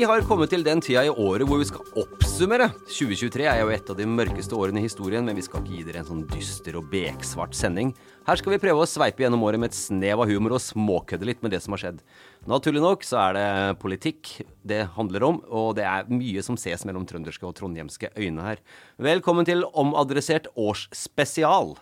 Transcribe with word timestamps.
Vi 0.00 0.06
har 0.08 0.22
kommet 0.24 0.48
til 0.48 0.62
den 0.64 0.80
tida 0.80 1.02
i 1.04 1.10
året 1.12 1.44
hvor 1.44 1.58
vi 1.60 1.66
skal 1.68 1.98
oppsummere. 2.00 2.70
2023 2.88 3.44
er 3.44 3.58
jo 3.60 3.72
et 3.74 3.90
av 3.92 3.98
de 3.98 4.06
mørkeste 4.08 4.56
årene 4.56 4.80
i 4.80 4.86
historien, 4.86 5.26
men 5.26 5.36
vi 5.36 5.42
skal 5.44 5.60
ikke 5.60 5.74
gi 5.74 5.82
dere 5.84 6.00
en 6.00 6.06
sånn 6.08 6.22
dyster 6.30 6.78
og 6.80 6.86
beksvart 6.88 7.52
sending. 7.58 7.90
Her 8.24 8.40
skal 8.40 8.54
vi 8.54 8.60
prøve 8.62 8.80
å 8.80 8.88
sveipe 8.88 9.20
gjennom 9.20 9.44
året 9.44 9.60
med 9.60 9.74
et 9.74 9.76
snev 9.76 10.22
av 10.24 10.32
humor 10.32 10.56
og 10.56 10.62
småkødde 10.64 11.28
litt 11.28 11.44
med 11.44 11.52
det 11.52 11.60
som 11.60 11.76
har 11.76 11.82
skjedd. 11.84 12.00
Naturlig 12.48 12.80
nok 12.80 13.04
så 13.04 13.20
er 13.26 13.36
det 13.36 13.76
politikk 13.84 14.32
det 14.72 14.86
handler 14.96 15.28
om, 15.28 15.42
og 15.52 15.76
det 15.76 15.84
er 15.84 16.08
mye 16.08 16.46
som 16.48 16.56
ses 16.56 16.88
mellom 16.88 17.04
trønderske 17.04 17.44
og 17.44 17.58
trondhjemske 17.60 18.14
øyne 18.16 18.48
her. 18.48 18.64
Velkommen 18.96 19.44
til 19.52 19.68
omadressert 19.68 20.48
årsspesial. 20.56 21.74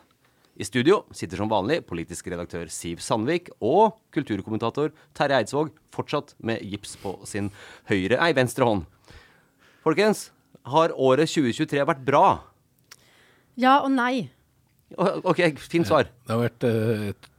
I 0.58 0.66
studio 0.66 1.04
sitter 1.14 1.38
som 1.38 1.50
vanlig 1.50 1.84
politisk 1.86 2.26
redaktør 2.32 2.66
Siv 2.72 2.98
Sandvik 2.98 3.52
og 3.62 3.94
kulturkommentator 4.14 4.90
Terje 5.14 5.36
Eidsvåg, 5.38 5.70
fortsatt 5.94 6.34
med 6.42 6.64
gips 6.66 6.96
på 6.98 7.12
sin 7.30 7.52
høyre, 7.86 8.18
nei, 8.18 8.32
venstre 8.34 8.66
hånd. 8.66 8.82
Folkens, 9.86 10.32
har 10.66 10.90
året 10.98 11.30
2023 11.30 11.86
vært 11.86 12.02
bra? 12.02 12.24
Ja 13.54 13.78
og 13.84 13.94
nei. 13.94 14.32
OK, 14.98 15.44
fint 15.62 15.86
svar. 15.86 16.10
Det 16.26 16.34
har 16.34 16.42
vært 16.42 16.66
eh, 16.66 17.06
et 17.12 17.30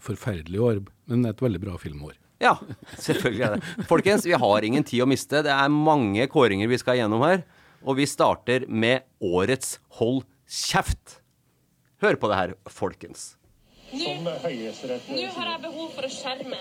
forferdelig 0.00 0.64
år, 0.64 0.82
men 1.12 1.28
et 1.28 1.44
veldig 1.44 1.60
bra 1.60 1.76
filmår. 1.82 2.16
Ja, 2.40 2.56
selvfølgelig 2.96 3.44
er 3.44 3.56
det. 3.58 3.86
Folkens, 3.90 4.24
vi 4.24 4.38
har 4.40 4.64
ingen 4.64 4.86
tid 4.88 5.04
å 5.04 5.12
miste. 5.12 5.44
Det 5.44 5.52
er 5.52 5.72
mange 5.72 6.24
kåringer 6.32 6.72
vi 6.72 6.80
skal 6.80 7.02
gjennom 7.02 7.20
her. 7.28 7.44
Og 7.84 8.00
vi 8.00 8.08
starter 8.08 8.64
med 8.64 9.04
årets 9.20 9.76
Hold 10.00 10.24
kjeft. 10.48 11.19
Hør 12.00 12.16
på 12.16 12.30
det 12.30 12.36
her, 12.38 12.54
folkens. 12.72 13.34
Nå 13.92 14.12
nå 14.22 14.32
har 14.40 15.48
jeg 15.50 15.62
behov 15.64 15.90
for 15.96 16.06
å 16.06 16.10
skjerme 16.12 16.60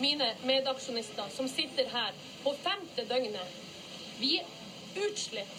mine 0.00 0.28
medaksjonister 0.46 1.28
som 1.34 1.48
sitter 1.50 1.90
her 1.90 2.14
på 2.44 2.54
femte 2.62 3.04
døgnet. 3.10 3.56
Vi 4.20 4.38
er 4.38 5.04
utslitt, 5.08 5.52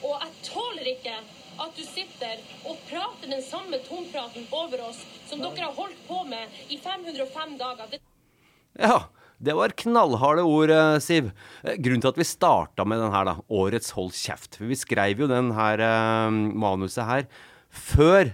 og 0.00 0.22
jeg 0.22 0.46
tåler 0.46 0.92
ikke 0.94 1.16
at 1.62 1.76
du 1.76 1.82
sitter 1.84 2.40
og 2.64 2.78
prater 2.88 3.28
den 3.28 3.42
samme 3.44 3.80
tompraten 3.84 4.46
over 4.54 4.86
oss 4.88 5.02
som 5.28 5.42
dere 5.42 5.66
har 5.66 5.76
holdt 5.76 5.98
på 6.08 6.22
med 6.30 6.62
i 6.72 6.78
505 6.80 7.58
dager. 7.60 7.90
Det 7.92 8.00
Ja, 8.80 9.02
det 9.42 9.56
var 9.58 9.74
knallharde 9.76 10.46
ord, 10.48 10.70
eh, 10.70 10.98
Siv. 10.98 11.32
Eh, 11.64 11.76
Grunnen 11.76 12.00
til 12.00 12.08
at 12.14 12.16
vi 12.16 12.24
starta 12.24 12.86
med 12.86 13.02
den 13.02 13.12
her, 13.12 13.24
da, 13.24 13.36
årets 13.50 13.90
Hold 13.90 14.14
kjeft 14.16 14.56
For 14.56 14.64
vi 14.70 14.78
skrev 14.78 15.18
jo 15.18 15.26
den 15.28 15.50
her 15.52 15.82
eh, 15.82 16.30
manuset 16.30 17.04
her 17.04 17.26
før 17.68 18.32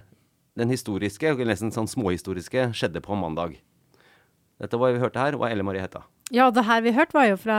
den 0.59 0.75
historiske, 0.75 1.33
nesten 1.47 1.73
sånn 1.75 1.89
småhistoriske, 1.91 2.71
skjedde 2.77 3.03
på 3.05 3.17
mandag. 3.19 3.57
Dette 4.59 4.79
var 4.79 4.95
vi 4.95 5.03
hørte 5.03 5.23
her, 5.23 5.37
var 5.39 5.53
Elle 5.55 5.63
Marie 5.67 5.83
Hetta. 5.85 6.03
Ja, 6.35 6.51
det 6.53 6.67
her 6.67 6.83
vi 6.85 6.93
hørte 6.93 7.17
var 7.17 7.29
jo 7.31 7.37
fra 7.41 7.59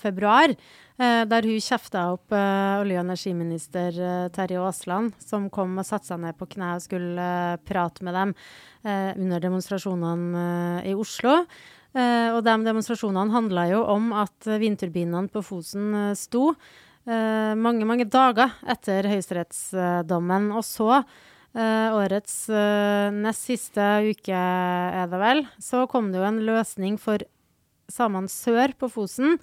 februar, 0.00 0.54
eh, 0.96 1.22
der 1.28 1.44
hun 1.44 1.60
kjefta 1.60 2.06
opp 2.14 2.32
eh, 2.32 2.78
olje- 2.80 2.96
og 2.96 3.04
energiminister 3.04 3.98
eh, 4.00 4.28
Terje 4.32 4.62
Aasland, 4.62 5.12
som 5.20 5.50
kom 5.52 5.74
og 5.76 5.84
satte 5.84 6.08
seg 6.08 6.22
ned 6.22 6.38
på 6.38 6.48
kne 6.54 6.76
og 6.76 6.84
skulle 6.86 7.26
eh, 7.52 7.58
prate 7.68 8.06
med 8.06 8.16
dem 8.16 8.34
eh, 8.86 9.12
under 9.12 9.42
demonstrasjonene 9.44 10.46
i 10.88 10.94
Oslo. 10.96 11.42
Og 11.98 12.42
de 12.44 12.52
demonstrasjonene 12.62 13.32
handla 13.32 13.62
jo 13.70 13.78
om 13.90 14.10
at 14.14 14.46
vindturbinene 14.60 15.32
på 15.32 15.40
Fosen 15.42 16.12
sto 16.14 16.52
mange, 17.08 17.86
mange 17.88 18.04
dager 18.06 18.52
etter 18.68 19.08
høyesterettsdommen. 19.08 20.50
Og 20.52 20.62
så 20.68 21.00
Eh, 21.56 21.94
årets 21.96 22.34
uh, 22.52 23.08
nest 23.14 23.46
siste 23.48 23.84
uke, 24.04 24.36
er 24.36 25.08
det 25.08 25.20
vel, 25.20 25.40
så 25.64 25.86
kom 25.88 26.10
det 26.12 26.20
jo 26.20 26.26
en 26.28 26.42
løsning 26.44 26.98
for 27.00 27.24
samene 27.88 28.28
sør 28.28 28.74
på 28.76 28.90
Fosen, 28.92 29.38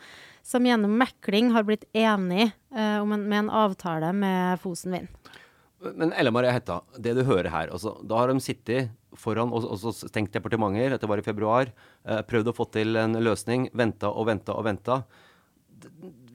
som 0.45 0.67
gjennom 0.67 0.93
mekling 1.01 1.49
har 1.55 1.65
blitt 1.65 1.87
enig 1.97 2.51
uh, 2.77 3.01
med 3.09 3.39
en 3.39 3.49
avtale 3.49 4.13
med 4.13 4.61
Fosen 4.61 4.93
Vind. 4.93 5.31
Men 5.97 6.13
Elle 6.13 6.31
Marie 6.33 6.53
Hetta, 6.53 6.83
det 6.97 7.17
du 7.17 7.25
hører 7.27 7.51
her 7.51 7.69
altså, 7.73 7.91
Da 8.07 8.17
har 8.17 8.31
de 8.31 8.41
sittet 8.41 8.93
foran 9.19 9.51
og, 9.53 9.65
og 9.67 9.97
stengt 9.97 10.33
departementer, 10.33 10.93
dette 10.93 11.09
var 11.09 11.19
i 11.19 11.25
februar, 11.25 11.69
prøvd 12.29 12.49
å 12.49 12.55
få 12.55 12.65
til 12.73 12.97
en 12.99 13.17
løsning, 13.21 13.67
venta 13.75 14.09
og 14.09 14.25
venta 14.27 14.55
og 14.55 14.65
venta. 14.65 14.97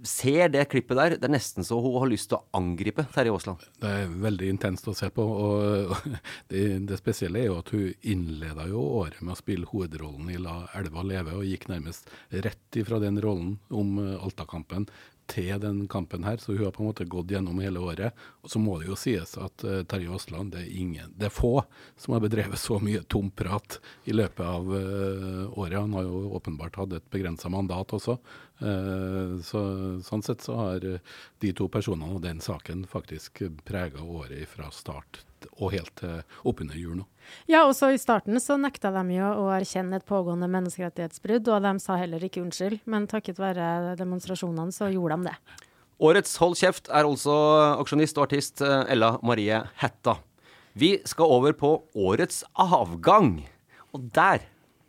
Ser 0.06 0.48
det 0.52 0.64
klippet 0.72 0.98
der, 0.98 1.16
det 1.20 1.28
er 1.28 1.34
nesten 1.34 1.66
så 1.66 1.78
hun 1.82 1.98
har 2.00 2.10
lyst 2.10 2.30
til 2.30 2.38
å 2.38 2.44
angripe 2.56 3.04
Terje 3.14 3.34
Aasland. 3.34 3.64
Det 3.82 3.90
er 4.02 4.14
veldig 4.22 4.48
intenst 4.54 4.88
å 4.88 4.96
se 4.96 5.10
på. 5.14 5.24
og 5.24 5.94
Det, 6.50 6.62
det 6.88 6.98
spesielle 6.98 7.42
er 7.42 7.50
jo 7.50 7.58
at 7.60 7.70
hun 7.74 7.90
innleda 8.00 8.66
jo 8.70 8.82
året 9.02 9.20
med 9.22 9.34
å 9.34 9.38
spille 9.38 9.68
hovedrollen 9.70 10.30
i 10.32 10.40
La 10.40 10.62
elva 10.78 11.04
leve, 11.06 11.36
og 11.36 11.46
gikk 11.46 11.68
nærmest 11.70 12.10
rett 12.30 12.80
ifra 12.80 13.00
den 13.02 13.20
rollen 13.22 13.56
om 13.68 13.98
eh, 14.02 14.16
Alta-kampen 14.24 14.88
til 15.30 15.60
den 15.62 15.84
kampen 15.90 16.24
her, 16.26 16.40
så 16.42 16.52
hun 16.52 16.64
har 16.64 16.74
på 16.74 16.82
en 16.82 16.90
måte 16.90 17.06
gått 17.08 17.30
gjennom 17.30 17.60
hele 17.62 17.82
året. 17.82 18.18
Og 18.42 18.50
så 18.52 18.60
må 18.62 18.78
det 18.80 18.90
jo 18.90 18.98
sies 18.98 19.36
at 19.38 19.64
uh, 19.66 19.80
Terje 19.88 20.10
Aasland, 20.10 20.52
det 20.54 20.64
er 20.64 20.76
ingen, 20.82 21.14
det 21.16 21.28
er 21.28 21.34
få 21.34 21.52
som 22.00 22.16
har 22.16 22.24
bedrevet 22.24 22.58
så 22.60 22.80
mye 22.82 23.04
tomprat 23.10 23.78
i 24.10 24.16
løpet 24.16 24.44
av 24.46 24.68
uh, 24.74 25.46
året. 25.54 25.78
Han 25.78 25.96
har 25.98 26.08
jo 26.08 26.26
åpenbart 26.40 26.80
hatt 26.82 26.98
et 26.98 27.08
begrensa 27.14 27.52
mandat 27.52 27.94
også. 27.96 28.18
Uh, 28.60 29.38
så, 29.46 29.64
sånn 30.04 30.26
sett 30.26 30.44
så 30.44 30.58
har 30.58 30.84
de 30.84 31.56
to 31.56 31.70
personene 31.72 32.18
og 32.18 32.24
den 32.26 32.42
saken 32.44 32.84
faktisk 32.90 33.44
prega 33.64 34.02
året 34.04 34.48
fra 34.50 34.68
start 34.74 35.24
og 35.56 35.72
helt 35.74 35.92
til 36.00 36.20
oppunder 36.48 36.78
jul 36.78 37.00
nå. 37.00 37.06
Ja, 37.50 37.62
og 37.66 37.74
så 37.78 37.92
i 37.94 38.00
starten 38.00 38.38
så 38.42 38.56
nekta 38.58 38.90
de 38.94 39.02
jo 39.14 39.28
å 39.44 39.48
erkjenne 39.54 40.00
et 40.00 40.06
pågående 40.08 40.48
menneskerettighetsbrudd, 40.50 41.50
og 41.52 41.66
de 41.66 41.74
sa 41.82 41.98
heller 42.00 42.24
ikke 42.26 42.42
unnskyld, 42.42 42.80
men 42.90 43.08
takket 43.10 43.38
være 43.40 43.94
demonstrasjonene 44.00 44.74
så 44.74 44.90
gjorde 44.90 45.20
de 45.20 45.30
det. 45.30 45.66
Årets 46.00 46.38
Hold 46.40 46.56
kjeft 46.56 46.88
er 46.88 47.04
altså 47.04 47.34
aksjonist 47.76 48.16
og 48.16 48.24
artist 48.24 48.62
eh, 48.64 48.86
Ella 48.92 49.18
Marie 49.26 49.58
Hætta. 49.82 50.16
Vi 50.72 50.94
skal 51.04 51.28
over 51.28 51.52
på 51.52 51.74
årets 51.98 52.40
avgang. 52.56 53.42
Og 53.92 54.06
der, 54.14 54.46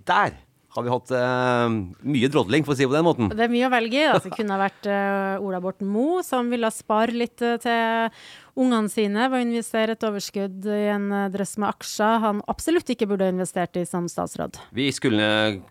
der 0.07 0.37
har 0.71 0.85
vi 0.85 0.91
hatt 0.93 1.11
uh, 1.11 1.73
mye 2.07 2.29
drodling, 2.31 2.63
for 2.63 2.73
å 2.73 2.77
si 2.77 2.85
det 2.85 2.91
på 2.91 2.95
den 2.95 3.07
måten. 3.07 3.31
Det 3.33 3.43
er 3.43 3.51
mye 3.51 3.67
å 3.67 3.73
velge 3.73 3.99
i. 3.99 4.05
Altså, 4.07 4.29
det 4.29 4.37
kunne 4.37 4.55
ha 4.55 4.61
vært 4.61 4.87
uh, 4.87 5.43
Ola 5.43 5.59
Borten 5.63 5.89
Moe, 5.91 6.21
som 6.23 6.51
ville 6.51 6.71
spare 6.71 7.15
litt 7.15 7.43
uh, 7.43 7.57
til 7.61 8.15
ungene 8.61 8.91
sine 8.91 9.27
ved 9.31 9.37
å 9.37 9.45
investere 9.45 9.95
et 9.95 10.05
overskudd 10.07 10.67
i 10.71 10.81
en 10.93 11.07
uh, 11.11 11.27
drøss 11.33 11.57
med 11.61 11.71
aksjer 11.71 12.23
han 12.23 12.43
absolutt 12.51 12.91
ikke 12.95 13.09
burde 13.11 13.27
ha 13.27 13.35
investert 13.35 13.79
i 13.79 13.85
som 13.87 14.07
statsråd. 14.11 14.61
Vi 14.75 14.87
skulle 14.95 15.27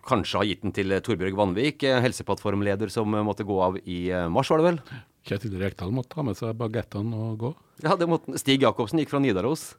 kanskje 0.07 0.41
ha 0.41 0.47
gitt 0.49 0.65
den 0.65 0.75
til 0.77 0.93
Torbjørg 1.01 1.39
Vanvik, 1.39 1.85
helseplattformleder 2.05 2.93
som 2.93 3.09
måtte 3.25 3.47
gå 3.47 3.61
av 3.61 3.81
i 3.81 4.03
mars, 4.29 4.53
var 4.53 4.61
det 4.61 4.69
vel? 4.69 4.81
Kjetil 5.27 5.59
Rekdal 5.61 5.93
måtte 5.93 6.15
ta 6.15 6.25
med 6.25 6.37
seg 6.37 6.57
bagettene 6.57 7.17
og 7.29 7.37
gå. 7.41 7.51
Ja, 7.85 7.97
det 7.97 8.09
måtte 8.09 8.37
Stig 8.41 8.63
Jacobsen 8.65 9.01
gikk 9.01 9.13
fra 9.13 9.21
Nidaros. 9.21 9.71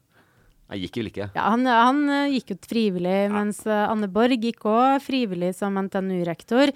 Jeg 0.72 0.86
gikk 0.86 0.98
vel 1.00 1.10
ikke. 1.10 1.26
Ja, 1.36 1.46
Han, 1.52 1.66
han 1.68 2.02
eh, 2.08 2.34
gikk 2.36 2.54
jo 2.54 2.56
frivillig, 2.64 3.14
ja. 3.26 3.30
mens 3.32 3.60
eh, 3.68 3.84
Anne 3.84 4.08
Borg 4.12 4.44
gikk 4.46 4.64
òg 4.68 5.02
frivillig 5.04 5.52
som 5.58 5.76
NTNU-rektor. 5.76 6.72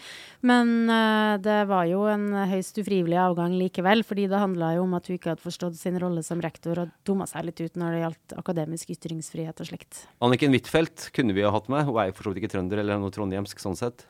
Men 0.47 0.75
uh, 0.91 1.37
det 1.43 1.59
var 1.71 1.87
jo 1.91 2.05
en 2.11 2.29
høyst 2.51 2.77
ufrivillig 2.83 3.19
avgang 3.19 3.57
likevel, 3.57 4.05
fordi 4.07 4.27
det 4.31 4.41
handla 4.41 4.75
jo 4.77 4.85
om 4.85 4.97
at 4.99 5.09
hun 5.09 5.17
ikke 5.17 5.33
hadde 5.33 5.45
forstått 5.45 5.79
sin 5.81 5.97
rolle 6.03 6.23
som 6.27 6.43
rektor 6.45 6.83
og 6.85 6.93
dumma 7.09 7.29
seg 7.31 7.49
litt 7.49 7.63
ut 7.63 7.81
når 7.81 7.97
det 7.97 8.03
gjaldt 8.05 8.37
akademisk 8.43 8.93
ytringsfrihet 8.95 9.65
og 9.65 9.71
slikt. 9.71 10.05
Anniken 10.25 10.55
Huitfeldt 10.55 11.09
kunne 11.17 11.37
vi 11.37 11.47
ha 11.47 11.55
hatt 11.55 11.71
med. 11.73 11.89
Hun 11.89 12.03
er 12.03 12.11
jo 12.11 12.19
for 12.19 12.29
så 12.29 12.35
vidt 12.35 12.45
ikke 12.45 12.55
trønder 12.57 12.85
eller 12.85 13.01
noe 13.03 13.15
trondhjemsk 13.15 13.63
sånn 13.63 13.79
sett. 13.79 14.07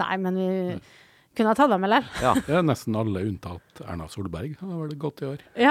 Nei, 0.00 0.14
men 0.22 0.40
vi... 0.40 0.48
Mm. 0.78 0.88
Kunne 1.38 1.52
ha 1.52 1.54
tatt 1.54 1.70
dem, 1.70 1.84
eller? 1.86 2.06
Ja. 2.18 2.32
ja, 2.50 2.60
nesten 2.66 2.96
alle 2.98 3.20
unntatt 3.22 3.82
Erna 3.84 4.08
Solberg 4.10 4.56
har 4.58 4.78
vel 4.80 4.94
gått 4.98 5.20
i 5.22 5.26
år. 5.28 5.42
Ja. 5.54 5.70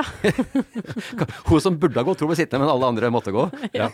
Hun 1.49 1.59
som 1.59 1.75
burde 1.75 1.99
ha 1.99 2.05
gått, 2.07 2.21
tror 2.21 2.29
ble 2.31 2.37
sittende, 2.39 2.61
men 2.63 2.71
alle 2.71 2.87
andre 2.87 3.09
måtte 3.11 3.33
gå. 3.35 3.43
Ja. 3.75 3.89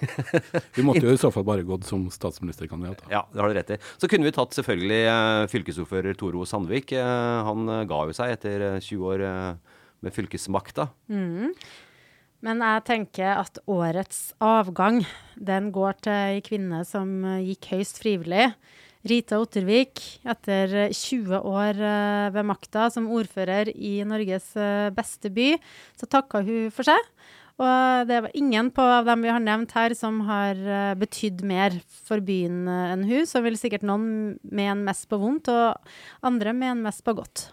Vi 0.76 0.86
måtte 0.86 1.02
jo 1.02 1.16
i 1.16 1.20
så 1.20 1.32
fall 1.34 1.48
bare 1.48 1.66
gått 1.66 1.88
som 1.90 2.06
statsministerkandidat. 2.14 3.02
Ja, 3.10 3.24
det 3.34 3.42
har 3.42 3.50
du 3.50 3.58
rett 3.58 3.74
i. 3.74 3.80
Så 3.98 4.06
kunne 4.12 4.30
vi 4.30 4.36
tatt 4.36 4.54
selvfølgelig 4.54 5.02
uh, 5.10 5.48
fylkesordfører 5.50 6.20
Toro 6.20 6.46
Sandvik. 6.46 6.94
Uh, 6.94 7.42
han 7.50 7.66
uh, 7.72 7.80
ga 7.90 8.04
jo 8.06 8.14
seg 8.16 8.36
etter 8.36 8.68
20 8.78 9.10
år 9.10 9.26
med 10.06 10.14
fylkesmakta. 10.14 10.92
Mm. 11.10 11.58
Men 12.46 12.64
jeg 12.68 12.86
tenker 12.86 13.42
at 13.42 13.58
årets 13.66 14.22
avgang, 14.46 15.02
den 15.42 15.74
går 15.74 15.98
til 16.06 16.38
ei 16.38 16.46
kvinne 16.46 16.86
som 16.86 17.24
gikk 17.42 17.72
høyst 17.74 18.04
frivillig. 18.04 18.52
Rita 19.04 19.36
Ottervik, 19.44 20.00
etter 20.24 20.72
20 20.96 21.42
år 21.44 21.80
eh, 21.84 22.28
ved 22.32 22.46
makta 22.48 22.88
som 22.94 23.10
ordfører 23.12 23.74
i 23.76 23.98
Norges 24.08 24.54
eh, 24.56 24.92
beste 24.96 25.28
by, 25.34 25.50
så 26.00 26.08
takka 26.08 26.40
hun 26.46 26.70
for 26.72 26.88
seg. 26.88 27.10
Og 27.60 28.08
det 28.10 28.22
var 28.26 28.38
ingen 28.40 28.72
på, 28.74 28.82
av 28.82 29.04
dem 29.06 29.26
vi 29.26 29.30
har 29.30 29.44
nevnt 29.44 29.76
her 29.78 29.94
som 29.94 30.24
har 30.26 30.58
uh, 30.58 30.96
betydd 30.98 31.44
mer 31.46 31.76
for 31.86 32.24
byen 32.26 32.66
enn 32.66 33.04
hun. 33.06 33.28
Så 33.30 33.44
vil 33.46 33.60
sikkert 33.62 33.86
noen 33.86 34.40
mene 34.42 34.88
mest 34.88 35.06
på 35.12 35.20
vondt, 35.22 35.52
og 35.54 36.26
andre 36.26 36.56
mene 36.58 36.82
mest 36.82 37.04
på 37.06 37.14
godt. 37.14 37.52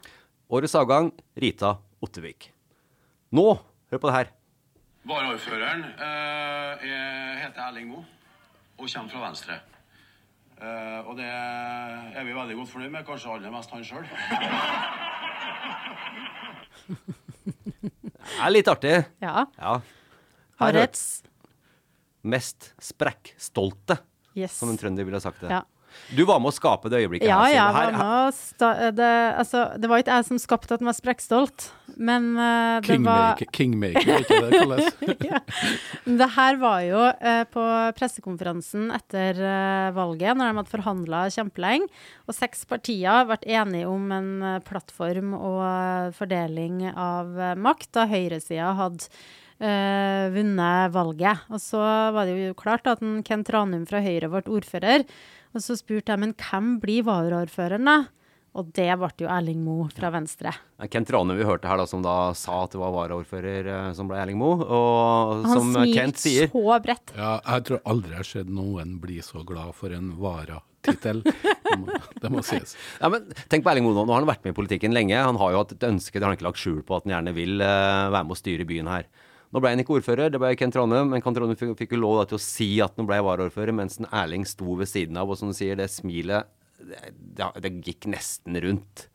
Årets 0.48 0.78
avgang 0.80 1.10
Rita 1.36 1.74
Ottervik. 2.00 2.48
Nå, 3.36 3.44
hør 3.92 4.00
på 4.00 4.08
det 4.08 4.16
her. 4.16 4.32
Varaordføreren 5.10 5.84
uh, 6.00 6.88
heter 7.44 7.60
Erling 7.68 7.92
Moe 7.92 8.06
og 8.80 8.88
kommer 8.88 9.12
fra 9.12 9.26
Venstre. 9.28 9.60
Uh, 10.60 11.08
og 11.08 11.16
det 11.16 11.24
er 11.24 12.24
vi 12.26 12.34
veldig 12.36 12.56
godt 12.58 12.68
fornøyd 12.74 12.92
med. 12.92 13.06
Kanskje 13.08 13.32
aller 13.32 13.50
mest 13.54 13.70
han 13.72 13.84
sjøl. 13.86 14.04
det 17.80 18.36
er 18.44 18.52
litt 18.52 18.68
artig. 18.68 18.94
Ja. 19.24 19.46
ja. 19.56 19.74
Årets 20.60 21.04
Mest 22.20 22.74
sprekkstolte, 22.84 23.96
yes. 24.36 24.52
som 24.58 24.68
en 24.68 24.76
trønder 24.76 25.06
ville 25.08 25.20
sagt 25.24 25.40
det. 25.40 25.48
Ja. 25.54 25.62
Du 26.14 26.22
var 26.28 26.40
med 26.42 26.50
å 26.50 26.54
skape 26.54 26.90
det 26.92 27.02
øyeblikket 27.04 27.28
ja, 27.28 27.38
her. 27.44 27.54
Ja, 27.54 27.66
jeg 27.66 27.74
var 27.74 27.92
med 27.94 28.96
det, 29.00 29.10
altså, 29.40 29.64
det 29.80 29.90
var 29.90 30.02
ikke 30.02 30.16
jeg 30.18 30.26
som 30.28 30.40
skapte 30.42 30.76
at 30.76 30.82
den 30.82 30.90
var 30.90 30.96
sprekkstolt, 30.96 31.66
men 31.96 32.30
uh, 32.38 32.78
det 32.84 32.98
var 33.04 33.40
Kingmaker, 33.54 34.22
ikke 34.22 34.40
det 34.40 34.60
det 35.10 35.26
ja. 35.30 35.40
Det 36.06 36.30
her 36.36 36.60
var 36.60 36.84
jo 36.86 37.02
uh, 37.10 37.42
på 37.50 37.66
pressekonferansen 37.98 38.88
etter 38.94 39.40
uh, 39.42 39.90
valget, 39.96 40.38
når 40.38 40.50
de 40.50 40.60
hadde 40.60 40.74
forhandla 40.74 41.24
kjempelenge, 41.34 41.90
og 42.26 42.36
seks 42.36 42.64
partier 42.70 43.28
ble 43.28 43.40
enige 43.46 43.90
om 43.90 44.10
en 44.14 44.32
plattform 44.66 45.34
og 45.36 46.16
fordeling 46.18 46.88
av 46.90 47.58
makt, 47.60 47.92
da 47.98 48.08
høyresida 48.10 48.74
hadde 48.78 49.10
Uh, 49.60 50.32
vunnet 50.32 50.88
valget. 50.94 51.42
Og 51.52 51.60
så 51.60 51.80
var 52.16 52.24
det 52.24 52.32
jo 52.38 52.54
klart 52.56 52.86
at 52.88 53.02
en 53.04 53.18
Kent 53.20 53.50
Ranum 53.52 53.82
fra 53.84 54.00
Høyre 54.00 54.30
ble 54.32 54.40
ordfører. 54.48 55.04
Og 55.50 55.62
så 55.64 55.76
spurte 55.78 56.14
jeg 56.14 56.22
men 56.22 56.34
hvem 56.38 56.74
blir 56.82 57.04
varaordføreren, 57.08 57.88
da? 57.88 57.98
Og 58.58 58.72
det 58.74 58.88
ble 58.98 59.08
jo 59.22 59.28
Erling 59.30 59.60
Moe 59.62 59.86
fra 59.94 60.08
Venstre. 60.10 60.50
Kent 60.90 61.12
Rane 61.14 61.36
vi 61.38 61.46
hørte 61.46 61.70
her, 61.70 61.78
da, 61.78 61.86
som 61.86 62.02
da 62.02 62.32
sa 62.34 62.64
at 62.64 62.72
det 62.74 62.80
var 62.80 62.90
varaordfører 62.96 63.68
eh, 63.70 63.90
som 63.94 64.10
ble 64.10 64.18
Erling 64.18 64.40
Moe. 64.40 64.64
Og 64.64 65.44
Han 65.44 65.54
som 65.54 65.78
Kent 65.92 66.18
sier 66.18 66.50
Han 66.50 66.66
så 66.66 66.80
bredt. 66.82 67.14
Ja, 67.14 67.36
jeg 67.44 67.66
tror 67.68 67.82
aldri 67.92 68.16
jeg 68.16 68.22
har 68.24 68.30
sett 68.32 68.50
noen 68.50 68.96
bli 69.02 69.20
så 69.22 69.44
glad 69.46 69.70
for 69.78 69.94
en 69.94 70.12
varatittel. 70.18 71.22
Det, 71.70 71.76
må, 71.78 71.94
det 72.18 72.28
må 72.34 72.40
sies. 72.42 72.72
Ja, 72.98 73.06
men 73.14 73.28
tenk 73.46 73.62
på 73.62 73.70
Erling 73.70 73.84
Moe 73.86 73.94
nå. 73.94 74.02
Nå 74.02 74.10
har 74.10 74.24
han 74.24 74.26
vært 74.26 74.42
med 74.42 74.56
i 74.56 74.56
politikken 74.56 74.90
lenge. 74.90 75.14
Han 75.22 75.36
har 75.38 75.52
jo 75.54 75.60
hatt 75.60 75.76
et 75.76 75.84
ønske, 75.86 76.16
det 76.16 76.26
har 76.26 76.32
han 76.32 76.38
ikke 76.40 76.48
lagt 76.48 76.58
skjul 76.58 76.80
på, 76.82 76.96
at 76.98 77.06
han 77.06 77.12
gjerne 77.14 77.34
vil 77.36 77.62
uh, 77.62 78.08
være 78.10 78.26
med 78.26 78.34
å 78.34 78.38
styre 78.40 78.66
byen 78.66 78.90
her. 78.90 79.06
Nå 79.50 79.58
ble 79.62 79.72
han 79.72 79.82
ikke 79.82 79.96
ordfører, 79.98 80.30
det 80.30 80.38
ble 80.38 80.52
Kent 80.58 80.76
Trondheim, 80.76 81.08
men 81.10 81.22
Kent 81.24 81.38
Trondheim 81.38 81.58
fikk, 81.58 81.74
fikk 81.78 81.94
jo 81.96 82.04
lov 82.04 82.20
til 82.30 82.38
å 82.38 82.42
si 82.42 82.68
at 82.84 82.94
han 83.00 83.08
ble 83.08 83.18
varaordfører, 83.26 83.74
mens 83.74 83.98
en 83.98 84.06
Erling 84.14 84.46
sto 84.46 84.76
ved 84.78 84.90
siden 84.90 85.18
av, 85.18 85.30
og 85.30 85.40
som 85.40 85.50
du 85.50 85.56
sier, 85.58 85.78
det 85.78 85.88
smilet 85.90 86.46
det, 86.80 87.48
det, 87.58 87.72
gikk 87.84 88.06
nesten 88.12 88.56
rundt. 88.62 89.08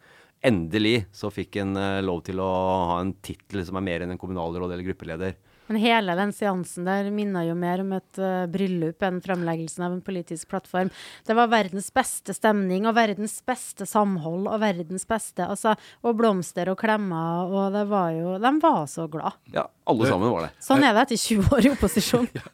Endelig 0.45 1.05
så 1.15 1.31
fikk 1.33 1.57
han 1.61 1.73
uh, 1.79 2.03
lov 2.05 2.21
til 2.27 2.41
å 2.43 2.49
ha 2.91 2.99
en 3.01 3.15
tittel 3.25 3.63
som 3.65 3.79
er 3.79 3.85
mer 3.87 4.05
enn 4.05 4.13
en 4.13 4.21
kommunalråd 4.21 4.75
eller 4.75 4.85
gruppeleder. 4.85 5.37
Men 5.67 5.79
hele 5.81 6.15
den 6.17 6.33
seansen 6.35 6.85
der 6.87 7.09
minna 7.13 7.45
jo 7.47 7.55
mer 7.57 7.81
om 7.81 7.93
et 7.97 8.19
uh, 8.21 8.45
bryllup 8.51 9.03
enn 9.05 9.21
fremleggelsen 9.23 9.85
av 9.87 9.95
en 9.95 10.03
politisk 10.05 10.49
plattform. 10.51 10.91
Det 11.25 11.35
var 11.37 11.49
verdens 11.51 11.89
beste 11.95 12.35
stemning 12.37 12.85
og 12.85 12.95
verdens 12.97 13.39
beste 13.45 13.87
samhold 13.89 14.49
og 14.51 14.59
verdens 14.61 15.07
beste 15.09 15.45
altså, 15.45 15.75
Og 16.05 16.17
blomster 16.19 16.69
og 16.71 16.77
klemmer, 16.79 17.49
og 17.49 17.73
det 17.75 17.85
var 17.89 18.11
jo 18.15 18.37
De 18.41 18.51
var 18.61 18.85
så 18.91 19.07
glad. 19.11 19.39
Ja, 19.53 19.65
alle 19.89 20.09
sammen 20.09 20.33
var 20.33 20.47
det. 20.47 20.51
Sånn 20.63 20.85
er 20.85 20.95
det 20.95 21.05
etter 21.05 21.21
20 21.21 21.55
år 21.57 21.65
i 21.67 21.71
opposisjon. 21.73 22.27
ja. 22.39 22.45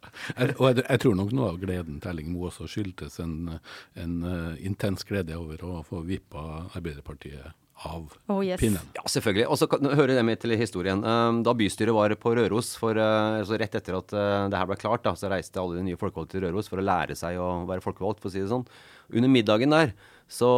Og 0.57 0.66
jeg, 0.69 0.84
jeg, 0.84 1.02
tror 1.04 1.18
nok 1.18 1.34
noe 1.36 1.54
av 1.54 1.60
gleden 1.62 2.00
til 2.02 2.14
Elling 2.14 2.31
Moe 2.31 2.52
også 2.52 2.69
skyldtes 2.72 3.19
en, 3.24 3.57
en 4.00 4.16
uh, 4.24 4.54
intens 4.64 5.06
glede 5.07 5.38
over 5.40 5.64
å 5.68 5.81
få 5.88 6.04
vippa 6.07 6.68
Arbeiderpartiet 6.78 7.57
av 7.88 8.13
oh, 8.28 8.42
yes. 8.45 8.60
pinnen. 8.62 8.92
Ja, 8.94 9.04
selvfølgelig. 9.10 9.48
Og 9.50 9.57
så 9.60 9.68
hører 9.72 10.13
det 10.13 10.24
med 10.25 10.42
til 10.42 10.54
historien. 10.60 11.01
Um, 11.04 11.42
da 11.45 11.54
bystyret 11.57 11.95
var 11.95 12.14
på 12.21 12.33
Røros, 12.38 12.73
for, 12.80 12.97
uh, 12.97 13.40
altså 13.42 13.57
rett 13.59 13.78
etter 13.80 13.97
at 13.97 14.14
uh, 14.14 14.47
det 14.52 14.59
her 14.59 14.69
ble 14.69 14.78
klart, 14.81 15.04
da, 15.07 15.16
så 15.18 15.31
reiste 15.31 15.61
alle 15.61 15.80
de 15.80 15.88
nye 15.90 16.00
folkevalgte 16.00 16.38
til 16.38 16.45
Røros 16.45 16.69
for 16.71 16.81
å 16.81 16.85
lære 16.85 17.18
seg 17.18 17.40
å 17.42 17.64
være 17.69 17.85
folkevalgt, 17.85 18.21
for 18.21 18.30
å 18.30 18.35
si 18.35 18.44
det 18.44 18.52
sånn. 18.52 18.68
Under 19.11 19.33
middagen 19.33 19.73
der 19.73 19.95
så 20.31 20.52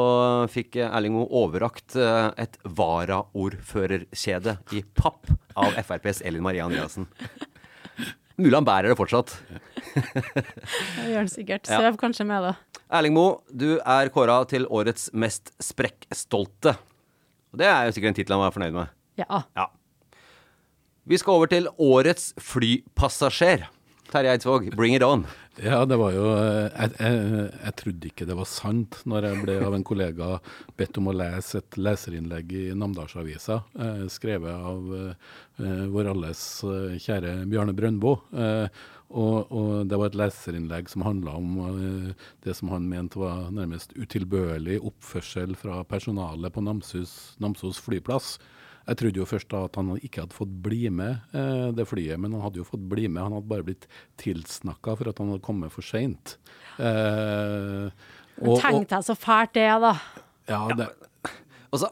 fikk 0.54 0.78
Erling 0.86 1.16
Moe 1.16 1.32
overrakt 1.44 1.96
uh, 1.98 2.30
et 2.38 2.60
varaordførerkjede 2.68 4.60
i 4.78 4.84
papp 5.00 5.32
av 5.58 5.80
FrPs 5.80 6.22
Elin 6.28 6.46
Maria 6.46 6.68
Andreassen. 6.68 7.08
Mulig 8.42 8.56
han 8.58 8.66
bærer 8.66 8.90
det 8.90 8.98
fortsatt. 8.98 9.36
det 9.94 11.10
gjør 11.12 11.20
han 11.22 11.30
sikkert. 11.30 11.70
Søv 11.70 11.92
ja. 11.92 11.98
kanskje 12.02 12.26
med, 12.28 12.50
da. 12.50 12.82
Erling 12.94 13.14
Moe, 13.16 13.38
du 13.50 13.78
er 13.80 14.10
kåra 14.14 14.42
til 14.50 14.66
årets 14.70 15.08
mest 15.18 15.54
sprekkstolte. 15.62 16.76
Og 17.54 17.62
det 17.62 17.70
er 17.70 17.86
jo 17.86 17.94
sikkert 17.96 18.14
en 18.14 18.18
tittel 18.18 18.36
han 18.36 18.44
var 18.48 18.56
fornøyd 18.56 18.76
med. 18.76 18.92
Ja. 19.22 19.44
ja. 19.54 19.70
Vi 21.06 21.20
skal 21.22 21.38
over 21.38 21.52
til 21.52 21.70
årets 21.78 22.32
flypassasjer. 22.42 23.68
Terje 24.14 24.34
Eidsvåg, 24.34 24.72
bring 24.78 24.98
it 24.98 25.06
on. 25.06 25.26
Ja, 25.62 25.84
det 25.86 26.00
var 26.02 26.16
jo 26.16 26.24
jeg, 26.34 26.88
jeg, 26.98 27.18
jeg, 27.52 27.74
trodde 27.78 28.08
ikke 28.10 28.26
det 28.26 28.38
var 28.40 28.48
sant 28.50 28.96
når 29.06 29.28
jeg 29.28 29.42
ble 29.44 29.58
av 29.68 29.76
en 29.78 29.84
kollega 29.86 30.30
bedt 30.80 30.98
om 30.98 31.12
å 31.12 31.14
lese 31.14 31.60
et 31.62 31.78
leserinnlegg 31.78 32.56
i 32.58 32.64
Namdalsavisa, 32.74 33.60
eh, 33.78 34.02
skrevet 34.10 34.50
av 34.50 34.96
eh, 34.98 35.86
vår 35.94 36.10
alles 36.16 36.42
eh, 36.66 36.98
kjære 36.98 37.36
Bjarne 37.52 37.78
Brøndbo. 37.78 38.16
Eh, 38.34 38.82
og, 39.14 39.52
og, 39.54 39.70
det 39.90 40.00
var 40.00 40.10
et 40.10 40.18
leserinnlegg 40.18 40.90
som 40.92 41.06
handla 41.06 41.36
om 41.38 41.54
uh, 41.62 42.26
det 42.46 42.56
som 42.58 42.72
han 42.74 42.90
mente 42.90 43.22
var 43.22 43.52
nærmest 43.54 43.94
utilbørlig 43.96 44.80
oppførsel 44.82 45.56
fra 45.60 45.84
personalet 45.88 46.54
på 46.54 46.64
Namsus, 46.66 47.14
Namsos 47.44 47.82
flyplass. 47.84 48.36
Jeg 48.84 49.00
trodde 49.00 49.22
jo 49.22 49.28
først 49.30 49.48
da 49.54 49.62
at 49.70 49.78
han 49.80 49.94
ikke 49.96 50.26
hadde 50.26 50.36
fått 50.36 50.58
bli 50.66 50.88
med 50.92 51.22
uh, 51.36 51.70
det 51.76 51.88
flyet, 51.88 52.20
men 52.20 52.36
han 52.36 52.44
hadde 52.48 52.60
jo 52.64 52.68
fått 52.68 52.84
bli 52.92 53.08
med. 53.08 53.22
Han 53.24 53.38
hadde 53.38 53.52
bare 53.54 53.68
blitt 53.70 53.88
tilsnakka 54.22 54.98
for 55.00 55.14
at 55.14 55.22
han 55.22 55.32
hadde 55.32 55.46
kommet 55.46 55.74
for 55.76 55.86
seint. 55.86 56.38
Uh, 56.82 57.94
Tenk 58.42 58.90
deg 58.90 59.06
så 59.06 59.16
fælt 59.16 59.54
det, 59.56 59.70
da. 59.84 59.94
Ja, 60.50 60.66
det, 60.76 60.90
og 61.74 61.80
så 61.82 61.90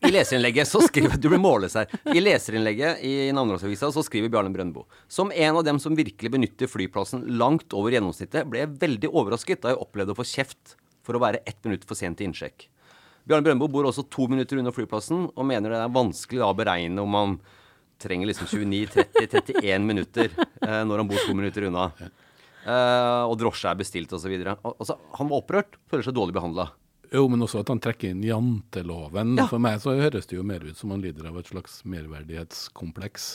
i 0.00 0.10
leserinnlegget 0.12 0.68
så 0.68 0.80
skriver 0.84 1.18
Du 1.20 1.28
blir 1.28 1.40
målet 1.42 1.74
her. 1.76 1.90
I 2.14 2.22
leserinnlegget 2.22 3.02
i 3.04 3.30
Namdalsavisa 3.36 3.90
så 3.92 4.04
skriver 4.06 4.32
Bjarne 4.32 4.52
Brøndbo 4.54 4.86
som 5.08 5.32
en 5.34 5.58
av 5.60 5.64
dem 5.66 5.80
som 5.82 5.96
virkelig 5.98 6.32
benytter 6.32 6.70
flyplassen 6.70 7.26
langt 7.40 7.74
over 7.76 7.92
gjennomsnittet, 7.94 8.48
ble 8.48 8.64
jeg 8.64 8.76
veldig 8.80 9.10
overrasket 9.12 9.62
da 9.64 9.74
jeg 9.74 9.82
opplevde 9.82 10.14
å 10.14 10.20
få 10.20 10.26
kjeft 10.28 10.76
for 11.06 11.16
å 11.16 11.22
være 11.22 11.42
ett 11.48 11.60
minutt 11.66 11.84
for 11.88 11.98
sent 11.98 12.20
til 12.20 12.30
innsjekk. 12.30 12.68
Bjarne 13.28 13.44
Brøndbo 13.44 13.68
bor 13.70 13.88
også 13.88 14.06
to 14.08 14.26
minutter 14.30 14.60
unna 14.60 14.72
flyplassen, 14.74 15.28
og 15.36 15.46
mener 15.46 15.72
det 15.72 15.82
er 15.84 15.92
vanskelig 15.94 16.42
å 16.46 16.54
beregne 16.56 17.04
om 17.04 17.16
han 17.18 17.36
trenger 18.00 18.30
liksom 18.30 18.48
29-30-31 18.48 19.84
minutter 19.84 20.30
eh, 20.32 20.82
når 20.88 21.02
han 21.02 21.10
bor 21.10 21.20
to 21.26 21.36
minutter 21.36 21.68
unna. 21.68 21.90
Eh, 22.00 23.22
og 23.28 23.36
drosje 23.40 23.68
er 23.70 23.78
bestilt 23.80 24.12
osv. 24.16 24.32
Altså, 24.48 24.96
han 25.18 25.28
var 25.30 25.42
opprørt, 25.42 25.76
føler 25.92 26.08
seg 26.08 26.16
dårlig 26.16 26.36
behandla. 26.36 26.70
Jo, 27.10 27.24
men 27.30 27.42
også 27.42 27.64
at 27.64 27.70
han 27.72 27.80
trekker 27.82 28.12
inn 28.12 28.22
janteloven. 28.22 29.34
For 29.50 29.58
meg 29.62 29.80
så 29.82 29.96
høres 29.98 30.28
det 30.30 30.36
jo 30.38 30.44
mer 30.46 30.62
ut 30.62 30.78
som 30.78 30.92
han 30.94 31.02
lider 31.02 31.26
av 31.30 31.40
et 31.40 31.50
slags 31.50 31.80
merverdighetskompleks. 31.90 33.32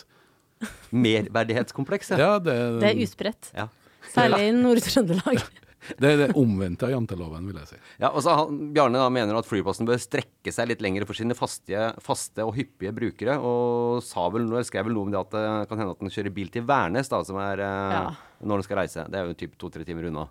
Merverdighetskompleks, 0.96 2.14
Ja, 2.16 2.38
det, 2.40 2.56
Det 2.80 2.94
er 2.94 3.04
uspredt. 3.04 3.52
Ja. 3.56 3.68
Særlig 4.14 4.46
i 4.48 4.52
Nord-Trøndelag. 4.56 5.42
det 6.02 6.10
er 6.14 6.20
det 6.22 6.28
omvendte 6.40 6.88
av 6.88 6.94
janteloven, 6.94 7.46
vil 7.50 7.58
jeg 7.60 7.74
si. 7.74 7.80
Ja, 8.02 8.12
og 8.16 8.24
så 8.24 8.36
han, 8.40 8.60
Bjarne 8.74 9.02
da 9.02 9.10
mener 9.14 9.38
at 9.38 9.50
flyplassen 9.50 9.86
bør 9.90 10.00
strekke 10.02 10.54
seg 10.56 10.70
litt 10.72 10.82
lenger 10.86 11.06
for 11.10 11.18
sine 11.18 11.36
faste, 11.38 11.90
faste 12.06 12.46
og 12.48 12.56
hyppige 12.58 12.94
brukere, 12.96 13.36
og 13.42 14.00
sa 14.06 14.28
vel, 14.34 14.48
skrev 14.66 14.88
vel 14.88 14.96
noe 14.98 15.10
om 15.10 15.14
det 15.14 15.20
at 15.26 15.36
det 15.36 15.44
kan 15.70 15.82
hende 15.84 15.98
at 15.98 16.06
den 16.06 16.14
kjører 16.16 16.36
bil 16.38 16.54
til 16.54 16.66
Værnes, 16.70 17.12
da, 17.12 17.20
som 17.28 17.42
er 17.44 17.66
eh, 17.66 17.98
Ja. 18.00 18.06
når 18.46 18.62
den 18.64 18.70
skal 18.70 18.82
reise. 18.82 19.06
Det 19.12 19.20
er 19.20 19.28
jo 19.34 19.38
typ 19.44 19.60
to-tre 19.62 19.84
timer 19.88 20.08
unna. 20.14 20.30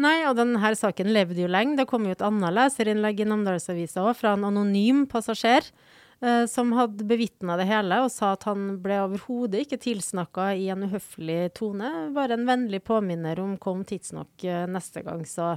Nei, 0.00 0.22
og 0.24 0.36
denne 0.38 0.72
saken 0.78 1.10
levde 1.12 1.42
jo 1.42 1.50
lenge. 1.50 1.76
Det 1.80 1.88
kom 1.90 2.06
jo 2.08 2.14
et 2.14 2.24
annet 2.24 2.54
leserinnlegg 2.56 3.20
i 3.20 3.28
Namdalsavisa 3.28 4.04
òg, 4.06 4.14
fra 4.16 4.32
en 4.36 4.46
anonym 4.48 5.06
passasjer. 5.10 5.66
eh, 6.22 6.46
som 6.46 6.72
hadde 6.76 7.06
bevitna 7.08 7.56
det 7.56 7.66
hele 7.68 8.02
og 8.04 8.10
sa 8.12 8.34
at 8.34 8.44
han 8.48 8.76
ble 8.82 8.98
overhodet 9.06 9.64
ikke 9.64 9.80
tilsnakka 9.80 10.50
i 10.56 10.68
en 10.72 10.84
uhøflig 10.84 11.52
tone. 11.56 12.12
Bare 12.16 12.36
en 12.36 12.46
vennlig 12.48 12.82
påminner 12.84 13.40
om 13.40 13.56
kom 13.56 13.84
tidsnok 13.88 14.44
eh, 14.44 14.66
neste 14.68 15.04
gang, 15.06 15.24
så 15.24 15.54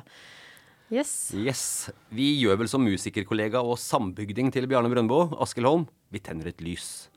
yes. 0.92 1.34
Yes. 1.36 1.66
Vi 2.10 2.30
gjør 2.42 2.62
vel 2.64 2.72
som 2.72 2.84
musikerkollega 2.84 3.64
og 3.64 3.80
sambygding 3.80 4.52
til 4.56 4.68
Bjarne 4.72 4.92
Brøndbo, 4.92 5.26
Askild 5.44 5.68
Holm. 5.68 5.88
Vi 6.12 6.24
tenner 6.24 6.52
et 6.52 6.64
lys. 6.64 7.10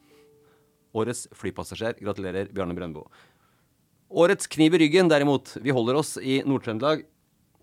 Årets 0.96 1.26
flypassasjer. 1.36 1.98
Gratulerer, 2.02 2.50
Bjarne 2.54 2.74
Brøndbo. 2.74 3.06
Årets 4.06 4.46
kniv 4.46 4.74
i 4.74 4.84
ryggen, 4.84 5.10
derimot. 5.10 5.56
Vi 5.62 5.74
holder 5.74 5.98
oss 5.98 6.14
i 6.22 6.40
Nord-Trøndelag. 6.46 7.02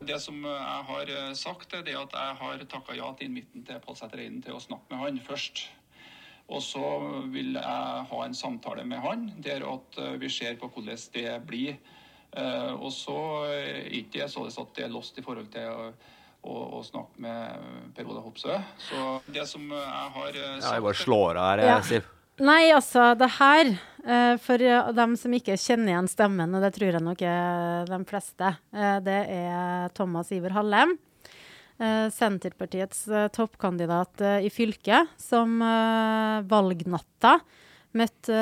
Det 0.07 0.19
som 0.21 0.41
jeg 0.43 0.83
har 0.89 1.09
eh, 1.11 1.31
sagt, 1.37 1.73
er 1.73 1.83
det 1.85 1.95
at 1.95 2.13
jeg 2.17 2.35
har 2.41 2.63
takka 2.71 2.95
ja 2.97 3.09
til 3.17 3.29
invitten 3.29 3.63
til 3.67 3.79
Pål 3.83 3.97
Sæther 3.99 4.23
Eiden 4.23 4.41
til 4.43 4.57
å 4.57 4.61
snakke 4.63 4.91
med 4.91 4.99
han 5.03 5.19
først. 5.23 5.65
Og 6.51 6.59
så 6.61 6.83
vil 7.31 7.55
jeg 7.55 8.07
ha 8.09 8.23
en 8.25 8.35
samtale 8.35 8.83
med 8.85 8.99
han 9.03 9.29
der 9.43 9.63
at 9.69 9.99
eh, 10.01 10.15
vi 10.21 10.29
ser 10.29 10.57
på 10.59 10.67
hvordan 10.73 10.99
det 11.13 11.37
blir. 11.47 11.77
Eh, 12.35 12.73
Og 12.73 12.91
så 12.91 13.17
er 13.51 13.87
ikke 13.93 14.19
det 14.19 14.31
sånn 14.33 14.49
at 14.51 14.75
det 14.75 14.87
er 14.87 14.91
lost 14.91 15.17
i 15.17 15.23
forhold 15.25 15.51
til 15.53 15.69
å, 15.69 15.93
å, 16.43 16.57
å 16.79 16.83
snakke 16.83 17.23
med 17.23 17.93
Per 17.95 18.09
Ola 18.09 18.25
Hopsø. 18.25 18.59
Så 18.89 19.21
det 19.31 19.47
som 19.47 19.69
jeg 19.71 20.11
har 20.17 20.33
sagt... 20.33 20.67
Ja, 20.67 20.75
jeg 20.75 20.87
bare 20.89 21.01
slår 21.05 21.39
av 21.39 21.49
her, 21.53 21.65
Ja. 21.69 22.03
Nei, 22.41 22.71
altså, 22.73 23.11
det 23.13 23.29
her 23.35 23.67
eh, 23.69 24.35
For 24.41 24.61
eh, 24.61 24.91
dem 24.97 25.13
som 25.19 25.33
ikke 25.37 25.57
kjenner 25.59 25.93
igjen 25.93 26.09
stemmen, 26.09 26.55
og 26.55 26.63
det 26.65 26.71
tror 26.73 26.95
jeg 26.95 27.05
nok 27.05 27.21
er 27.29 27.89
de 27.91 27.99
fleste, 28.09 28.55
eh, 28.73 28.95
det 29.05 29.19
er 29.35 29.93
Thomas 29.97 30.31
Iver 30.33 30.55
Hallem. 30.57 30.97
Senterpartiets 31.83 32.99
toppkandidat 33.33 34.21
i 34.45 34.47
fylket, 34.53 35.09
som 35.19 35.57
valgnatta 36.47 37.31
møtte 37.97 38.37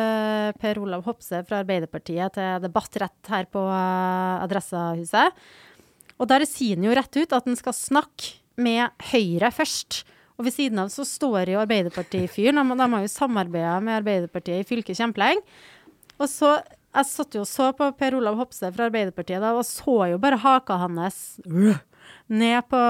Per 0.61 0.79
Olav 0.81 1.03
Hopse 1.07 1.41
fra 1.47 1.61
Arbeiderpartiet 1.61 2.37
til 2.37 2.63
debatt 2.63 2.97
rett 3.01 3.31
her 3.33 3.47
på 3.51 3.63
eh, 3.67 4.43
Adressehuset. 4.45 5.43
Og 6.21 6.29
der 6.29 6.45
sier 6.47 6.77
han 6.77 6.87
jo 6.87 6.95
rett 6.95 7.17
ut 7.17 7.35
at 7.35 7.47
han 7.49 7.57
skal 7.59 7.75
snakke 7.75 8.37
med 8.61 8.91
Høyre 9.11 9.51
først. 9.55 10.03
Og 10.41 10.47
ved 10.47 10.55
siden 10.55 10.81
av 10.81 10.89
så 10.89 11.05
står 11.05 11.51
jo 11.53 11.61
Arbeiderparti-fyren. 11.61 12.57
De, 12.57 12.77
de 12.79 12.85
har 12.95 13.03
jo 13.05 13.13
samarbeida 13.13 13.75
med 13.85 13.99
Arbeiderpartiet 13.99 14.63
i 14.63 14.65
fylket 14.65 14.97
kjempelenge. 14.97 15.45
Og 16.17 16.25
så 16.29 16.55
Jeg 16.91 17.07
satt 17.07 17.35
jo 17.37 17.45
og 17.45 17.47
så 17.47 17.69
på 17.71 17.85
Per 17.95 18.17
Olav 18.17 18.35
Hopse 18.35 18.67
fra 18.75 18.89
Arbeiderpartiet 18.89 19.39
da, 19.39 19.53
og 19.55 19.63
så 19.63 20.09
jo 20.11 20.17
bare 20.19 20.41
haka 20.41 20.75
hans 20.81 21.21
ned 22.27 22.65
på 22.67 22.81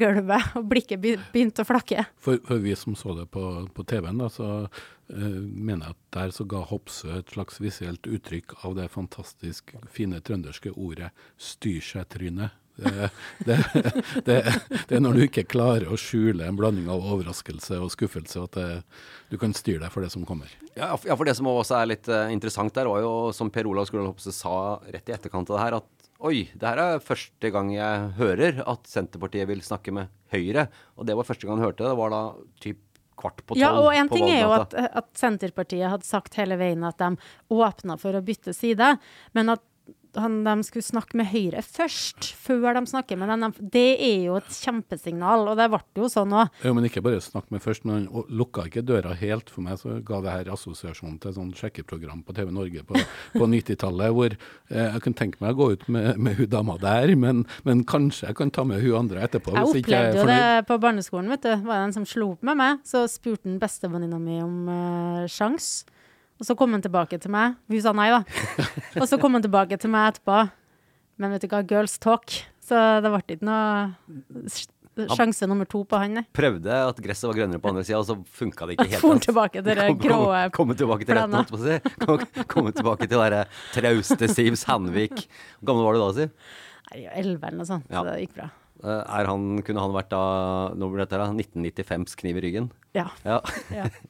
gulvet, 0.00 0.46
og 0.56 0.64
blikket 0.70 1.02
begynte 1.02 1.60
å 1.60 1.68
flakke. 1.68 2.06
For, 2.16 2.40
for 2.48 2.62
vi 2.64 2.72
som 2.78 2.96
så 2.96 3.12
det 3.18 3.26
på, 3.34 3.42
på 3.76 3.84
TV-en, 3.84 4.22
da, 4.22 4.30
så 4.32 4.48
uh, 4.64 5.38
mener 5.44 5.90
jeg 5.90 5.96
at 5.98 6.00
der 6.16 6.32
så 6.32 6.48
ga 6.48 6.62
Hopsø 6.70 7.18
et 7.18 7.36
slags 7.36 7.60
visuelt 7.60 8.08
uttrykk 8.08 8.56
av 8.64 8.78
det 8.78 8.88
fantastisk 8.94 9.74
fine 9.92 10.22
trønderske 10.24 10.72
ordet 10.72 11.12
'styrseg-tryne'. 11.36 12.54
Det, 12.76 13.10
det, 13.46 13.56
det, 14.26 14.36
det 14.88 14.96
er 14.98 15.02
når 15.02 15.16
du 15.16 15.22
ikke 15.24 15.46
klarer 15.48 15.88
å 15.88 15.96
skjule 16.00 16.44
en 16.44 16.58
blanding 16.58 16.90
av 16.92 17.04
overraskelse 17.04 17.78
og 17.80 17.92
skuffelse, 17.94 18.42
at 18.44 18.58
det, 18.58 18.68
du 19.32 19.38
kan 19.40 19.54
styre 19.56 19.86
deg 19.86 19.94
for 19.94 20.04
det 20.04 20.12
som 20.12 20.26
kommer. 20.28 20.52
Ja, 20.76 20.92
for 21.00 21.24
det 21.28 21.36
som 21.38 21.48
også 21.50 21.78
er 21.80 21.92
litt 21.94 22.10
eh, 22.12 22.32
interessant 22.34 22.74
der, 22.76 22.90
var 22.92 23.04
jo, 23.04 23.14
som 23.36 23.52
Per 23.52 23.68
Olav 23.70 23.88
Skurdal 23.88 24.10
Hopse 24.10 24.34
sa 24.34 24.56
rett 24.84 25.08
i 25.08 25.16
etterkant 25.16 25.50
av 25.52 25.56
det 25.56 25.64
her, 25.64 25.78
at 25.80 26.10
oi, 26.26 26.46
det 26.52 26.68
her 26.68 26.82
er 26.82 27.04
første 27.04 27.52
gang 27.52 27.72
jeg 27.74 28.10
hører 28.18 28.60
at 28.64 28.88
Senterpartiet 28.88 29.48
vil 29.50 29.64
snakke 29.64 29.94
med 29.96 30.12
Høyre. 30.32 30.66
Og 30.96 31.08
det 31.08 31.16
var 31.16 31.28
første 31.28 31.46
gang 31.46 31.58
han 31.58 31.68
hørte 31.68 31.84
det. 31.84 31.92
Det 31.92 32.00
var 32.00 32.12
da 32.12 32.22
typ 32.62 32.82
kvart 33.16 33.40
på 33.44 33.54
tolv 33.54 33.62
Ja, 33.62 33.72
og 33.80 33.92
en 33.96 34.10
ting 34.12 34.28
er 34.28 34.42
jo 34.42 34.52
at, 34.56 34.74
at 34.76 35.08
Senterpartiet 35.16 35.88
hadde 35.92 36.08
sagt 36.08 36.36
hele 36.40 36.58
veien 36.60 36.84
at 36.88 37.00
de 37.00 37.14
åpna 37.52 37.96
for 38.00 38.16
å 38.16 38.24
bytte 38.24 38.52
side, 38.56 38.96
men 39.36 39.54
at 39.54 39.64
han, 40.20 40.40
de 40.46 40.54
skulle 40.66 40.86
snakke 40.86 41.18
med 41.18 41.28
Høyre 41.30 41.62
først, 41.64 42.30
før 42.46 42.76
de 42.76 42.82
snakker 42.90 43.18
med 43.20 43.30
dem. 43.32 43.54
Det 43.72 43.88
er 44.02 44.26
jo 44.28 44.36
et 44.40 44.50
kjempesignal, 44.58 45.46
og 45.50 45.58
det 45.58 45.68
ble 45.72 45.80
jo 46.00 46.10
sånn 46.12 46.34
òg. 46.36 46.52
Jo, 46.66 46.74
men 46.76 46.88
ikke 46.88 47.02
bare 47.04 47.22
snakke 47.24 47.54
med 47.54 47.64
først, 47.64 47.86
men 47.88 48.06
han 48.06 48.28
lukka 48.40 48.66
ikke 48.68 48.84
døra 48.86 49.14
helt. 49.18 49.50
For 49.52 49.64
meg 49.64 49.80
så 49.80 49.98
ga 50.06 50.20
det 50.24 50.34
her 50.34 50.52
assosiasjon 50.54 51.18
til 51.22 51.32
et 51.32 51.38
sånn 51.38 51.54
sjekkeprogram 51.56 52.22
på 52.26 52.36
TV 52.36 52.52
Norge 52.54 52.84
på, 52.86 53.00
på 53.36 53.50
90-tallet, 53.56 54.14
hvor 54.16 54.36
eh, 54.36 54.86
jeg 54.86 55.02
kunne 55.06 55.20
tenke 55.22 55.42
meg 55.44 55.56
å 55.56 55.60
gå 55.60 55.70
ut 55.76 55.88
med, 55.92 56.12
med 56.20 56.40
hun 56.40 56.52
dama 56.52 56.78
der, 56.82 57.14
men, 57.18 57.44
men 57.68 57.84
kanskje 57.88 58.30
jeg 58.30 58.40
kan 58.40 58.52
ta 58.54 58.66
med 58.68 58.84
hun 58.84 59.00
andre 59.04 59.24
etterpå. 59.26 59.54
Jeg 59.56 59.72
opplevde 59.72 60.22
jo 60.22 60.28
det 60.30 60.64
på 60.68 60.80
barneskolen, 60.82 61.32
vet 61.34 61.46
du. 61.46 61.52
Var 61.66 61.80
det 61.82 61.90
en 61.90 61.98
som 62.00 62.08
slo 62.08 62.32
opp 62.36 62.46
med 62.46 62.58
meg, 62.60 62.80
så 62.86 63.06
spurte 63.10 63.48
han 63.48 63.60
bestevenninna 63.62 64.20
mi 64.22 64.40
om 64.44 64.56
eh, 64.72 65.28
sjans. 65.30 65.84
Og 66.36 66.44
så 66.48 66.56
kom 66.58 66.74
han 66.76 66.82
tilbake 66.84 67.18
til 67.22 67.32
meg. 67.32 67.56
Hun 67.72 67.80
sa 67.80 67.92
nei, 67.96 68.10
da. 68.12 68.22
og 69.00 69.06
så 69.08 69.16
kom 69.20 69.36
han 69.38 69.44
tilbake 69.44 69.78
til 69.80 69.92
meg 69.92 70.12
etterpå. 70.14 70.40
Men 71.16 71.32
vet 71.32 71.46
du 71.46 71.48
hva, 71.52 71.62
girls 71.64 71.96
talk. 72.02 72.34
Så 72.66 72.76
det 73.00 73.08
ble 73.12 73.22
ikke 73.24 73.46
noe 73.46 75.14
sjanse 75.16 75.46
nummer 75.48 75.68
to 75.68 75.82
på 75.88 75.98
han. 76.00 76.22
Prøvde 76.36 76.72
at 76.90 77.00
gresset 77.04 77.28
var 77.28 77.36
grønnere 77.36 77.60
på 77.62 77.70
andre 77.72 77.84
sida, 77.84 78.00
og 78.00 78.06
så 78.08 78.16
funka 78.40 78.68
det 78.68 78.76
ikke 78.76 78.88
helt. 78.94 79.02
Kom 79.06 79.20
tilbake 79.22 79.60
til 79.62 79.68
det 79.76 79.88
Kom- 79.88 79.98
kom- 80.00 80.04
grå 80.08 80.44
Komme 80.56 80.76
tilbake 80.78 81.08
til 81.08 81.18
retten, 81.18 81.36
holdt 81.36 81.52
på 81.52 81.60
å 81.60 81.64
si. 81.64 82.44
Komme 82.52 82.72
tilbake 82.76 83.08
til 83.08 83.20
derre 83.20 83.42
trauste 83.74 84.28
Siv 84.32 84.56
Sandvik. 84.60 85.26
Hvor 85.60 85.72
gammel 85.72 85.88
var 85.88 85.96
du 85.98 86.02
da, 86.04 86.12
Siv? 86.20 86.54
Elleve 86.96 87.48
eller 87.50 87.60
noe 87.60 87.68
sånt. 87.68 87.88
Ja. 87.92 88.00
Så 88.00 88.08
det 88.08 88.20
gikk 88.24 88.36
bra. 88.38 88.48
Eh, 88.84 89.02
Er 89.20 89.26
han, 89.30 89.62
kunne 89.64 89.80
han 89.80 89.94
vært 89.94 90.10
da 90.12 90.20
Nå 90.76 90.90
blir 90.92 91.00
dette 91.04 91.16
da 91.16 91.30
1995s 91.32 92.16
kniv 92.20 92.36
i 92.36 92.42
ryggen? 92.44 92.70
Ja. 92.94 93.08
Ja. 93.24 93.40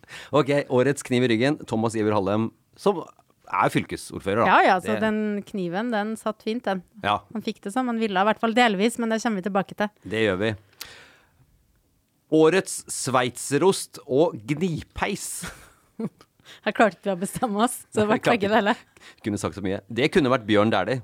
Ok, 0.39 0.51
årets 0.71 1.03
kniv 1.07 1.23
i 1.25 1.31
ryggen. 1.35 1.59
Thomas 1.67 1.95
Iver 1.95 2.13
Hallem, 2.17 2.51
som 2.77 3.05
er 3.47 3.71
fylkesordfører, 3.71 4.43
da. 4.43 4.47
Ja 4.47 4.61
ja, 4.67 4.77
så 4.83 4.97
Det- 4.97 5.01
den 5.07 5.43
kniven, 5.47 5.93
den 5.95 6.17
satt 6.19 6.43
fint, 6.43 6.65
den. 6.65 6.83
Ja, 7.05 7.21
Han 7.33 7.43
fikk 7.43 7.61
det 7.63 7.73
som 7.73 7.87
han 7.87 7.99
ville, 8.03 8.19
i 8.19 8.25
hvert 8.27 8.41
fall 8.43 8.55
delvis, 8.55 8.99
men 8.99 9.09
det 9.15 9.23
kommer 9.23 9.39
vi 9.43 9.49
tilbake 9.51 9.77
til. 9.77 9.89
det 10.05 10.25
gjør 10.27 10.39
vi. 10.43 10.55
Årets 12.35 12.81
sveitserost 12.91 14.01
og 14.11 14.35
gnipeis. 14.51 15.45
Jeg 16.67 16.75
klarte 16.75 16.99
ikke 16.99 17.15
å 17.15 17.21
bestemme 17.21 17.63
oss, 17.63 17.85
så 17.95 18.03
det 18.03 18.09
ble 18.11 18.19
begge 18.33 18.51
deler. 18.51 18.81
Kunne 19.23 19.39
sagt 19.39 19.55
så 19.59 19.63
mye. 19.63 19.81
Det 19.91 20.09
kunne 20.15 20.31
vært 20.33 20.47
Bjørn 20.47 20.71
Dæhlie. 20.75 21.03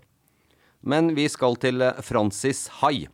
Men 0.83 1.12
vi 1.14 1.28
skal 1.31 1.54
til 1.62 1.78
Francis 2.02 2.64
Hai. 2.81 3.07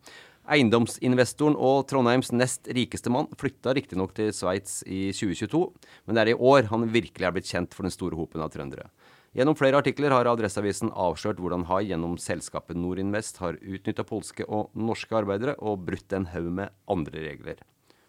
Eiendomsinvestoren 0.49 1.57
og 1.61 1.83
Trondheims 1.90 2.31
nest 2.33 2.71
rikeste 2.73 3.12
mann 3.12 3.28
flytta 3.37 3.75
riktignok 3.76 4.14
til 4.17 4.31
Sveits 4.33 4.81
i 4.88 5.11
2022, 5.12 5.61
men 6.09 6.17
det 6.17 6.23
er 6.23 6.31
i 6.33 6.38
år 6.50 6.71
han 6.71 6.87
virkelig 6.88 7.28
er 7.28 7.35
blitt 7.37 7.50
kjent 7.50 7.76
for 7.76 7.85
den 7.85 7.93
store 7.93 8.17
hopen 8.17 8.40
av 8.45 8.52
trøndere. 8.55 8.88
Gjennom 9.37 9.59
flere 9.59 9.76
artikler 9.83 10.14
har 10.14 10.31
Adresseavisen 10.31 10.88
avslørt 10.97 11.40
hvordan 11.43 11.67
Hai 11.69 11.83
gjennom 11.90 12.17
selskapet 12.19 12.78
Norinvest 12.81 13.43
har 13.43 13.61
utnytta 13.61 14.07
polske 14.09 14.47
og 14.49 14.73
norske 14.73 15.19
arbeidere 15.21 15.59
og 15.61 15.85
brutt 15.85 16.17
en 16.17 16.31
haug 16.33 16.49
med 16.62 16.73
andre 16.88 17.26
regler. 17.26 17.61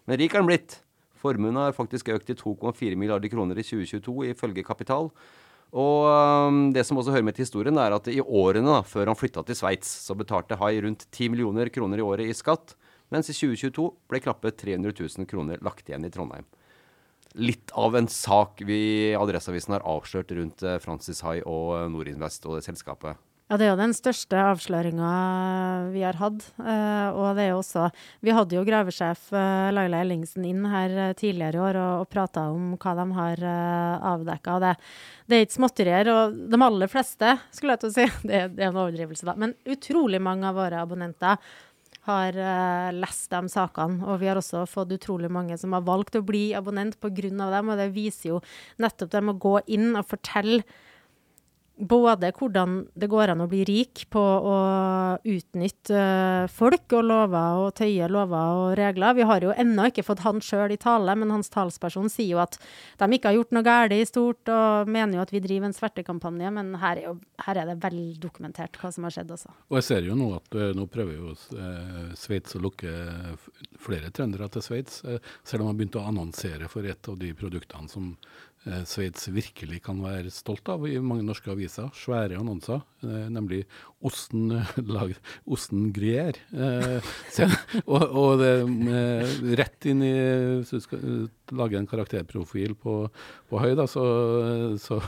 Men 0.08 0.18
rik 0.18 0.32
er 0.32 0.40
han 0.40 0.48
blitt. 0.48 0.78
Formuen 1.20 1.60
har 1.60 1.76
faktisk 1.76 2.08
økt 2.14 2.30
til 2.30 2.40
2,4 2.40 2.96
milliarder 2.96 3.28
kroner 3.28 3.58
i 3.60 3.66
2022 3.66 4.30
ifølge 4.32 4.64
Kapital. 4.64 5.10
Og 5.70 6.72
det 6.74 6.82
som 6.86 6.98
også 6.98 7.12
hører 7.14 7.26
med 7.28 7.36
til 7.36 7.46
historien, 7.46 7.78
er 7.78 7.94
at 7.94 8.08
i 8.10 8.18
årene 8.20 8.66
da, 8.66 8.80
før 8.82 9.12
han 9.12 9.18
flytta 9.18 9.44
til 9.46 9.58
Sveits, 9.58 9.90
så 10.06 10.16
betalte 10.18 10.58
Hai 10.58 10.80
rundt 10.82 11.06
10 11.12 11.30
millioner 11.30 11.70
kroner 11.70 12.00
i 12.00 12.06
året 12.06 12.26
i 12.26 12.34
skatt, 12.34 12.74
mens 13.14 13.30
i 13.30 13.36
2022 13.36 13.86
ble 14.10 14.22
knappe 14.22 14.50
300 14.50 14.94
000 14.98 15.30
kroner 15.30 15.62
lagt 15.62 15.86
igjen 15.90 16.06
i 16.06 16.10
Trondheim. 16.10 16.46
Litt 17.38 17.70
av 17.78 17.94
en 17.94 18.08
sak 18.10 18.62
vi 18.66 18.78
i 19.10 19.14
Adresseavisen 19.14 19.76
har 19.76 19.86
avslørt 19.86 20.32
rundt 20.34 20.64
eh, 20.66 20.80
Francis 20.82 21.22
Hai 21.22 21.38
og 21.44 21.76
eh, 21.76 21.90
Norinvest 21.92 22.46
og 22.50 22.58
det 22.58 22.66
selskapet. 22.66 23.18
Ja, 23.50 23.56
det 23.58 23.64
er 23.66 23.72
jo 23.72 23.80
den 23.80 23.92
største 23.98 24.38
avsløringa 24.46 25.08
vi 25.90 26.04
har 26.06 26.14
hatt. 26.20 26.44
Uh, 26.54 27.08
og 27.18 27.34
det 27.34 27.42
er 27.42 27.48
jo 27.50 27.56
også 27.58 27.88
Vi 28.22 28.30
hadde 28.30 28.54
jo 28.54 28.62
gravesjef 28.62 29.24
uh, 29.34 29.72
Laila 29.74 30.04
Ellingsen 30.04 30.44
inn 30.46 30.68
her 30.70 30.92
uh, 30.94 31.06
tidligere 31.18 31.58
i 31.58 31.62
år 31.66 31.78
og, 31.80 32.04
og 32.04 32.12
prata 32.12 32.44
om 32.52 32.76
hva 32.78 32.92
de 32.94 33.06
har 33.16 33.42
avdekka. 34.12 34.54
Det, 34.62 34.70
det 35.26 35.34
er 35.34 35.42
ikke 35.48 35.56
småtterier. 35.56 36.10
Og 36.14 36.36
de 36.52 36.60
aller 36.62 36.92
fleste, 36.92 37.32
skulle 37.50 37.74
jeg 37.74 37.82
til 37.82 37.90
å 37.90 37.96
si, 37.96 38.04
det, 38.30 38.42
det 38.54 38.62
er 38.62 38.70
en 38.70 38.78
overdrivelse, 38.84 39.26
da, 39.26 39.34
men 39.42 39.56
utrolig 39.74 40.20
mange 40.22 40.46
av 40.46 40.54
våre 40.60 40.84
abonnenter 40.84 41.42
har 42.06 42.38
lest 42.94 43.34
de 43.34 43.50
sakene. 43.50 43.98
Og 44.06 44.20
vi 44.22 44.30
har 44.30 44.38
også 44.38 44.62
fått 44.70 44.94
utrolig 44.94 45.28
mange 45.30 45.58
som 45.58 45.74
har 45.74 45.82
valgt 45.88 46.14
å 46.16 46.22
bli 46.24 46.52
abonnent 46.56 47.00
pga. 47.02 47.34
dem. 47.34 47.74
Og 47.74 47.82
det 47.82 47.90
viser 47.98 48.30
jo 48.30 48.38
nettopp 48.78 49.10
det 49.10 49.24
med 49.26 49.34
å 49.34 49.42
gå 49.42 49.56
inn 49.74 49.90
og 49.98 50.06
fortelle 50.06 50.62
både 51.80 52.30
hvordan 52.36 52.76
det 52.98 53.08
går 53.10 53.32
an 53.32 53.42
å 53.44 53.48
bli 53.50 53.62
rik 53.68 54.04
på 54.12 54.20
å 54.20 54.56
utnytte 55.24 55.96
uh, 55.96 56.50
folk 56.52 56.92
og 56.96 57.06
lover 57.08 57.60
og 57.64 57.74
tøye 57.78 58.08
lover 58.10 58.60
og 58.60 58.74
regler. 58.78 59.16
Vi 59.16 59.26
har 59.28 59.44
jo 59.44 59.54
ennå 59.56 59.88
ikke 59.90 60.04
fått 60.06 60.24
han 60.26 60.42
sjøl 60.44 60.74
i 60.74 60.80
tale, 60.80 61.14
men 61.18 61.32
hans 61.32 61.50
talsperson 61.52 62.10
sier 62.12 62.36
jo 62.36 62.42
at 62.42 62.58
de 63.00 63.08
ikke 63.16 63.32
har 63.32 63.38
gjort 63.38 63.56
noe 63.56 63.66
galt 63.66 63.96
i 63.96 64.02
stort, 64.08 64.42
og 64.52 64.90
mener 64.90 65.18
jo 65.18 65.24
at 65.24 65.34
vi 65.34 65.42
driver 65.44 65.70
en 65.70 65.76
svertekampanje, 65.76 66.52
men 66.54 66.74
her 66.82 67.00
er, 67.00 67.08
jo, 67.08 67.16
her 67.46 67.62
er 67.62 67.72
det 67.72 67.78
vel 67.82 68.00
dokumentert 68.20 68.76
hva 68.80 68.92
som 68.94 69.06
har 69.08 69.16
skjedd 69.16 69.34
også. 69.36 69.54
Og 69.70 69.80
jeg 69.80 69.88
ser 69.88 70.08
jo 70.08 70.18
nå 70.18 70.32
at 70.36 70.58
uh, 70.58 70.70
nå 70.76 70.86
prøver 70.92 71.16
jo 71.16 71.34
uh, 71.34 72.12
Sveits 72.18 72.56
å 72.58 72.62
lukke 72.62 72.92
flere 73.80 74.12
trøndere 74.14 74.50
til 74.52 74.64
Sveits, 74.64 75.00
uh, 75.08 75.18
selv 75.46 75.64
om 75.64 75.72
han 75.72 75.80
begynte 75.80 76.00
å 76.02 76.06
annonsere 76.10 76.70
for 76.70 76.86
et 76.88 77.10
av 77.10 77.18
de 77.20 77.32
produktene 77.36 77.90
som 77.90 78.12
eh, 78.66 78.82
Sveits 78.88 79.28
virkelig 79.32 79.80
kan 79.86 80.00
være 80.04 80.32
stolt 80.34 80.68
av 80.72 80.86
i 80.88 80.98
mange 81.02 81.24
norske 81.26 81.50
aviser. 81.52 81.88
Svære 81.96 82.38
annonser, 82.40 82.82
eh, 83.04 83.26
nemlig 83.32 83.62
osten, 84.06 84.52
lag, 84.94 85.14
osten 85.46 85.88
gruyère. 85.96 86.40
Eh, 86.52 87.10
og, 87.84 88.04
og 88.04 88.30
det, 88.42 88.52
eh, 88.94 89.36
rett 89.60 89.90
inn 89.90 90.04
i 90.06 90.14
Hvis 90.60 90.74
du 90.74 90.84
skal 90.84 91.04
eh, 91.04 91.28
lage 91.56 91.78
en 91.80 91.88
karakterprofil 91.90 92.76
på, 92.78 92.96
på 93.50 93.62
Høy, 93.62 93.74
da, 93.78 93.86
så, 93.90 94.06
så, 94.80 95.00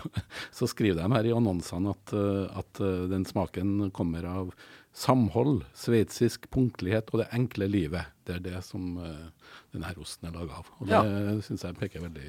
så, 0.50 0.70
skriver 0.70 1.02
de 1.02 1.16
her 1.16 1.30
i 1.30 1.34
annonsene 1.36 1.92
at, 1.92 2.14
eh, 2.16 2.62
at 2.62 2.84
den 3.12 3.26
smaken 3.28 3.90
kommer 3.94 4.28
av 4.28 4.54
samhold, 4.92 5.62
sveitsisk 5.76 6.50
punktlighet 6.52 7.08
og 7.12 7.22
det 7.22 7.28
enkle 7.32 7.66
livet. 7.70 8.10
Det 8.28 8.36
er 8.36 8.42
det 8.44 8.58
som 8.64 8.98
uh, 9.00 9.30
denne 9.72 9.88
osten 9.98 10.28
er 10.28 10.34
laga 10.36 10.58
av. 10.60 10.68
Og 10.78 10.88
Det 10.90 10.94
ja. 10.94 11.36
syns 11.42 11.64
jeg 11.64 11.76
peker 11.80 12.04
veldig 12.04 12.26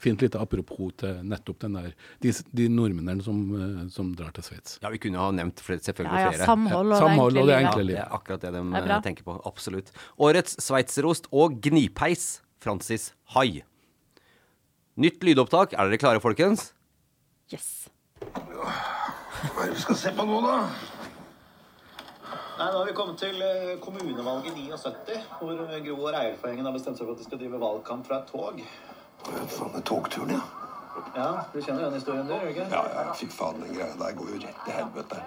fint 0.00 0.22
lite 0.24 0.40
apropos 0.40 0.94
til 1.02 1.20
nettopp 1.28 1.60
den 1.66 1.76
der, 1.76 1.90
de, 2.24 2.32
de 2.56 2.68
nordmennene 2.72 3.24
som, 3.24 3.42
uh, 3.52 3.82
som, 3.92 4.14
drar 4.16 4.32
til 4.36 4.46
Sveits. 4.48 4.78
Ja, 4.82 4.90
vi 4.92 5.00
kunne 5.02 5.20
ha 5.20 5.28
nevnt 5.36 5.60
flere, 5.64 5.84
selvfølgelig 5.84 6.22
ja, 6.24 6.30
ja, 6.32 6.48
Samhold, 6.48 6.94
og, 6.94 7.02
samhold 7.04 7.36
det 7.36 7.42
og, 7.42 7.50
det 7.52 7.58
enkle 7.60 7.84
livet. 7.84 7.98
Det 7.98 8.06
er 8.06 8.16
akkurat 8.18 8.46
det 8.46 8.52
de 8.56 8.62
det 8.74 8.84
eh, 8.96 9.02
tenker 9.06 9.26
på. 9.28 9.36
Absolutt. 9.50 9.92
Årets 10.18 10.56
sveitserost 10.64 11.28
og 11.30 11.60
gnipeis, 11.62 12.30
Francis 12.64 13.10
Hai. 13.36 13.60
Nytt 15.00 15.20
lydopptak. 15.24 15.76
Er 15.76 15.88
dere 15.88 16.00
klare, 16.00 16.24
folkens? 16.24 16.72
Yes. 17.52 17.68
Hva 18.20 19.62
er 19.64 19.70
det 19.70 19.76
vi 19.76 19.84
skal 19.84 20.00
se 20.00 20.14
på 20.16 20.26
nå, 20.28 20.40
da? 20.44 20.89
Nei, 22.60 22.66
Nå 22.68 22.80
har 22.82 22.88
vi 22.90 22.92
kommet 22.92 23.16
til 23.22 23.38
eh, 23.40 23.76
kommunevalget 23.80 24.52
79, 24.52 25.14
hvor 25.40 25.60
Gro 25.86 25.94
og 25.96 26.10
Reierforeningen 26.12 26.66
har 26.68 26.74
bestemt 26.76 26.98
seg 27.00 27.06
for 27.08 27.16
at 27.16 27.22
de 27.22 27.24
skal 27.24 27.40
drive 27.40 27.60
valgkamp 27.62 28.04
fra 28.04 28.18
et 28.20 28.28
tog. 28.28 28.58
Faen, 29.24 29.70
med 29.72 29.86
togturen, 29.88 30.34
ja. 30.36 30.42
Ja, 31.16 31.28
Du 31.54 31.56
kjenner 31.62 31.86
den 31.86 31.96
historien, 31.96 32.28
du? 32.28 32.34
ikke? 32.50 32.66
Ja, 32.68 32.82
ja, 32.92 33.04
fy 33.16 33.30
faen, 33.32 33.62
den 33.64 33.72
greia 33.72 33.94
der 33.96 34.16
går 34.18 34.32
jo 34.34 34.40
rett 34.42 34.60
til 34.66 34.76
helvete. 34.76 35.22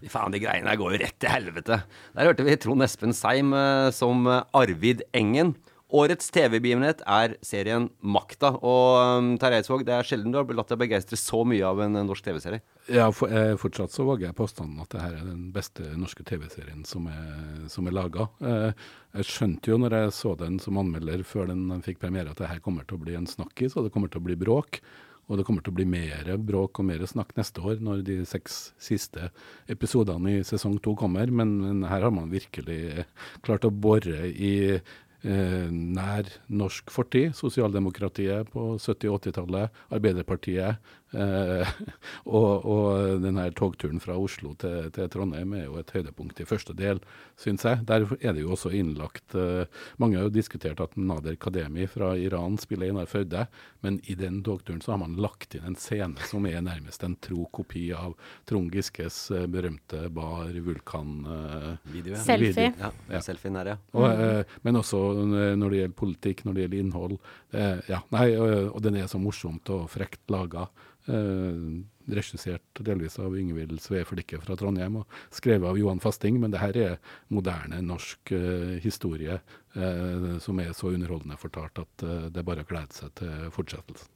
Fy 0.00 0.10
faen, 0.16 0.34
de 0.34 0.40
greiene 0.42 0.72
der 0.72 0.80
går 0.80 0.96
jo 0.96 1.02
rett 1.04 1.18
til 1.22 1.30
helvete. 1.36 1.78
Der 2.16 2.30
hørte 2.30 2.48
vi 2.48 2.56
Trond 2.66 2.82
Espen 2.88 3.14
Seim 3.14 3.54
eh, 3.54 3.90
som 3.94 4.26
Arvid 4.26 5.06
Engen. 5.14 5.54
Årets 5.92 6.30
TV-begivenhet 6.32 7.02
er 7.04 7.34
serien 7.44 7.90
Makta. 8.00 8.54
Og 8.64 9.18
um, 9.20 9.26
Terje 9.40 9.60
Eidsvåg, 9.60 9.84
det 9.84 9.92
er 9.92 10.06
sjelden 10.08 10.32
du 10.32 10.38
har 10.38 10.48
latt 10.56 10.72
deg 10.72 10.80
begeistre 10.80 11.18
så 11.20 11.42
mye 11.44 11.66
av 11.68 11.82
en, 11.84 11.98
norsk 12.08 12.24
TV-serie. 12.24 12.62
Ja, 12.88 13.10
for, 13.12 13.28
eh, 13.28 13.52
fortsatt 13.60 13.92
så 13.92 14.06
våger 14.08 14.30
jeg 14.30 14.38
påstanden 14.38 14.80
at 14.80 14.88
det 14.94 15.02
her 15.04 15.18
er 15.18 15.28
den 15.28 15.50
beste 15.52 15.90
norske 16.00 16.24
TV-serien 16.26 16.86
som 16.88 17.10
er, 17.12 17.68
som 17.72 17.86
er 17.86 17.96
laga. 17.98 18.30
Eh, 18.40 18.88
jeg 19.20 19.28
skjønte 19.28 19.74
jo 19.74 19.78
når 19.82 19.98
jeg 19.98 20.16
så 20.16 20.34
den 20.40 20.56
som 20.64 20.80
anmelder 20.80 21.26
før 21.28 21.52
den 21.52 21.68
fikk 21.84 22.00
premiere 22.00 22.32
at 22.32 22.40
det 22.40 22.48
her 22.48 22.64
kommer 22.64 22.88
til 22.88 22.96
å 22.96 23.04
bli 23.04 23.18
en 23.18 23.28
snakkis, 23.28 23.76
og 23.76 23.86
det 23.86 23.92
kommer 23.92 24.08
til 24.08 24.24
å 24.24 24.28
bli 24.30 24.38
bråk. 24.40 24.80
Og 25.30 25.38
det 25.38 25.44
kommer 25.46 25.62
til 25.64 25.70
å 25.70 25.76
bli 25.76 25.86
mer 25.86 26.26
bråk 26.42 26.80
og 26.82 26.88
mer 26.88 27.04
snakk 27.06 27.30
neste 27.38 27.62
år, 27.62 27.78
når 27.84 28.02
de 28.04 28.16
seks 28.26 28.72
siste 28.82 29.28
episodene 29.70 30.38
i 30.40 30.42
sesong 30.44 30.80
to 30.82 30.96
kommer. 30.98 31.30
Men, 31.30 31.54
men 31.62 31.86
her 31.86 32.08
har 32.08 32.12
man 32.12 32.32
virkelig 32.32 33.06
klart 33.46 33.68
å 33.68 33.70
bore 33.72 34.26
i 34.32 34.52
eh, 34.74 34.92
nær 35.22 36.26
norsk 36.50 36.90
fortid. 36.90 37.36
Sosialdemokratiet 37.38 38.50
på 38.50 38.72
70- 38.82 39.12
og 39.12 39.20
80-tallet, 39.22 39.82
Arbeiderpartiet, 39.94 40.76
Eh, 40.76 41.01
og, 42.38 42.64
og 42.64 43.22
denne 43.22 43.44
togturen 43.56 44.00
fra 44.02 44.16
Oslo 44.16 44.54
til, 44.60 44.88
til, 44.94 45.10
Trondheim 45.12 45.52
er 45.58 45.66
jo 45.66 45.78
et 45.80 45.92
høydepunkt 45.92 46.40
i 46.40 46.46
første 46.48 46.74
del, 46.76 47.02
syns 47.40 47.66
jeg. 47.68 47.82
Der 47.88 48.06
er 48.20 48.36
det 48.36 48.44
jo 48.44 48.54
også 48.54 48.72
innlagt 48.76 49.36
eh, 49.38 49.68
Mange 50.00 50.18
har 50.18 50.28
jo 50.28 50.34
diskutert 50.34 50.80
at 50.80 50.96
Nader 50.96 51.36
Kademi 51.40 51.86
fra 51.90 52.12
Iran 52.16 52.56
spiller 52.60 52.88
Einar 52.88 53.10
Førde, 53.10 53.46
men 53.84 54.00
i 54.08 54.16
den 54.18 54.40
togturen 54.46 54.80
så 54.84 54.94
har 54.94 55.02
man 55.02 55.18
lagt 55.20 55.56
inn 55.56 55.66
en 55.68 55.78
scene 55.78 56.30
som 56.30 56.46
er 56.48 56.62
nærmest 56.64 57.04
en 57.04 57.16
tro 57.22 57.46
kopi 57.52 57.88
av 57.96 58.16
Trond 58.48 58.72
Giskes 58.72 59.24
eh, 59.34 59.46
berømte 59.50 60.06
Bar 60.14 60.52
Vulkan-video. 60.64 62.16
Eh, 62.16 62.24
Selfie. 62.24 62.72
Ja, 62.78 62.92
ja. 63.12 63.22
Selfien 63.24 63.58
der, 63.58 63.74
ja. 63.74 63.78
Og, 63.98 64.08
eh, 64.10 64.56
men 64.64 64.80
også 64.80 65.02
når 65.22 65.68
det 65.68 65.82
gjelder 65.82 65.98
politikk, 65.98 66.44
når 66.46 66.56
det 66.56 66.64
gjelder 66.66 66.84
innhold. 66.84 67.18
Eh, 67.52 67.82
ja, 67.90 68.02
nei, 68.14 68.30
og, 68.38 68.72
og 68.72 68.80
den 68.84 68.98
er 69.00 69.10
så 69.10 69.20
morsomt 69.22 69.70
og 69.74 69.86
frekt 69.92 70.24
laga. 70.32 70.68
Eh, 71.10 71.82
regissert 72.12 72.80
delvis 72.82 73.18
av 73.18 73.34
Yngvild 73.38 73.80
Sveflikke 73.82 74.38
fra 74.42 74.56
Trondheim 74.58 75.00
og 75.00 75.16
skrevet 75.34 75.68
av 75.70 75.78
Johan 75.78 76.02
Fasting. 76.02 76.38
Men 76.42 76.54
det 76.54 76.62
her 76.62 76.78
er 76.78 76.96
moderne 77.32 77.80
norsk 77.82 78.34
eh, 78.36 78.78
historie 78.82 79.38
eh, 79.74 80.28
som 80.42 80.62
er 80.62 80.74
så 80.76 80.92
underholdende 80.92 81.38
fortalt 81.40 81.82
at 81.82 82.06
eh, 82.06 82.28
det 82.30 82.42
er 82.42 82.48
bare 82.48 82.66
å 82.66 82.70
glede 82.70 82.94
seg 82.96 83.14
til 83.18 83.48
fortsettelsen. 83.54 84.10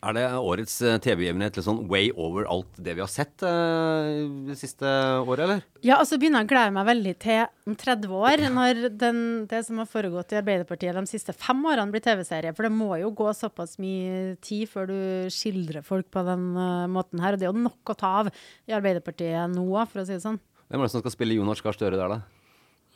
Er 0.00 0.14
det 0.16 0.22
årets 0.32 0.78
eh, 0.80 0.96
TV-begivenhet 1.04 1.58
sånn 1.60 1.82
way 1.90 2.08
over 2.16 2.46
alt 2.48 2.78
det 2.80 2.94
vi 2.96 3.02
har 3.02 3.10
sett 3.12 3.42
uh, 3.44 4.24
det 4.46 4.54
siste 4.56 4.88
året, 5.20 5.42
eller? 5.44 5.58
Ja, 5.84 5.98
altså 5.98 6.16
begynner 6.16 6.40
jeg 6.40 6.48
å 6.48 6.52
glede 6.54 6.72
meg 6.72 6.86
veldig 6.88 7.12
til 7.20 7.42
om 7.68 7.76
30 7.76 8.14
år, 8.16 8.44
når 8.54 8.80
den, 8.96 9.20
det 9.50 9.60
som 9.66 9.82
har 9.82 9.90
foregått 9.90 10.32
i 10.32 10.38
Arbeiderpartiet 10.40 10.96
de 10.96 11.04
siste 11.10 11.34
fem 11.36 11.60
årene, 11.68 11.92
blir 11.92 12.04
TV-serie. 12.06 12.54
For 12.56 12.64
det 12.64 12.72
må 12.72 12.94
jo 13.02 13.10
gå 13.18 13.28
såpass 13.36 13.76
mye 13.82 14.38
tid 14.40 14.72
før 14.72 14.88
du 14.88 14.96
skildrer 15.36 15.84
folk 15.84 16.08
på 16.16 16.24
den 16.30 16.48
uh, 16.56 16.88
måten 16.88 17.20
her. 17.20 17.36
Og 17.36 17.42
det 17.42 17.50
er 17.50 17.52
jo 17.52 17.66
nok 17.68 17.92
å 17.92 17.98
ta 18.00 18.14
av 18.22 18.32
i 18.32 18.76
Arbeiderpartiet 18.78 19.52
nå, 19.52 19.68
for 19.84 20.00
å 20.00 20.06
si 20.08 20.16
det 20.16 20.24
sånn. 20.24 20.40
Hvem 20.70 20.80
er 20.80 20.88
det 20.88 20.94
som 20.94 21.04
skal 21.04 21.16
spille 21.18 21.36
Jonas 21.36 21.60
Gahr 21.60 21.76
Støre 21.76 22.00
der, 22.00 22.16
da? 22.16 22.22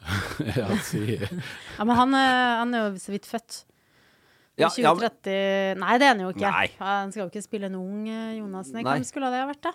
ja, 0.57 0.73
si. 0.89 1.05
ja, 1.21 1.85
men 1.85 1.97
han, 2.01 2.17
han 2.17 2.73
er 2.73 2.89
jo 2.89 3.05
så 3.05 3.13
vidt 3.13 3.29
født. 3.29 3.67
Ja, 4.55 4.69
2030 4.71 5.35
ja, 5.35 5.75
Nei, 5.81 5.95
det 5.99 6.07
er 6.07 6.13
han 6.13 6.23
jo 6.23 6.31
ikke. 6.31 6.51
Nei. 6.51 6.69
Han 6.79 7.11
skal 7.11 7.25
jo 7.25 7.31
ikke 7.33 7.43
spille 7.43 7.71
en 7.71 7.79
ung 7.81 8.05
eh, 8.07 8.37
Jonas. 8.39 8.71
Nei, 8.75 8.85
Hvem 8.87 9.07
skulle 9.09 9.31
det 9.35 9.43
ha 9.43 9.49
vært, 9.51 9.67
da? 9.67 9.75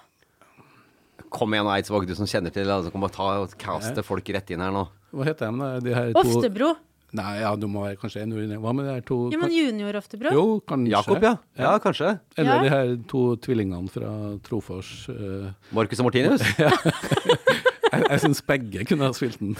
Kom 1.30 1.54
igjen, 1.54 1.68
Eidsvåg, 1.70 2.08
du 2.08 2.16
som 2.18 2.30
kjenner 2.30 2.54
til 2.54 2.64
det. 2.64 2.74
Altså, 2.74 2.94
kan 2.94 3.04
bare 3.04 3.16
ta 3.16 3.32
og 3.44 3.58
caste 3.60 4.06
folk 4.08 4.32
rett 4.34 4.54
inn 4.56 4.64
her 4.64 4.72
nå. 4.74 4.86
Hva 5.12 5.28
heter 5.28 5.52
de, 5.52 5.74
de 5.84 5.98
her 5.98 6.14
to 6.16 6.24
Oftebro. 6.24 6.72
Nei, 7.18 7.40
ja, 7.42 7.56
du 7.58 7.66
må 7.66 7.88
være 7.88 7.98
kanskje 7.98 8.22
en 8.22 8.36
Hva 8.62 8.72
med 8.78 8.86
de 8.86 8.92
her 8.94 9.06
to 9.06 9.18
Jo, 9.34 9.40
men 9.42 9.54
Junior 9.54 9.98
Oftebro? 9.98 10.32
Jo, 10.36 10.44
kanskje. 10.70 10.92
Jakob, 10.94 11.26
ja. 11.26 11.34
Ja, 11.58 11.72
kanskje. 11.82 12.14
Eller 12.38 12.54
ja. 12.54 12.62
de 12.64 12.74
her 12.76 12.94
to 13.10 13.24
tvillingene 13.42 13.90
fra 13.92 14.14
Trofors. 14.46 14.94
Uh... 15.10 15.50
Marcus 15.76 16.00
og 16.00 16.08
Martinus? 16.08 16.46
Jeg, 18.00 18.22
syns 18.24 18.42
begge 18.46 18.86
kunne 18.88 19.08
ha 19.10 19.16
spilt 19.16 19.40
den. 19.42 19.56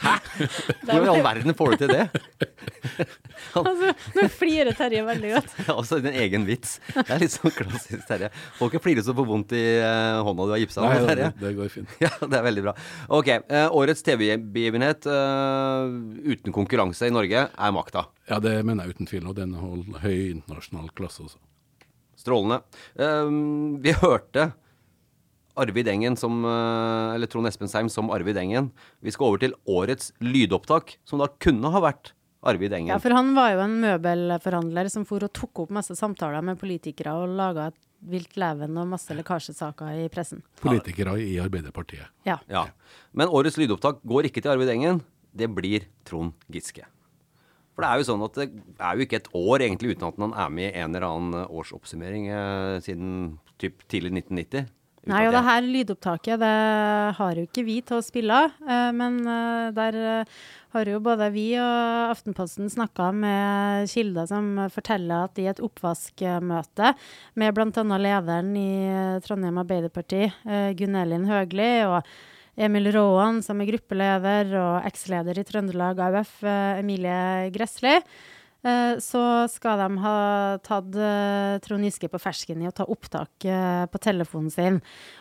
Hæ? 0.00 0.14
Hvordan 0.84 1.04
i 1.04 1.10
all 1.12 1.22
verden 1.24 1.56
får 1.56 1.72
du 1.74 1.82
til 1.82 1.92
det? 1.92 2.06
altså, 3.58 3.92
nå 4.16 4.26
flirer 4.32 4.76
Terje 4.78 5.02
veldig 5.06 5.32
godt. 5.34 5.56
Ja, 5.66 5.74
også 5.76 6.00
en 6.00 6.08
egen 6.10 6.46
vits. 6.48 6.78
Det 6.94 7.04
er 7.06 7.22
litt 7.22 7.34
sånn 7.34 7.52
klassisk 7.54 8.06
Terje. 8.08 8.30
Får 8.58 8.72
ikke 8.72 8.82
flire 8.84 9.04
så 9.06 9.14
på 9.16 9.26
vondt 9.28 9.54
i 9.56 9.64
uh, 9.82 10.20
hånda 10.26 10.48
du 10.48 10.54
har 10.54 10.62
gipsa. 10.62 10.84
Nei, 10.86 11.02
Terje. 11.04 11.30
Det, 11.34 11.44
det 11.44 11.52
går 11.58 11.72
fint. 11.74 11.96
Ja, 12.04 12.12
det 12.24 12.40
er 12.40 12.46
veldig 12.46 12.64
bra. 12.68 12.74
Ok, 13.18 13.30
uh, 13.50 13.66
Årets 13.76 14.04
TV-begivenhet 14.06 15.08
uh, 15.10 15.90
uten 16.24 16.56
konkurranse 16.56 17.10
i 17.10 17.14
Norge 17.14 17.46
er 17.50 17.76
makta. 17.76 18.06
Ja, 18.30 18.40
det 18.42 18.56
mener 18.64 18.86
jeg 18.86 18.96
uten 18.96 19.10
tvil. 19.10 19.28
Og 19.30 19.36
den 19.38 19.54
holder 19.58 20.02
høy 20.04 20.16
internasjonal 20.32 20.90
klasse 20.96 21.26
også. 21.28 21.40
Strålende. 22.20 22.58
vi 23.80 23.94
hørte 23.96 24.50
Arvid 25.58 25.88
Engen 25.90 26.16
som 26.18 26.44
eh, 26.44 27.14
Eller 27.16 27.30
Trond 27.30 27.48
Espensheim 27.50 27.90
som 27.92 28.10
Arvid 28.14 28.38
Engen. 28.40 28.70
Vi 29.00 29.12
skal 29.14 29.30
over 29.30 29.42
til 29.42 29.54
årets 29.68 30.12
lydopptak, 30.22 30.98
som 31.04 31.22
da 31.22 31.28
kunne 31.42 31.72
ha 31.74 31.82
vært 31.82 32.12
Arvid 32.46 32.72
Engen. 32.72 32.94
Ja, 32.94 33.00
for 33.02 33.12
han 33.14 33.34
var 33.36 33.52
jo 33.54 33.62
en 33.66 33.78
møbelforhandler 33.82 34.88
som 34.92 35.04
for 35.08 35.26
og 35.26 35.32
tok 35.36 35.64
opp 35.66 35.74
masse 35.76 35.96
samtaler 35.98 36.44
med 36.44 36.60
politikere 36.60 37.12
og 37.20 37.34
laga 37.36 37.68
et 37.70 37.80
vilt 38.10 38.38
leven 38.40 38.78
og 38.80 38.88
masse 38.94 39.12
lekkasjesaker 39.12 39.98
i 40.06 40.06
pressen. 40.12 40.40
Politikere 40.62 41.18
i 41.20 41.34
Arbeiderpartiet. 41.42 42.08
Ja. 42.24 42.38
Ja. 42.48 42.64
Men 43.12 43.28
årets 43.28 43.60
lydopptak 43.60 44.00
går 44.08 44.30
ikke 44.30 44.40
til 44.40 44.54
Arvid 44.54 44.72
Engen. 44.72 45.02
Det 45.36 45.50
blir 45.52 45.84
Trond 46.08 46.32
Giske. 46.50 46.86
For 47.76 47.84
det 47.84 47.90
er 47.90 48.00
jo 48.00 48.08
sånn 48.08 48.24
at 48.24 48.36
det 48.36 48.48
er 48.82 48.96
jo 48.96 49.04
ikke 49.04 49.20
et 49.20 49.30
år 49.36 49.62
egentlig 49.66 49.94
uten 49.94 50.08
at 50.08 50.18
han 50.20 50.34
er 50.36 50.50
med 50.52 50.68
i 50.72 50.80
en 50.80 50.96
eller 50.96 51.06
annen 51.06 51.44
årsoppsummering 51.46 52.26
eh, 52.32 52.80
siden 52.84 53.12
typ 53.60 53.84
tidlig 53.88 54.14
1990. 54.24 54.66
Nei, 55.08 55.22
og 55.24 55.32
det 55.32 55.40
her 55.46 55.64
lydopptaket 55.64 56.40
det 56.42 56.56
har 57.16 57.38
jo 57.38 57.46
ikke 57.46 57.64
vi 57.64 57.78
til 57.80 57.96
å 57.96 58.04
spille 58.04 58.36
av. 58.36 58.56
eh, 58.68 58.90
Men 58.92 59.20
eh, 59.24 59.70
der 59.72 59.96
eh, 59.96 60.40
har 60.74 60.90
jo 60.92 60.98
både 61.00 61.30
vi 61.32 61.46
og 61.56 62.10
Aftenposten 62.12 62.68
snakka 62.70 63.08
med 63.16 63.88
kilder 63.90 64.28
som 64.28 64.52
forteller 64.70 65.24
at 65.24 65.40
i 65.40 65.48
et 65.50 65.62
oppvaskmøte 65.64 66.92
med 67.40 67.56
bl.a. 67.56 67.84
lederen 68.04 68.52
i 68.60 68.72
Trondheim 69.24 69.58
Arbeiderparti, 69.64 70.28
Gunn 70.78 70.98
Elin 71.00 71.26
Høgli, 71.26 71.72
og 71.88 72.04
Emil 72.60 72.92
Råan, 72.94 73.40
som 73.42 73.58
er 73.62 73.70
gruppeleder, 73.72 74.52
og 74.60 74.86
eksleder 74.86 75.40
i 75.40 75.46
Trøndelag 75.48 76.04
AUF, 76.06 76.36
Emilie 76.78 77.50
Gressli. 77.54 77.96
Eh, 78.60 78.98
Så 79.00 79.20
skal 79.48 79.78
de 79.80 79.98
ha 80.02 80.16
tatt 80.64 80.96
eh, 80.96 81.58
Trond 81.64 81.86
Giske 81.86 82.10
på 82.12 82.20
fersken 82.20 82.60
i 82.60 82.68
å 82.68 82.74
ta 82.76 82.84
opptak 82.84 83.46
eh, 83.48 83.86
på 83.88 84.00
telefonen 84.02 84.50
sin. 84.52 84.80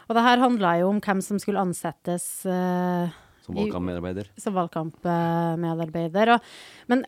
Og 0.10 0.18
det 0.18 0.26
her 0.26 0.44
handla 0.44 0.74
jo 0.82 0.90
om 0.92 1.00
hvem 1.04 1.22
som 1.24 1.40
skulle 1.40 1.62
ansettes 1.64 2.26
Som 2.44 3.56
valgkampmedarbeider. 3.56 4.28
som 4.38 4.58
valgkampmedarbeider. 4.60 6.36
Men 6.92 7.06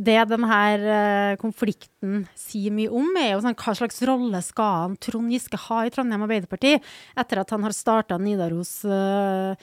det 0.00 0.16
denne 0.30 1.36
konflikten 1.40 2.22
sier 2.38 2.72
mye 2.72 2.88
om, 2.88 3.10
er 3.20 3.34
jo 3.34 3.42
sånn, 3.44 3.56
hva 3.58 3.74
slags 3.76 4.00
rolle 4.08 4.40
skal 4.42 4.76
han 4.86 4.96
Trond 4.96 5.30
Giske 5.32 5.58
ha 5.68 5.82
i 5.84 5.92
Trondheim 5.92 6.24
Arbeiderparti 6.24 6.78
etter 7.20 7.42
at 7.42 7.50
han 7.52 7.66
har 7.66 7.76
starta 7.76 8.16
Nidaros 8.18 8.80
eh, 8.88 9.54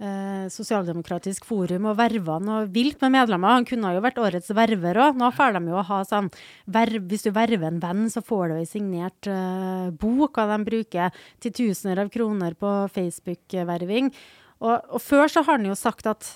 eh, 0.00 0.48
sosialdemokratisk 0.52 1.46
forum 1.48 1.90
og 1.90 1.98
verva 2.00 2.38
noe 2.42 2.66
vilt 2.72 3.00
med 3.04 3.14
medlemmer. 3.18 3.58
Han 3.58 3.68
kunne 3.68 3.92
jo 3.94 4.02
vært 4.04 4.20
årets 4.22 4.52
verver 4.56 5.00
òg. 5.06 5.20
Nå 5.20 5.30
får 5.36 5.56
de 5.56 5.62
jo 5.70 5.86
ha 5.90 6.02
sånn 6.08 6.30
verv, 6.66 7.06
Hvis 7.10 7.26
du 7.26 7.30
verver 7.36 7.68
en 7.68 7.80
venn, 7.82 8.04
så 8.10 8.24
får 8.24 8.48
du 8.48 8.58
ei 8.58 8.68
signert 8.68 9.30
eh, 9.30 9.88
bok, 9.92 10.38
og 10.40 10.54
de 10.54 10.60
bruker 10.68 11.24
titusener 11.40 12.04
av 12.04 12.12
kroner 12.12 12.56
på 12.58 12.74
Facebook-verving. 12.94 14.12
Og, 14.60 14.76
og 14.96 15.00
før 15.00 15.28
så 15.28 15.44
har 15.46 15.58
han 15.58 15.68
jo 15.68 15.78
sagt 15.78 16.08
at 16.10 16.28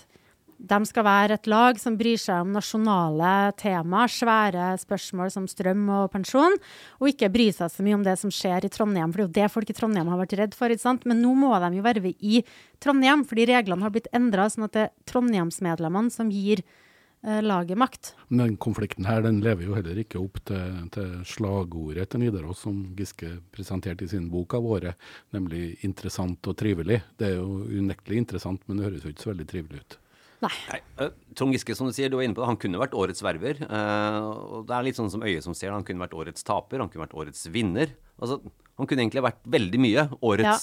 de 0.58 0.78
skal 0.88 1.04
være 1.06 1.36
et 1.38 1.48
lag 1.50 1.78
som 1.80 1.96
bryr 1.98 2.20
seg 2.20 2.44
om 2.44 2.52
nasjonale 2.54 3.52
temaer, 3.60 4.12
svære 4.12 4.68
spørsmål 4.80 5.32
som 5.32 5.48
strøm 5.50 5.88
og 5.92 6.12
pensjon, 6.12 6.56
og 7.00 7.10
ikke 7.10 7.32
bry 7.34 7.48
seg 7.54 7.72
så 7.72 7.84
mye 7.86 7.98
om 7.98 8.06
det 8.06 8.16
som 8.20 8.32
skjer 8.32 8.66
i 8.66 8.72
Trondheim, 8.72 9.12
for 9.12 9.22
det 9.22 9.24
er 9.24 9.28
jo 9.28 9.36
det 9.40 9.50
folk 9.54 9.72
i 9.72 9.76
Trondheim 9.76 10.12
har 10.12 10.22
vært 10.22 10.38
redd 10.40 10.56
for. 10.56 10.72
ikke 10.72 10.86
sant? 10.86 11.04
Men 11.08 11.22
nå 11.24 11.34
må 11.38 11.52
de 11.58 11.72
jo 11.78 11.84
verve 11.84 12.14
i 12.20 12.44
Trondheim, 12.82 13.26
fordi 13.28 13.48
reglene 13.50 13.86
har 13.86 13.92
blitt 13.94 14.10
endra, 14.14 14.48
sånn 14.50 14.68
at 14.68 14.76
det 14.76 14.86
er 14.86 14.94
Trondheimsmedlemmene 15.10 16.14
som 16.14 16.30
gir 16.32 16.62
eh, 16.62 17.40
laget 17.44 17.80
makt. 17.80 18.14
Men 18.28 18.44
den 18.44 18.56
konflikten 18.60 19.08
her 19.08 19.24
den 19.26 19.42
lever 19.44 19.66
jo 19.68 19.76
heller 19.78 19.98
ikke 20.00 20.22
opp 20.22 20.40
til, 20.48 20.78
til 20.94 21.18
slagordet 21.28 22.08
til 22.12 22.24
Nidaros 22.24 22.62
som 22.64 22.80
Giske 22.96 23.36
presenterte 23.54 24.06
i 24.06 24.12
sin 24.14 24.30
bok 24.32 24.56
av 24.56 24.70
året, 24.78 25.10
nemlig 25.34 25.76
'interessant 25.82 26.46
og 26.46 26.56
trivelig'. 26.56 27.02
Det 27.18 27.32
er 27.32 27.36
jo 27.40 27.66
unektelig 27.68 28.22
interessant, 28.22 28.62
men 28.68 28.78
det 28.78 28.88
høres 28.90 29.04
jo 29.04 29.12
ikke 29.12 29.26
så 29.26 29.34
veldig 29.34 29.50
trivelig 29.50 29.84
ut. 29.84 29.98
Nei, 30.42 30.52
Nei. 30.70 31.08
Trond 31.38 31.54
Giske, 31.54 31.74
som 31.78 31.88
du 31.88 31.94
sier, 31.94 32.10
du 32.10 32.16
var 32.18 32.26
inne 32.26 32.36
på 32.36 32.42
det, 32.42 32.48
han 32.50 32.58
kunne 32.60 32.80
vært 32.82 32.96
årets 32.98 33.22
verver. 33.24 33.60
eh, 33.64 34.18
og 34.24 34.66
det 34.68 34.74
er 34.76 34.86
litt 34.86 34.98
sånn 34.98 35.10
som 35.12 35.22
øyet 35.24 35.44
som 35.46 35.54
ser 35.56 35.70
det. 35.70 35.76
Han 35.78 35.86
kunne 35.86 36.04
vært 36.04 36.16
årets 36.18 36.44
taper, 36.46 36.82
han 36.82 36.90
kunne 36.92 37.06
vært 37.06 37.16
årets 37.16 37.46
vinner. 37.54 37.94
Altså, 38.20 38.40
han 38.78 38.88
kunne 38.90 39.04
egentlig 39.06 39.22
vært 39.24 39.44
veldig 39.46 39.80
mye 39.80 40.08
årets 40.20 40.48
Ja, 40.48 40.58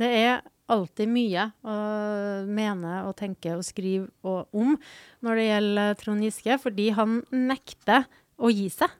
det 0.00 0.12
er 0.20 0.44
alltid 0.72 1.10
mye 1.10 1.44
å 1.62 1.74
mene 2.50 2.94
og 3.06 3.14
tenke 3.18 3.52
og 3.54 3.62
skrive 3.66 4.08
og 4.26 4.50
om 4.56 4.72
når 5.22 5.38
det 5.38 5.44
gjelder 5.46 5.98
Trond 6.00 6.26
Giske, 6.26 6.56
fordi 6.62 6.88
han 6.96 7.20
nekter 7.30 8.08
å 8.38 8.50
gi 8.50 8.66
seg. 8.72 8.90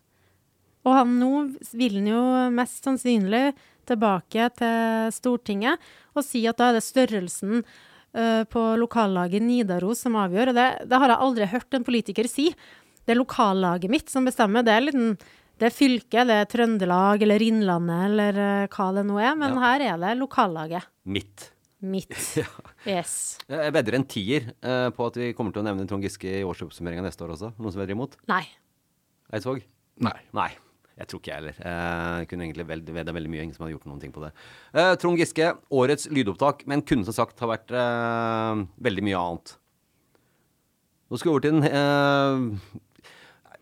Og 0.87 0.95
han 0.95 1.17
nå 1.19 1.31
vil 1.75 1.99
han 1.99 2.07
jo 2.13 2.23
mest 2.55 2.87
sannsynlig 2.87 3.49
tilbake 3.87 4.47
til 4.59 5.11
Stortinget 5.15 5.83
og 6.15 6.25
si 6.27 6.45
at 6.47 6.59
da 6.59 6.71
er 6.71 6.79
det 6.79 6.87
størrelsen 6.87 7.61
eh, 7.61 7.67
på 8.13 8.61
lokallaget 8.81 9.43
Nidaros 9.45 10.01
som 10.07 10.15
avgjør. 10.17 10.49
Og 10.53 10.55
det, 10.57 10.67
det 10.89 11.01
har 11.03 11.09
jeg 11.13 11.21
aldri 11.27 11.49
hørt 11.53 11.75
en 11.77 11.85
politiker 11.85 12.29
si. 12.31 12.47
Det 13.07 13.13
er 13.15 13.21
lokallaget 13.21 13.91
mitt 13.93 14.09
som 14.11 14.25
bestemmer. 14.27 14.65
Det 14.67 14.73
er, 14.73 14.81
liten, 14.87 15.13
det 15.61 15.69
er 15.69 15.75
fylket, 15.75 16.27
det 16.27 16.39
er 16.43 16.49
Trøndelag 16.51 17.23
eller 17.23 17.45
Innlandet 17.45 18.07
eller 18.09 18.41
eh, 18.47 18.67
hva 18.73 18.89
det 18.97 19.05
nå 19.07 19.19
er. 19.21 19.37
Men 19.39 19.55
Ja. 19.59 19.61
her 19.67 19.85
er 19.93 20.01
det 20.03 20.15
lokallaget 20.23 20.89
mitt. 21.05 21.51
mitt. 21.81 22.17
Yes. 22.87 23.39
Jeg 23.51 23.73
vedder 23.75 23.97
en 23.99 24.05
tier 24.07 24.45
eh, 24.63 24.89
på 24.95 25.07
at 25.11 25.17
vi 25.19 25.33
kommer 25.35 25.51
til 25.53 25.65
å 25.65 25.67
nevne 25.67 25.87
Trond 25.91 26.05
Giske 26.07 26.39
i 26.41 26.45
årsoppsummeringa 26.47 27.03
neste 27.03 27.25
år 27.27 27.33
også. 27.35 27.49
Noen 27.59 27.75
som 27.75 27.81
vedder 27.83 27.97
imot? 27.97 28.13
Nei. 28.31 28.45
Eidsvåg? 29.35 29.65
Nei. 30.07 30.15
Nei. 30.37 30.51
Jeg 30.97 31.09
tror 31.11 31.21
ikke 31.21 31.29
jeg 31.33 31.37
heller. 31.43 31.57
Eh, 31.61 32.19
Jeg 32.23 32.29
kunne 32.31 32.45
egentlig 32.47 32.67
vel- 32.67 32.81
vedda 32.97 33.13
veldig 33.13 33.29
mye. 33.31 33.43
Ingen 33.45 33.55
som 33.55 33.67
hadde 33.67 33.75
gjort 33.77 33.87
noen 33.87 34.01
ting 34.01 34.13
på 34.13 34.23
det. 34.25 34.33
Eh, 34.73 34.95
Trond 34.97 35.19
Giske, 35.21 35.51
årets 35.71 36.09
lydopptak, 36.09 36.67
men 36.67 36.81
kunne 36.83 37.05
som 37.05 37.13
sagt 37.13 37.39
ha 37.41 37.47
vært 37.47 37.71
eh, 37.71 38.65
veldig 38.81 39.03
mye 39.05 39.19
annet. 39.21 39.57
Nå 41.11 41.19
skal 41.21 41.31
vi 41.31 41.35
over 41.37 41.45
til 41.45 41.53
den 41.53 41.63
eh, 41.69 42.81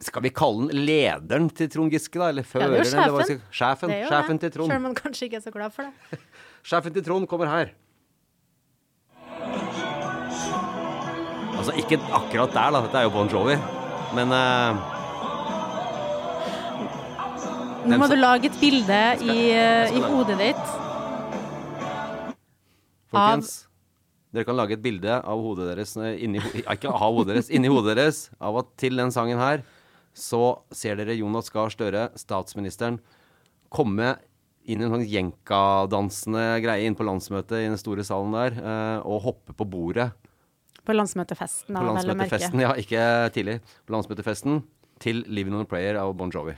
Skal 0.05 0.23
vi 0.23 0.31
kalle 0.31 0.68
den 0.70 0.85
lederen 0.87 1.51
til 1.55 1.68
Trond 1.68 1.90
Giske, 1.92 2.18
da? 2.18 2.29
Eller 2.31 2.42
Ja, 2.44 2.61
det 2.61 2.62
er 2.62 2.68
jo 2.68 2.75
eller 2.75 2.85
sjefen. 2.85 3.25
skal- 3.25 3.40
Sjefen, 3.51 3.88
Det 3.88 3.97
er 3.97 4.03
jo 4.05 4.11
sjefen 4.14 4.38
det, 4.38 4.40
til 4.40 4.51
Trond. 4.59 4.70
Selv 4.70 4.79
om 4.79 4.85
han 4.85 4.94
kanskje 4.94 5.23
ikke 5.29 5.37
er 5.37 5.44
så 5.44 5.53
glad 5.53 5.73
for 5.73 5.83
det. 5.83 6.20
Sjefen 6.64 6.92
til 6.94 7.03
Trond 7.05 7.27
kommer 7.29 7.47
her. 7.51 7.75
Altså, 11.59 11.73
ikke 11.79 11.99
akkurat 12.12 12.53
der, 12.53 12.70
da. 12.75 12.81
Dette 12.85 12.99
er 13.01 13.07
jo 13.09 13.11
Bon 13.14 13.29
Jovi. 13.31 13.57
Men 14.14 14.33
eh, 14.35 14.93
Nå 17.85 17.99
må 18.01 18.09
du 18.09 18.16
lage 18.16 18.49
et 18.49 18.57
bilde 18.61 18.99
i, 19.20 19.38
eh, 19.53 19.92
i 19.92 20.01
hodet 20.01 20.38
ditt. 20.40 20.66
Folkens, 23.12 23.53
dere 24.35 24.47
kan 24.49 24.57
lage 24.59 24.75
et 24.79 24.83
bilde 24.83 25.18
av 25.20 25.42
hodet 25.44 25.68
deres 25.70 25.92
eh, 26.01 26.16
inni, 26.25 26.40
Ikke 26.64 26.90
av 26.90 27.12
hodet 27.18 27.35
deres, 27.37 27.51
inni 27.53 27.70
hodet 27.70 27.94
deres 27.99 28.23
av 28.40 28.57
at 28.62 28.73
til 28.81 28.97
den 28.99 29.12
sangen 29.14 29.38
her 29.38 29.62
så 30.14 30.61
ser 30.75 30.97
dere 31.01 31.16
Jonas 31.18 31.51
Gahr 31.51 31.73
Støre, 31.75 32.09
statsministeren, 32.18 33.01
komme 33.75 34.14
inn 34.64 34.81
i 34.81 34.87
en 34.87 34.94
sånn 34.94 35.09
jenkadansende 35.11 36.44
greie 36.64 36.87
inn 36.88 36.97
på 36.97 37.05
landsmøtet 37.05 37.59
i 37.59 37.66
den 37.66 37.81
store 37.81 38.07
salen 38.07 38.33
der, 38.33 38.61
eh, 38.62 38.99
og 39.05 39.27
hoppe 39.27 39.57
på 39.59 39.66
bordet 39.68 40.12
På 40.85 40.94
landsmøtefesten, 40.97 41.75
da, 41.75 41.81
på 41.81 41.85
vel 41.85 41.90
å 41.90 41.97
merke. 41.97 42.09
landsmøtefesten. 42.14 42.62
Ja, 42.64 42.73
ikke 42.81 43.03
tidlig. 43.35 43.59
På 43.85 43.99
landsmøtefesten 43.99 44.62
til 45.01 45.25
'Living 45.29 45.55
on 45.55 45.66
a 45.66 45.68
Prayer' 45.68 46.01
av 46.01 46.16
Bon 46.16 46.31
Jovi. 46.31 46.55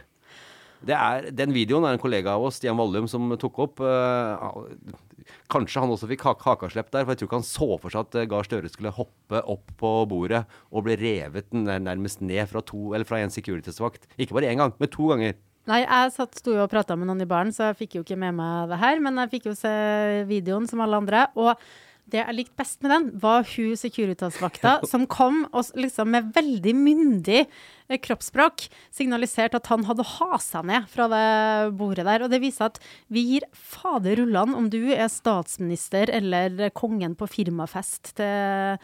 Er, 0.85 1.31
den 1.35 1.55
videoen 1.57 1.87
er 1.89 1.97
en 1.97 2.03
kollega 2.03 2.37
av 2.37 2.45
oss, 2.47 2.61
Stian 2.61 2.77
Vallum, 2.79 3.09
som 3.11 3.33
tok 3.41 3.59
opp. 3.65 3.81
eh, 3.81 4.95
kanskje 5.51 5.83
han 5.83 5.91
også 5.91 6.09
fikk 6.11 6.23
hak 6.27 6.45
hakaslepp 6.47 6.93
der, 6.93 7.05
for 7.05 7.15
jeg 7.15 7.23
tror 7.23 7.31
ikke 7.31 7.41
han 7.41 7.49
så 7.49 7.69
for 7.83 7.93
seg 7.93 8.07
at 8.07 8.19
eh, 8.21 8.29
Gahr 8.31 8.47
Støre 8.47 8.71
skulle 8.71 8.95
hoppe 8.95 9.43
opp 9.43 9.73
på 9.81 9.93
bordet 10.11 10.45
og 10.71 10.87
bli 10.87 10.99
revet 11.01 11.51
nær, 11.57 11.83
nærmest 11.83 12.23
ned 12.23 12.47
fra 12.51 12.63
to, 12.63 12.93
fra 13.09 13.23
en 13.23 13.35
Securitas-vakt. 13.35 14.07
Ikke 14.19 14.37
bare 14.37 14.53
én 14.53 14.63
gang, 14.63 14.75
men 14.79 14.93
to 14.93 15.11
ganger. 15.11 15.37
Nei, 15.67 15.81
jeg 15.83 16.13
satt, 16.15 16.37
sto 16.39 16.53
jo 16.55 16.63
og 16.63 16.71
prata 16.71 16.95
med 16.95 17.09
noen 17.09 17.25
i 17.25 17.27
baren, 17.27 17.51
så 17.51 17.73
jeg 17.73 17.81
fikk 17.81 17.97
jo 17.99 18.05
ikke 18.05 18.19
med 18.23 18.37
meg 18.39 18.71
det 18.71 18.79
her. 18.79 19.01
Men 19.03 19.19
jeg 19.25 19.33
fikk 19.33 19.49
jo 19.51 19.55
se 19.59 19.73
videoen 20.29 20.69
som 20.71 20.83
alle 20.85 21.01
andre. 21.03 21.25
Og 21.35 21.59
det 22.07 22.21
jeg 22.21 22.37
likte 22.37 22.59
best 22.61 22.85
med 22.85 22.93
den, 22.93 23.07
var 23.23 23.47
hun 23.51 23.79
Securitas-vakta 23.79 24.77
som 24.87 25.07
kom 25.11 25.43
og 25.51 25.73
liksom 25.79 26.13
med 26.15 26.29
veldig 26.37 26.75
myndig 26.79 27.41
eh, 27.43 27.99
kroppsspråk 27.99 28.69
signaliserte 28.95 29.59
at 29.59 29.71
han 29.73 29.87
hadde 29.89 30.07
hasa 30.17 30.63
ned 30.67 30.87
fra 30.93 31.09
det 31.11 31.25
bordet 31.81 32.07
der. 32.07 32.23
Og 32.23 32.31
det 32.31 32.43
viser 32.45 32.71
at 32.71 32.79
vi 33.13 33.25
gir 33.33 33.49
fader 33.51 34.21
rullene 34.23 34.55
om 34.59 34.71
du 34.71 34.85
er 34.95 35.11
statsminister 35.11 36.13
eller 36.15 36.71
kongen 36.79 37.19
på 37.19 37.29
firmafest 37.31 38.15
til 38.21 38.79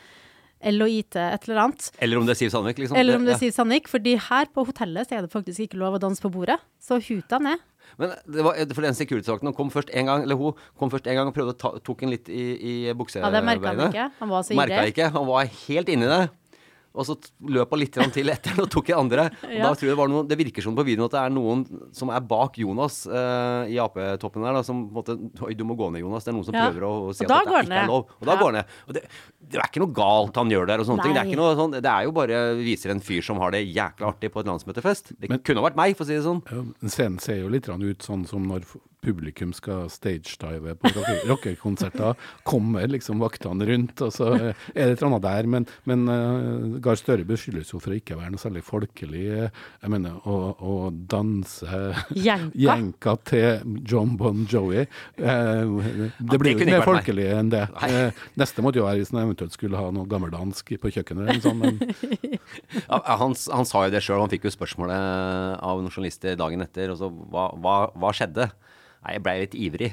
IT, 0.62 1.16
et 1.16 1.48
eller 1.48 1.64
annet. 1.64 1.90
Eller 1.98 2.18
om 2.18 2.26
det 2.26 2.37
er 2.37 2.38
Siv 2.38 2.50
Sandvik, 2.54 2.78
liksom. 2.78 2.98
Eller 2.98 3.18
om 3.18 3.24
det 3.26 3.35
er 3.35 3.40
sier 3.40 3.54
Sandvik, 3.54 3.88
fordi 3.90 4.14
her 4.28 4.46
på 4.54 4.62
hotellet 4.68 5.08
så 5.08 5.18
er 5.18 5.26
det 5.26 5.32
faktisk 5.32 5.64
ikke 5.64 5.80
lov 5.80 5.98
å 5.98 6.02
danse 6.02 6.22
på 6.22 6.30
bordet. 6.30 6.58
Så 6.82 7.00
huta 7.02 7.40
ned. 7.42 7.62
Men 8.00 8.14
det 8.24 8.44
var, 8.46 8.61
for 8.72 8.87
den 8.87 8.96
security-vakten 8.96 9.55
kom 9.57 9.72
først 9.74 9.90
en 9.92 10.09
gang, 10.09 10.22
eller 10.26 10.38
hun 10.38 10.55
kom 10.81 10.92
først 10.92 11.09
en 11.11 11.18
gang 11.18 11.28
og 11.31 11.35
prøvde 11.37 11.57
å 11.57 11.59
ta, 11.59 11.72
tok 11.85 12.05
en 12.07 12.12
litt 12.14 12.31
i, 12.33 12.44
i 12.57 12.74
buksebeinet. 12.96 13.28
Ja, 13.28 13.35
det 13.37 13.44
merket 13.48 13.68
han 13.72 13.83
ikke. 13.88 14.07
Han 14.20 14.33
var 14.33 14.46
så 14.46 14.55
ivrig. 14.55 14.62
Merka 14.62 14.87
ikke. 14.92 15.11
Han 15.18 15.28
var 15.28 15.50
helt 15.66 15.92
inni 15.92 16.09
det. 16.12 16.22
Og 16.94 17.07
så 17.09 17.14
løp 17.48 17.70
hun 17.72 17.81
litt 17.81 17.94
til 18.12 18.28
etter 18.28 18.59
og 18.61 18.68
tok 18.70 18.90
en 18.92 18.98
andre. 19.07 19.22
Og 19.46 19.52
Ja. 19.52 19.62
da 19.68 19.72
tror 19.72 19.87
jeg 19.88 19.92
det, 19.94 19.98
var 20.02 20.11
noen, 20.12 20.26
det 20.28 20.37
virker 20.38 20.62
som 20.64 20.74
på 20.76 20.85
videoen 20.85 21.07
at 21.09 21.14
det 21.16 21.20
er 21.22 21.33
noen 21.33 21.62
som 21.96 22.11
er 22.12 22.20
bak 22.20 22.59
Jonas 22.61 23.07
uh, 23.09 23.64
i 23.70 23.78
Ap-toppen 23.81 24.44
der, 24.44 24.59
da, 24.59 24.62
som 24.66 24.83
på 24.92 24.92
en 24.92 24.98
måte 25.00 25.46
Oi, 25.48 25.55
du 25.57 25.64
må 25.64 25.76
gå 25.78 25.88
ned, 25.92 26.02
Jonas. 26.05 26.24
Det 26.26 26.33
er 26.35 26.37
noen 26.37 26.44
som 26.50 26.55
Ja. 26.59 26.66
prøver 26.70 26.85
å, 26.88 26.92
å 27.09 27.14
si 27.16 27.24
at 27.24 27.33
dette 27.33 27.62
ikke 27.64 27.81
er 27.81 27.88
lov. 27.88 28.12
Og 28.20 28.26
da 28.28 28.33
Ja. 28.37 28.38
går 28.42 28.50
han 28.52 28.59
ned. 28.61 28.76
Og 28.88 28.94
det, 28.98 29.02
det 29.48 29.59
er 29.62 29.68
ikke 29.72 29.85
noe 29.87 29.96
galt 29.96 30.37
han 30.37 30.50
gjør 30.52 30.66
der 30.68 30.85
og 30.85 30.87
sånne 30.90 31.02
ting. 31.09 31.14
Det 31.16 31.20
er, 31.22 31.24
Nei. 31.24 31.33
ikke 31.33 31.42
noe 31.42 31.57
sånn, 31.57 31.72
det 31.81 31.92
er 31.96 32.05
jo 32.05 32.12
bare 32.12 32.42
viser 32.61 32.90
en 32.92 33.00
fyr 33.00 33.22
som 33.24 33.40
har 33.42 33.50
det 33.57 33.64
jækla 33.72 34.12
artig 34.12 34.33
på 34.33 34.40
et 34.44 34.46
landsmøtefest. 34.52 35.14
Det 35.18 35.33
kunne 35.44 35.64
vært 35.64 35.76
meg, 35.81 35.96
for 35.96 36.05
å 36.05 36.12
si 36.12 36.16
det 36.20 36.24
sånn. 36.28 36.42
Ja, 36.52 36.88
Scenen 36.88 37.18
ser 37.24 37.40
jo 37.40 37.48
litt 37.52 37.68
ut 37.72 38.02
sånn 38.05 38.26
som 38.28 38.44
når 38.48 38.68
publikum 39.02 39.50
skal 39.56 39.88
stagedive 39.90 40.74
på 40.78 40.90
rocke- 40.94 41.22
rockekonserter. 41.30 42.14
Kommer 42.46 42.86
liksom 42.90 43.18
vaktene 43.22 43.66
rundt, 43.68 44.00
og 44.06 44.12
så 44.14 44.28
er 44.32 44.38
det 44.38 44.52
et 44.74 44.84
eller 45.02 45.08
annet 45.10 45.24
der. 45.26 45.48
Men, 45.56 45.66
men 45.90 46.04
uh, 46.08 46.78
Gahr 46.84 46.98
Støre 47.00 47.26
beskyldes 47.26 47.72
jo 47.74 47.80
for 47.82 47.92
å 47.94 47.98
ikke 47.98 48.16
være 48.20 48.32
noe 48.34 48.42
særlig 48.42 48.62
folkelig. 48.66 49.24
eh, 49.48 49.62
Jeg 49.82 49.92
mener, 49.94 50.16
å, 50.22 50.36
å 50.62 50.76
danse 50.92 51.66
Jenka. 52.28 52.50
jenka 52.62 53.16
til 53.28 53.76
John 53.90 54.14
Bon 54.20 54.44
Jovi. 54.50 54.86
Uh, 55.18 56.08
det 56.22 56.38
blir 56.40 56.54
jo 56.54 56.60
ikke 56.60 56.70
mer 56.70 56.86
folkelig 56.86 57.26
enn 57.34 57.50
det. 57.52 57.64
Uh, 57.82 58.24
neste 58.38 58.62
måtte 58.64 58.78
jo 58.80 58.86
være 58.86 59.02
hvis 59.02 59.10
han 59.14 59.24
eventuelt 59.26 59.54
skulle 59.58 59.80
ha 59.82 59.90
noe 59.94 60.06
gammeldansk 60.10 60.74
på 60.82 60.94
kjøkkenet. 60.94 61.26
eller 61.26 61.40
noe 61.40 61.46
sånt, 61.48 61.58
men 61.58 62.38
Ja, 62.88 62.98
han, 63.18 63.34
han 63.52 63.66
sa 63.68 63.84
jo 63.86 63.92
det 63.94 64.00
sjøl, 64.04 64.22
han 64.22 64.30
fikk 64.32 64.46
jo 64.46 64.54
spørsmålet 64.54 65.58
av 65.58 65.82
noen 65.82 65.90
journalister 65.92 66.38
dagen 66.38 66.62
etter. 66.64 66.92
Og 66.94 66.98
så, 67.02 67.10
hva, 67.10 67.48
hva, 67.58 67.76
hva 67.98 68.10
skjedde? 68.16 68.48
Nei, 69.02 69.16
jeg 69.16 69.22
blei 69.24 69.32
litt 69.40 69.54
ivrig. 69.58 69.88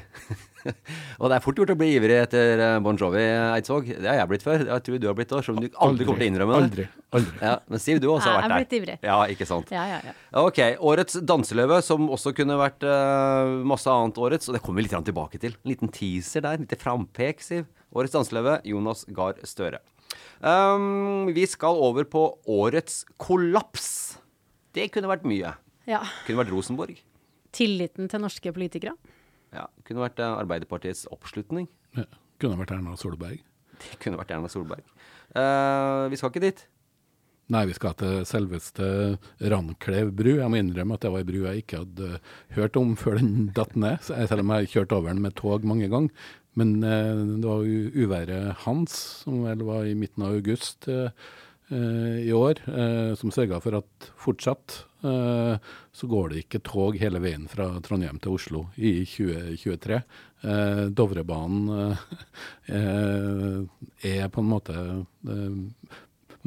og 1.20 1.32
det 1.32 1.38
er 1.40 1.42
fort 1.42 1.58
gjort 1.58 1.72
å 1.74 1.76
bli 1.80 1.88
ivrig 1.96 2.18
etter 2.28 2.62
eh, 2.62 2.76
Bon 2.86 2.98
Jovi, 3.00 3.24
Eidsvåg. 3.56 3.88
Det 4.04 4.06
har 4.06 4.20
jeg 4.20 4.30
blitt 4.30 4.46
før. 4.46 4.62
Jeg 4.68 4.84
tror 4.86 5.00
du 5.02 5.08
har 5.10 5.16
blitt 5.18 5.32
det 5.32 5.38
òg, 5.40 5.46
selv 5.48 5.58
om 5.58 5.64
du 5.64 5.66
aldri, 5.66 5.82
Aldri, 5.88 6.06
kommer 6.06 6.22
til 6.22 6.28
å 6.28 6.30
innrømme 6.30 6.54
det. 6.60 6.68
aldri, 6.68 6.86
aldri. 7.18 7.34
Ja, 7.42 7.54
men 7.66 7.82
Siv, 7.82 8.02
du 8.04 8.06
har 8.06 8.20
også 8.20 8.30
Jeg 8.30 8.38
vært 8.38 8.46
er 8.46 8.54
har 8.54 8.62
blitt 8.62 8.76
ivrig. 8.78 8.98
Ja, 9.10 9.18
ikke 9.34 9.48
sant. 9.50 9.74
Ja, 9.74 9.88
ja, 9.90 9.98
ja. 10.12 10.14
Ok, 10.44 10.62
Årets 10.92 11.18
danseløve, 11.34 11.82
som 11.90 12.06
også 12.14 12.36
kunne 12.38 12.60
vært 12.62 12.86
uh, 12.86 13.56
masse 13.74 13.90
annet 13.90 14.22
årets, 14.22 14.52
og 14.52 14.60
det 14.60 14.62
kommer 14.68 14.84
vi 14.84 14.86
litt 14.86 15.10
tilbake 15.10 15.42
til. 15.42 15.58
En 15.58 15.74
liten 15.74 15.94
teaser 15.96 16.46
der, 16.46 16.62
litt 16.62 16.78
frampek, 16.86 17.42
Siv. 17.42 17.66
Årets 17.90 18.14
danseløve, 18.14 18.60
Jonas 18.70 19.08
Gahr 19.10 19.42
Støre. 19.50 19.82
Um, 20.46 21.34
vi 21.34 21.50
skal 21.50 21.82
over 21.82 22.06
på 22.06 22.28
årets 22.46 23.02
kollaps. 23.18 24.20
Det 24.78 24.92
kunne 24.94 25.10
vært 25.10 25.26
mye. 25.26 25.58
ja. 25.90 26.06
Kunne 26.30 26.44
vært 26.46 26.54
Rosenborg. 26.54 27.02
Tilliten 27.56 28.10
til 28.12 28.24
norske 28.24 28.54
politikere. 28.56 28.96
Ja, 29.56 29.68
kunne 29.88 30.06
vært 30.06 30.20
eh, 30.22 30.40
Arbeiderpartiets 30.44 31.08
oppslutning. 31.14 31.70
ja, 31.98 32.06
kunne 32.42 32.60
vært 32.60 32.76
Erna 32.76 32.98
Solberg. 33.00 33.42
Det 33.84 34.02
kunne 34.04 34.20
vært 34.20 34.36
Erna 34.36 34.52
Solberg. 34.52 34.84
Uh, 35.30 36.10
vi 36.12 36.18
skal 36.20 36.34
ikke 36.34 36.44
dit. 36.44 36.66
Nei, 37.50 37.64
vi 37.66 37.74
skal 37.74 37.96
til 37.98 38.20
selveste 38.30 38.88
Randklev 39.42 40.12
bru. 40.14 40.36
Jeg 40.38 40.52
må 40.54 40.60
innrømme 40.60 40.98
at 40.98 41.06
det 41.06 41.10
var 41.10 41.24
ei 41.24 41.26
bru 41.26 41.40
jeg 41.48 41.64
ikke 41.64 41.80
hadde 41.82 42.20
hørt 42.54 42.78
om 42.78 42.92
før 43.00 43.18
den 43.18 43.48
datt 43.58 43.74
ned, 43.74 44.04
selv 44.06 44.44
om 44.44 44.54
jeg 44.54 44.70
kjørte 44.76 45.00
over 45.00 45.10
den 45.10 45.24
med 45.24 45.34
tog 45.40 45.66
mange 45.66 45.90
ganger. 45.90 46.14
Men 46.60 46.76
uh, 46.84 47.24
det 47.42 47.48
var 47.48 47.66
uværet 48.04 48.64
Hans, 48.66 48.96
som 49.24 49.42
vel 49.48 49.66
var 49.66 49.88
i 49.90 49.96
midten 49.98 50.26
av 50.26 50.36
august 50.38 50.90
eh, 50.92 51.10
eh, 51.10 51.38
i 51.76 52.34
år, 52.34 52.62
eh, 52.68 53.12
som 53.20 53.32
sørga 53.34 53.60
for 53.62 53.78
at 53.80 54.10
fortsatt 54.18 54.80
eh, 55.06 55.56
så 55.92 56.10
går 56.10 56.30
det 56.30 56.44
ikke 56.44 56.64
tog 56.66 56.98
hele 57.02 57.22
veien 57.24 57.48
fra 57.52 57.72
Trondheim 57.86 58.20
til 58.24 58.36
Oslo 58.38 58.66
i 58.76 59.04
2023. 59.06 60.02
Eh, 60.50 60.84
Dovrebanen 60.96 61.72
eh, 61.76 62.04
eh, 62.76 64.14
er 64.14 64.30
på 64.34 64.44
en 64.44 64.52
måte 64.54 64.78
eh, 64.80 65.98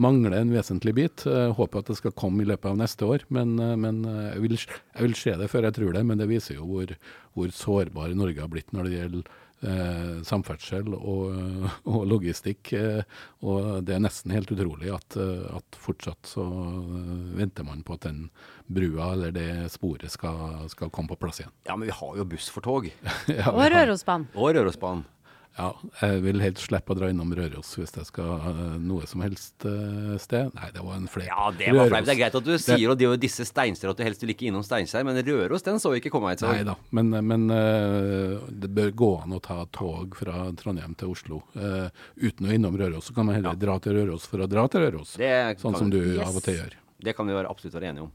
mangler 0.01 0.39
en 0.39 0.53
vesentlig 0.55 0.95
bit. 0.97 1.27
Jeg 1.29 1.53
håper 1.59 1.83
at 1.83 1.91
det 1.93 1.99
skal 1.99 2.17
komme 2.17 2.45
i 2.45 2.49
løpet 2.49 2.71
av 2.71 2.79
neste 2.81 3.09
år, 3.09 3.27
men, 3.35 3.55
eh, 3.61 3.77
men 3.77 4.03
eh, 4.09 4.33
jeg, 4.33 4.45
vil, 4.47 4.59
jeg 4.63 5.07
vil 5.07 5.19
se 5.19 5.37
det 5.41 5.51
før 5.53 5.69
jeg 5.69 5.79
tror 5.79 5.97
det. 5.97 6.05
Men 6.09 6.23
det 6.23 6.31
viser 6.31 6.59
jo 6.59 6.69
hvor, 6.71 6.95
hvor 7.37 7.55
sårbar 7.57 8.17
Norge 8.17 8.41
har 8.43 8.53
blitt 8.53 8.73
når 8.73 8.89
det 8.89 8.99
gjelder 8.99 9.33
eh, 9.62 10.22
samferdsel 10.27 10.92
og, 10.94 11.37
og 11.92 12.07
logistikk. 12.11 12.72
Eh, 12.79 13.03
og 13.42 13.83
det 13.87 13.96
er 13.96 14.03
nesten 14.05 14.35
helt 14.35 14.53
utrolig 14.55 14.92
at, 14.94 15.16
eh, 15.20 15.46
at 15.57 15.79
fortsatt 15.83 16.29
så 16.35 16.44
eh, 16.44 17.14
venter 17.40 17.66
man 17.68 17.85
på 17.87 17.96
at 17.98 18.09
den 18.09 18.27
brua 18.72 19.12
eller 19.16 19.35
det 19.35 19.48
sporet 19.75 20.12
skal, 20.12 20.66
skal 20.72 20.92
komme 20.94 21.12
på 21.14 21.20
plass 21.22 21.42
igjen. 21.42 21.55
Ja, 21.68 21.77
men 21.77 21.88
vi 21.90 21.96
har 21.98 22.20
jo 22.20 22.29
buss 22.29 22.51
for 22.53 22.64
tog. 22.64 22.90
Ja, 23.33 23.48
Og 23.55 23.64
Rørosbanen. 23.72 24.29
Og 24.35 24.53
Rørosbanen. 24.57 25.07
Ja, 25.53 25.67
jeg 26.01 26.23
vil 26.25 26.41
helt 26.41 26.57
slippe 26.62 26.95
å 26.95 26.97
dra 26.97 27.11
innom 27.12 27.29
Røros 27.37 27.75
hvis 27.77 27.91
jeg 27.93 28.07
skal 28.09 28.31
eh, 28.49 28.61
noe 28.81 29.05
som 29.11 29.21
helst 29.21 29.67
eh, 29.69 30.15
sted. 30.23 30.49
Nei, 30.57 30.71
det 30.73 30.81
var 30.81 30.97
en 30.97 31.09
fleip. 31.12 31.27
Ja, 31.29 31.51
det 31.53 31.69
var 31.77 31.91
flere. 31.91 32.07
Det 32.09 32.15
er 32.15 32.21
greit 32.23 32.38
at 32.41 32.47
du 32.47 32.55
sier 32.57 32.93
og 32.93 32.97
det 32.97 33.09
er 33.11 33.21
disse 33.21 33.45
Steinkjer 33.45 33.93
at 33.93 34.01
du 34.01 34.05
helst 34.07 34.25
vil 34.25 34.33
ikke 34.33 34.49
innom 34.49 34.65
Steinkjer, 34.65 35.05
men 35.05 35.21
Røros 35.27 35.67
den 35.67 35.81
så 35.83 35.93
ikke 35.99 36.12
komme. 36.15 36.33
hit. 36.33 36.45
Nei 36.49 36.65
da, 36.65 36.79
men, 36.97 37.12
men 37.29 37.45
eh, 37.53 38.49
det 38.65 38.73
bør 38.73 38.91
gå 39.05 39.11
an 39.27 39.37
å 39.37 39.43
ta 39.45 39.59
tog 39.77 40.17
fra 40.17 40.47
Trondheim 40.57 40.97
til 40.97 41.12
Oslo 41.12 41.43
uten 41.53 42.49
å 42.49 42.57
innom 42.57 42.77
Røros. 42.81 43.11
Så 43.11 43.15
kan 43.17 43.29
man 43.29 43.37
heller 43.37 43.59
dra 43.61 43.77
til 43.83 43.99
Røros 44.01 44.25
for 44.31 44.41
å 44.41 44.49
dra 44.49 44.65
til 44.73 44.87
Røros, 44.87 45.19
Det 45.21 45.33
sånn 45.61 45.77
som 45.77 45.93
du 45.93 46.01
Yes. 46.03 46.27
av 46.29 46.37
og 46.41 46.43
til 46.49 46.57
gjør. 46.62 46.79
Det 47.03 47.12
kan 47.19 47.29
vi 47.29 47.35
være, 47.37 47.51
absolutt 47.53 47.77
være 47.77 47.93
enige 47.93 48.09
om. 48.09 48.12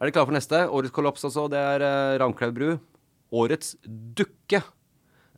Er 0.00 0.08
dere 0.08 0.14
klare 0.16 0.28
for 0.32 0.36
neste? 0.40 0.58
Årets 0.72 0.94
kollaps, 0.96 1.24
altså. 1.28 1.44
Det 1.52 1.60
er 1.60 2.18
Ramklev 2.22 2.54
bru. 2.56 2.70
Årets 3.36 3.76
dukke. 4.16 4.62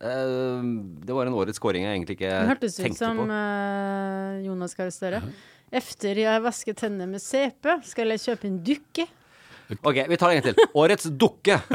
Eh, 0.05 0.63
det 1.07 1.13
var 1.17 1.25
en 1.29 1.35
årets 1.37 1.59
kåring 1.61 1.85
jeg 1.85 1.97
egentlig 1.97 2.17
ikke 2.19 2.29
tenkte 2.29 2.45
Det 2.45 2.53
hørtes 2.53 2.79
ut 2.79 2.97
som 2.99 3.21
på. 3.23 3.27
eh, 3.33 4.45
Jonas 4.45 4.75
Gahr 4.77 4.91
Støre. 4.93 5.21
Efter 5.75 6.19
jeg 6.21 6.43
vasker 6.45 6.75
tennene 6.77 7.07
med 7.09 7.23
CP, 7.23 7.71
skal 7.89 8.13
jeg 8.13 8.21
kjøpe 8.21 8.47
en 8.51 8.59
dukke. 8.63 9.07
Ok, 9.81 9.97
vi 10.11 10.17
tar 10.21 10.29
en 10.29 10.37
gang 10.41 10.45
til. 10.51 10.67
Årets 10.77 11.07
dukke. 11.17 11.57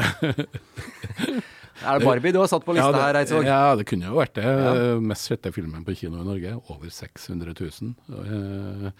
er 1.81 1.99
det 1.99 2.05
Barbie 2.05 2.31
du 2.31 2.39
har 2.39 2.47
satt 2.47 2.63
på 2.63 2.75
lista 2.77 2.93
ja, 2.93 3.01
her, 3.09 3.19
Eidsvåg? 3.19 3.49
ja, 3.49 3.75
det 3.75 3.85
kunne 3.89 4.07
jo 4.07 4.15
vært 4.21 4.37
det. 4.39 4.45
Ja. 4.47 4.71
Eh, 4.77 5.01
Mest 5.11 5.27
sette 5.27 5.51
filmen 5.55 5.83
på 5.87 5.95
kino 5.99 6.21
i 6.21 6.27
Norge. 6.27 6.55
Over 6.71 6.93
600 6.93 7.51
000. 7.57 7.93
eh, 8.21 8.91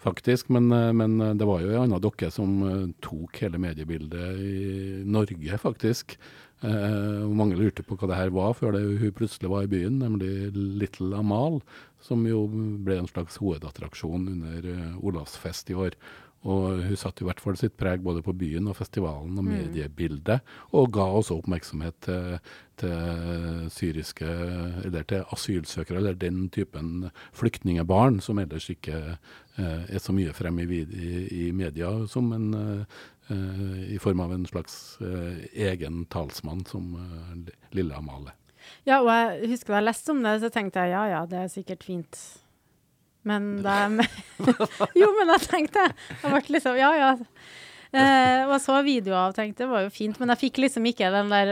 faktisk. 0.00 0.48
Men, 0.56 0.72
men 0.96 1.18
det 1.36 1.44
var 1.44 1.60
jo 1.60 1.74
en 1.74 1.82
anna 1.84 1.98
dukke 2.00 2.30
som 2.32 2.62
tok 3.04 3.42
hele 3.44 3.60
mediebildet 3.60 4.38
i 4.40 4.54
Norge, 5.04 5.58
faktisk. 5.60 6.16
Eh, 6.62 7.28
mange 7.32 7.56
lurte 7.56 7.82
på 7.86 7.96
hva 7.96 8.08
det 8.10 8.18
her 8.18 8.32
var 8.36 8.52
før 8.58 8.74
det, 8.76 8.82
hun 9.00 9.12
plutselig 9.16 9.48
var 9.48 9.64
i 9.64 9.70
byen, 9.72 9.98
nemlig 10.02 10.50
Little 10.54 11.16
Amal, 11.16 11.62
som 12.04 12.26
jo 12.28 12.46
ble 12.84 12.98
en 13.00 13.08
slags 13.08 13.38
hovedattraksjon 13.40 14.28
under 14.28 14.66
uh, 14.68 14.98
Olavsfest 15.04 15.72
i 15.72 15.76
år. 15.76 15.96
Og 16.48 16.80
hun 16.86 16.96
satte 16.96 17.20
i 17.20 17.26
hvert 17.28 17.40
fall 17.40 17.56
sitt 17.60 17.74
preg 17.76 18.00
både 18.00 18.22
på 18.24 18.32
byen 18.32 18.68
og 18.70 18.78
festivalen 18.78 19.36
og 19.36 19.44
Mm. 19.44 19.50
mediebildet, 19.52 20.40
og 20.72 20.92
ga 20.92 21.04
også 21.04 21.36
oppmerksomhet 21.36 21.94
til, 22.00 22.38
til 22.80 23.68
syriske, 23.68 24.24
eller 24.84 25.02
til 25.02 25.24
asylsøkere, 25.32 25.98
eller 25.98 26.14
den 26.14 26.48
typen 26.48 27.10
flyktningebarn 27.36 28.20
som 28.20 28.38
ellers 28.38 28.70
ikke 28.70 29.18
eh, 29.58 29.84
er 29.94 29.98
så 29.98 30.12
mye 30.16 30.32
fremme 30.32 30.62
i, 30.64 30.80
i, 30.80 31.48
i 31.48 31.52
media, 31.52 32.06
som 32.08 32.32
en, 32.32 32.54
eh, 32.54 32.80
eh, 32.80 32.84
i 33.30 33.98
form 34.02 34.20
av 34.24 34.34
en 34.34 34.46
slags 34.46 34.98
eh, 35.00 35.46
egen 35.70 36.04
talsmann 36.12 36.64
som 36.68 36.94
eh, 36.98 37.54
Lille 37.76 37.96
Amalie. 37.96 38.34
Ja, 38.88 39.00
og 39.00 39.08
jeg 39.08 39.50
husker 39.54 39.74
da 39.74 39.80
jeg 39.80 39.88
leste 39.88 40.12
om 40.14 40.22
det, 40.24 40.36
så 40.42 40.50
tenkte 40.52 40.84
jeg 40.84 40.94
ja 40.94 41.04
ja, 41.10 41.20
det 41.28 41.38
er 41.40 41.52
sikkert 41.52 41.84
fint. 41.86 42.20
Men 43.28 43.50
da 43.64 43.82
Jo, 45.00 45.10
men 45.18 45.28
jeg 45.34 45.42
tenkte 45.44 45.82
Jeg 45.90 46.30
ble 46.32 46.54
liksom 46.54 46.78
Ja 46.80 46.88
ja. 46.96 47.10
Eh, 47.92 48.46
og 48.46 48.54
så 48.62 48.78
videoer 48.86 49.26
av 49.26 49.34
tenkte 49.36 49.66
det 49.66 49.68
var 49.72 49.82
jo 49.84 49.90
fint, 49.92 50.16
men 50.22 50.30
jeg 50.32 50.40
fikk 50.46 50.60
liksom 50.62 50.86
ikke 50.88 51.10
den 51.12 51.32
der 51.32 51.50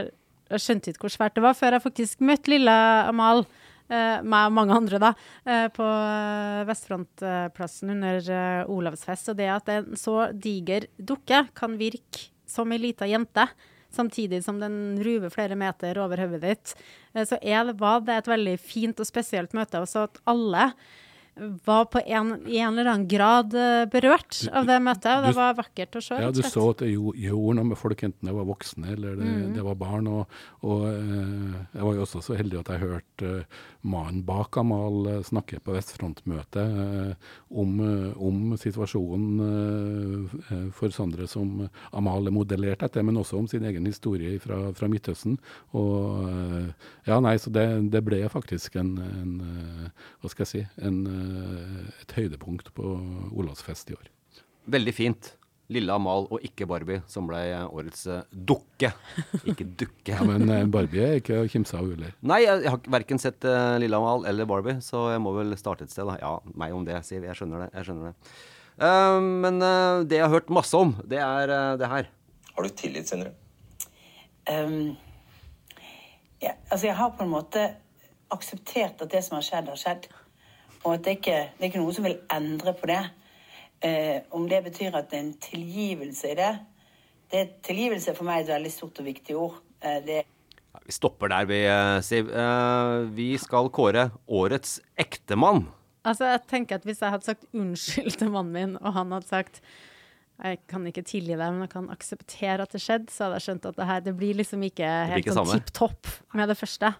Jeg 0.52 0.62
skjønte 0.64 0.92
ikke 0.94 1.04
hvor 1.04 1.12
svært 1.16 1.36
det 1.36 1.44
var 1.44 1.56
før 1.58 1.76
jeg 1.76 1.84
faktisk 1.84 2.22
møtte 2.24 2.54
lille 2.54 2.76
Amal. 3.10 3.44
Uh, 3.88 4.20
meg 4.20 4.50
og 4.50 4.52
mange 4.52 4.76
andre, 4.76 4.98
da, 5.00 5.12
eh, 5.48 5.66
på 5.72 5.84
uh, 5.84 6.66
Vestfrontplassen 6.68 7.94
under 7.94 8.20
eh, 8.20 8.68
Olavsfest. 8.68 9.32
Og 9.32 9.38
det 9.38 9.48
at 9.48 9.72
en 9.72 9.96
så 9.96 10.28
diger 10.36 10.90
dukke 10.98 11.46
kan 11.56 11.78
virke 11.80 12.28
som 12.48 12.72
ei 12.72 12.80
lita 12.82 13.08
jente, 13.08 13.46
samtidig 13.94 14.42
som 14.44 14.60
den 14.60 14.98
ruver 15.04 15.32
flere 15.32 15.56
meter 15.56 15.98
over 16.02 16.20
hodet 16.20 16.42
ditt, 16.44 16.74
eh, 17.14 17.24
så 17.28 17.40
er, 17.40 17.72
var 17.80 18.04
det 18.04 18.20
et 18.20 18.32
veldig 18.32 18.56
fint 18.60 19.00
og 19.00 19.08
spesielt 19.08 19.56
møte. 19.56 19.80
Og 19.80 19.88
så 19.88 20.04
at 20.08 20.20
alle 20.28 20.72
var 21.64 21.84
på 21.84 22.00
en, 22.06 22.46
i 22.46 22.58
en 22.58 22.78
eller 22.78 22.90
annen 22.90 23.08
grad 23.08 23.54
eh, 23.54 23.84
berørt 23.90 24.40
av 24.52 24.66
det 24.68 24.78
møtet. 24.82 25.10
Og 25.12 25.26
det 25.28 25.34
var 25.36 25.56
vakkert 25.58 25.98
å 25.98 26.02
se. 26.02 26.20
Ja, 26.22 26.30
du 26.34 26.42
så 26.42 26.70
at 26.72 26.82
det 26.82 26.90
gjorde 26.92 27.56
noe 27.58 27.70
med 27.70 27.80
folk, 27.80 28.02
enten 28.06 28.28
det 28.28 28.34
var 28.34 28.48
voksne 28.48 28.92
eller 28.94 29.18
det, 29.18 29.28
mm. 29.28 29.48
det 29.56 29.64
var 29.66 29.78
barn. 29.80 30.10
Og, 30.10 30.38
og 30.66 30.86
eh, 30.90 31.58
jeg 31.76 31.88
var 31.88 31.98
jo 31.98 32.06
også 32.06 32.24
så 32.24 32.38
heldig 32.38 32.62
at 32.62 32.72
jeg 32.74 32.84
hørte 32.84 33.34
eh, 33.42 33.58
mannen 33.88 34.24
bak 34.26 34.58
Amal 34.60 35.06
snakke 35.24 35.60
på 35.64 35.72
Vestfrontmøtet 35.72 37.14
om, 37.48 37.70
om 38.18 38.56
situasjonen 38.58 40.68
for 40.74 40.92
Sondre 40.92 41.28
som 41.30 41.68
Amal 41.96 42.26
er 42.26 42.34
modellert 42.34 42.82
etter, 42.84 43.06
men 43.06 43.20
også 43.20 43.38
om 43.38 43.46
sin 43.48 43.64
egen 43.68 43.86
historie 43.86 44.34
fra, 44.42 44.58
fra 44.76 44.88
Midtøsten. 44.90 45.38
Og 45.78 46.26
ja, 47.06 47.20
nei, 47.22 47.36
så 47.40 47.54
det, 47.54 47.64
det 47.94 48.02
ble 48.04 48.18
faktisk 48.32 48.76
en, 48.82 48.90
en 48.98 49.32
Hva 50.20 50.34
skal 50.34 50.44
jeg 50.44 50.50
si? 50.50 50.64
En, 50.84 50.98
et 52.02 52.14
høydepunkt 52.16 52.72
på 52.76 52.94
Olavsfest 53.32 53.92
i 53.92 53.98
år. 53.98 54.08
Veldig 54.68 54.94
fint. 54.94 55.32
Lille 55.68 55.92
Amal 55.92 56.24
og 56.32 56.44
ikke 56.44 56.64
Barbie, 56.68 57.02
som 57.12 57.26
ble 57.28 57.42
årets 57.66 58.06
eh, 58.08 58.22
dukke. 58.32 58.88
Ikke 59.42 59.66
dukke. 59.68 60.14
Ja, 60.14 60.22
Men 60.24 60.48
eh, 60.48 60.64
Barbie 60.64 61.04
er 61.04 61.18
ikke 61.20 61.42
å 61.42 61.48
kimse 61.50 61.76
av 61.76 61.90
heller. 61.90 62.14
Nei, 62.24 62.40
jeg, 62.46 62.62
har 62.72 62.80
verken 62.88 63.20
sett 63.20 63.44
uh, 63.44 63.76
Lille 63.80 63.98
Amal 64.00 64.24
eller 64.30 64.48
Barbie, 64.48 64.78
så 64.84 65.10
jeg 65.12 65.20
må 65.20 65.34
vel 65.36 65.52
starte 65.60 65.84
et 65.84 65.92
sted. 65.92 66.08
Da. 66.08 66.16
Ja, 66.22 66.54
meg 66.56 66.76
om 66.76 66.86
det, 66.88 66.96
Siv. 67.04 67.26
Jeg 67.28 67.36
skjønner 67.36 67.66
det. 67.66 67.68
Jeg 67.76 67.88
skjønner 67.90 68.08
det. 68.08 68.32
Uh, 68.78 69.18
men 69.20 69.60
uh, 69.60 70.06
det 70.08 70.20
jeg 70.20 70.24
har 70.24 70.32
hørt 70.32 70.54
masse 70.54 70.78
om, 70.78 70.94
det 71.10 71.20
er 71.20 71.52
eh, 71.52 71.74
det 71.80 71.90
her. 71.90 72.08
Har 72.54 72.64
du 72.64 72.72
tillit, 72.78 73.10
Sindre? 73.10 73.34
Um, 74.48 74.96
ja, 76.40 76.54
altså 76.70 76.86
jeg 76.86 76.96
har 76.96 77.12
på 77.18 77.26
en 77.26 77.34
måte 77.34 77.66
akseptert 78.32 79.02
at 79.04 79.12
det 79.12 79.20
som 79.26 79.36
har 79.36 79.44
skjedd, 79.44 79.68
har 79.68 79.80
skjedd. 79.80 80.08
Og 80.88 80.96
at 80.96 81.04
det 81.04 81.18
ikke 81.18 81.38
det 81.54 81.66
er 81.66 81.70
ikke 81.70 81.84
noe 81.84 81.94
som 81.94 82.08
vil 82.08 82.18
endre 82.32 82.74
på 82.74 82.88
det. 82.90 83.02
Eh, 83.84 84.18
om 84.34 84.48
det 84.50 84.64
betyr 84.64 84.96
at 84.98 85.12
det 85.12 85.20
er 85.20 85.26
en 85.26 85.38
tilgivelse 85.44 86.32
i 86.32 86.38
det 86.38 86.52
det 87.28 87.40
er 87.40 87.48
Tilgivelse 87.66 88.12
er 88.12 88.16
for 88.16 88.28
meg 88.28 88.44
et 88.44 88.52
veldig 88.54 88.70
stort 88.72 89.00
og 89.02 89.08
viktig 89.08 89.36
ord. 89.36 89.58
Eh, 89.84 90.00
det 90.04 90.22
Ja, 90.68 90.80
vi 90.84 90.92
stopper 90.92 91.28
der, 91.32 91.44
vi, 91.48 91.64
eh, 91.64 92.00
Siv. 92.04 92.30
Eh, 92.30 93.08
vi 93.12 93.36
skal 93.38 93.68
kåre 93.70 94.10
årets 94.28 94.80
ektemann. 94.96 95.66
Altså, 96.04 96.24
jeg 96.24 96.40
tenker 96.48 96.76
at 96.76 96.84
Hvis 96.84 97.00
jeg 97.00 97.10
hadde 97.10 97.24
sagt 97.24 97.44
unnskyld 97.52 98.18
til 98.18 98.30
mannen 98.30 98.52
min, 98.52 98.76
og 98.80 98.92
han 98.92 99.12
hadde 99.12 99.28
sagt 99.28 99.62
jeg 100.38 100.60
kan 100.70 100.86
ikke 100.86 101.02
tilgi 101.02 101.34
deg, 101.34 101.50
men 101.50 101.64
jeg 101.64 101.70
kan 101.72 101.88
akseptere 101.90 102.62
at 102.62 102.70
det 102.70 102.78
skjedde, 102.78 103.10
så 103.10 103.24
hadde 103.24 103.40
jeg 103.40 103.42
skjønt 103.42 103.64
at 103.66 103.74
det 103.76 103.86
her 103.88 104.00
det 104.00 104.12
blir 104.14 104.36
liksom 104.38 104.62
ikke 104.62 104.86
helt 105.10 105.30
sånn 105.34 105.50
tipp 105.50 105.72
topp 105.74 106.06
med 106.32 106.46
det 106.46 106.54
første. 106.54 106.92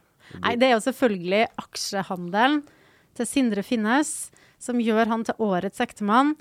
Nei, 0.42 0.57
det 0.59 0.66
er 0.66 0.72
jo 0.74 0.81
selvfølgelig 0.83 1.44
aksjehandelen 1.62 2.64
til 3.18 3.28
Sindre 3.28 3.66
Finnes 3.66 4.31
som 4.62 4.81
gjør 4.83 5.11
han 5.11 5.24
til 5.26 5.38
årets 5.42 5.81
ektemann. 5.83 6.35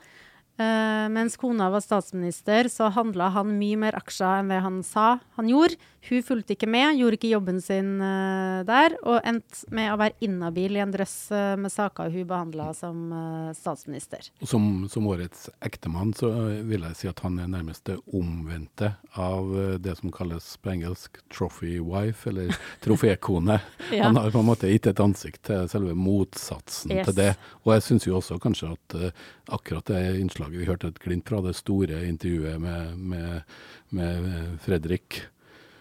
Uh, 0.57 1.05
mens 1.13 1.37
kona 1.37 1.69
var 1.69 1.83
statsminister, 1.85 2.65
så 2.73 2.89
handla 2.95 3.29
han 3.35 3.53
mye 3.59 3.77
mer 3.77 3.97
aksjer 3.99 4.41
enn 4.41 4.49
det 4.49 4.63
han 4.65 4.81
sa 4.85 5.19
han 5.37 5.51
gjorde. 5.51 5.77
Hun 6.09 6.23
fulgte 6.23 6.53
ikke 6.55 6.69
med, 6.69 6.95
gjorde 6.99 7.17
ikke 7.17 7.31
jobben 7.33 7.57
sin 7.61 7.97
uh, 7.99 8.63
der, 8.67 8.95
og 9.03 9.25
endte 9.27 9.67
med 9.73 9.89
å 9.91 9.97
være 9.99 10.15
inhabil 10.23 10.77
i 10.77 10.81
en 10.83 10.93
drøss 10.93 11.15
uh, 11.33 11.55
med 11.59 11.73
saker 11.73 12.13
hun 12.13 12.27
behandla 12.29 12.69
som 12.77 13.09
uh, 13.11 13.49
statsminister. 13.57 14.29
Som, 14.47 14.87
som 14.91 15.09
årets 15.09 15.49
ektemann 15.65 16.13
så 16.15 16.31
vil 16.67 16.85
jeg 16.87 16.99
si 16.99 17.11
at 17.11 17.23
han 17.25 17.39
er 17.43 17.51
nærmest 17.51 17.89
det 17.89 17.97
omvendte 18.15 18.93
av 19.19 19.51
det 19.83 19.97
som 19.99 20.13
kalles 20.13 20.47
på 20.61 20.75
engelsk 20.77 21.19
trophy 21.33 21.77
wife, 21.83 22.29
eller 22.29 22.53
trofékone. 22.85 23.59
Ja. 23.91 24.07
Han 24.07 24.21
har 24.21 24.31
på 24.31 24.43
en 24.43 24.51
måte 24.53 24.71
gitt 24.71 24.87
et 24.87 25.03
ansikt 25.03 25.43
til 25.49 25.67
selve 25.71 25.95
motsatsen 25.97 26.93
Yes. 26.93 27.07
til 27.09 27.17
det. 27.17 27.31
Og 27.65 27.73
jeg 27.73 27.83
syns 27.83 28.05
jo 28.07 28.15
også 28.19 28.37
kanskje 28.39 28.69
at 28.75 28.95
akkurat 29.53 29.89
det 29.89 30.03
innslaget 30.21 30.61
vi 30.61 30.67
hørte 30.69 30.91
et 30.93 31.01
glimt 31.03 31.27
fra, 31.27 31.41
det 31.43 31.57
store 31.57 32.05
intervjuet 32.07 32.61
med, 32.61 32.95
med, 32.95 33.57
med 33.91 34.29
Fredrik 34.63 35.25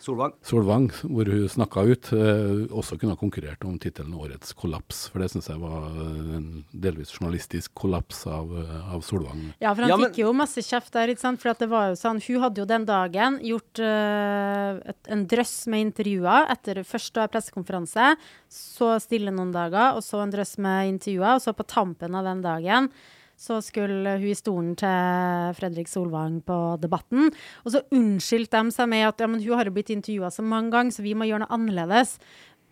Solvang. 0.06 0.32
Solvang, 0.46 0.86
hvor 1.02 1.26
hun 1.26 1.48
snakka 1.50 1.82
ut, 1.90 2.10
eh, 2.14 2.66
også 2.70 2.94
kunne 3.00 3.16
ha 3.16 3.18
konkurrert 3.18 3.64
om 3.66 3.74
tittelen 3.82 4.14
'Årets 4.14 4.54
kollaps'. 4.54 5.08
For 5.10 5.18
det 5.18 5.32
syns 5.32 5.48
jeg 5.50 5.58
var 5.58 5.88
eh, 5.90 6.36
en 6.38 6.64
delvis 6.70 7.10
journalistisk 7.10 7.74
kollaps 7.74 8.22
av, 8.30 8.52
eh, 8.54 8.94
av 8.94 9.02
Solvang. 9.02 9.52
Ja, 9.60 9.74
for 9.74 9.82
han 9.82 9.90
Ja, 9.90 9.96
men- 9.96 10.10
fikk 10.10 10.22
jo 10.22 10.32
masse 10.32 10.62
kjeft 10.62 10.92
der, 10.92 11.08
ikke 11.08 11.24
sant? 11.24 11.40
For 11.40 11.50
at 11.50 11.58
det 11.58 11.68
var 11.68 11.90
jo 11.90 11.96
sånn, 11.98 12.22
hun 12.22 12.40
hadde 12.40 12.62
jo 12.62 12.64
den 12.66 12.86
dagen 12.86 13.40
gjort 13.42 13.80
uh, 13.82 14.80
et, 14.86 15.02
en 15.08 15.26
drøss 15.26 15.66
med 15.66 15.92
intervjuer 15.92 16.50
etter 16.50 16.84
først 16.84 17.12
da 17.14 17.26
pressekonferanse, 17.26 18.16
så 18.48 19.00
stille 19.00 19.34
noen 19.34 19.52
dager, 19.52 19.96
og 19.96 20.02
så 20.02 20.22
en 20.22 20.30
drøss 20.30 20.58
med 20.58 21.00
intervjuer, 21.00 21.34
og 21.36 21.42
så 21.42 21.52
på 21.56 21.66
tampen 21.66 22.14
av 22.14 22.24
den 22.24 22.42
dagen 22.42 22.90
så 23.36 23.58
skulle 23.64 24.16
hun 24.16 24.30
i 24.30 24.34
stolen 24.36 24.72
til 24.80 25.54
Fredrik 25.58 25.90
Solvang 25.92 26.40
på 26.46 26.56
Debatten. 26.80 27.28
Og 27.64 27.74
så 27.74 27.82
unnskyldte 27.92 28.62
de 28.64 28.72
seg 28.74 28.88
med 28.88 29.04
at 29.10 29.20
ja, 29.20 29.28
men 29.28 29.42
hun 29.44 29.58
har 29.58 29.68
jo 29.68 29.76
blitt 29.76 29.92
intervjua 29.92 30.32
så 30.32 30.44
mange 30.46 30.72
ganger, 30.72 30.96
så 30.96 31.04
vi 31.04 31.12
må 31.18 31.28
gjøre 31.28 31.44
noe 31.44 31.56
annerledes. 31.58 32.16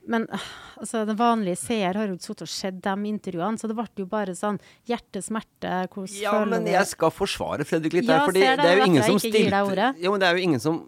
Men 0.08 0.26
øh, 0.32 0.48
altså, 0.80 1.04
den 1.08 1.16
vanlige 1.16 1.56
seer 1.56 1.96
har 1.96 2.08
jo 2.08 2.16
ikke 2.18 2.26
sittet 2.26 2.46
og 2.46 2.52
sett 2.52 2.80
de 2.84 2.94
intervjuene, 3.08 3.60
så 3.60 3.68
det 3.70 3.76
ble 3.78 3.86
jo 4.02 4.08
bare 4.08 4.34
sånn 4.36 4.58
hjerte-smerte. 4.88 5.76
Ja, 6.20 6.34
men 6.48 6.68
jeg 6.68 6.90
skal 6.90 7.12
forsvare 7.14 7.64
Fredrik 7.68 7.96
litt 8.00 8.08
Ja, 8.08 8.18
der. 8.18 8.26
for 8.26 8.36
det, 8.36 8.48
det 8.60 8.68
er 8.68 8.80
jo 8.80 8.90
ingen 8.90 9.06
som 9.06 9.20
stilte 9.22 9.62
Ja, 9.76 9.92
Jo, 10.00 10.12
men 10.12 10.20
det 10.20 10.28
er 10.28 10.36
jo 10.36 10.44
ingen 10.48 10.60
som 10.60 10.82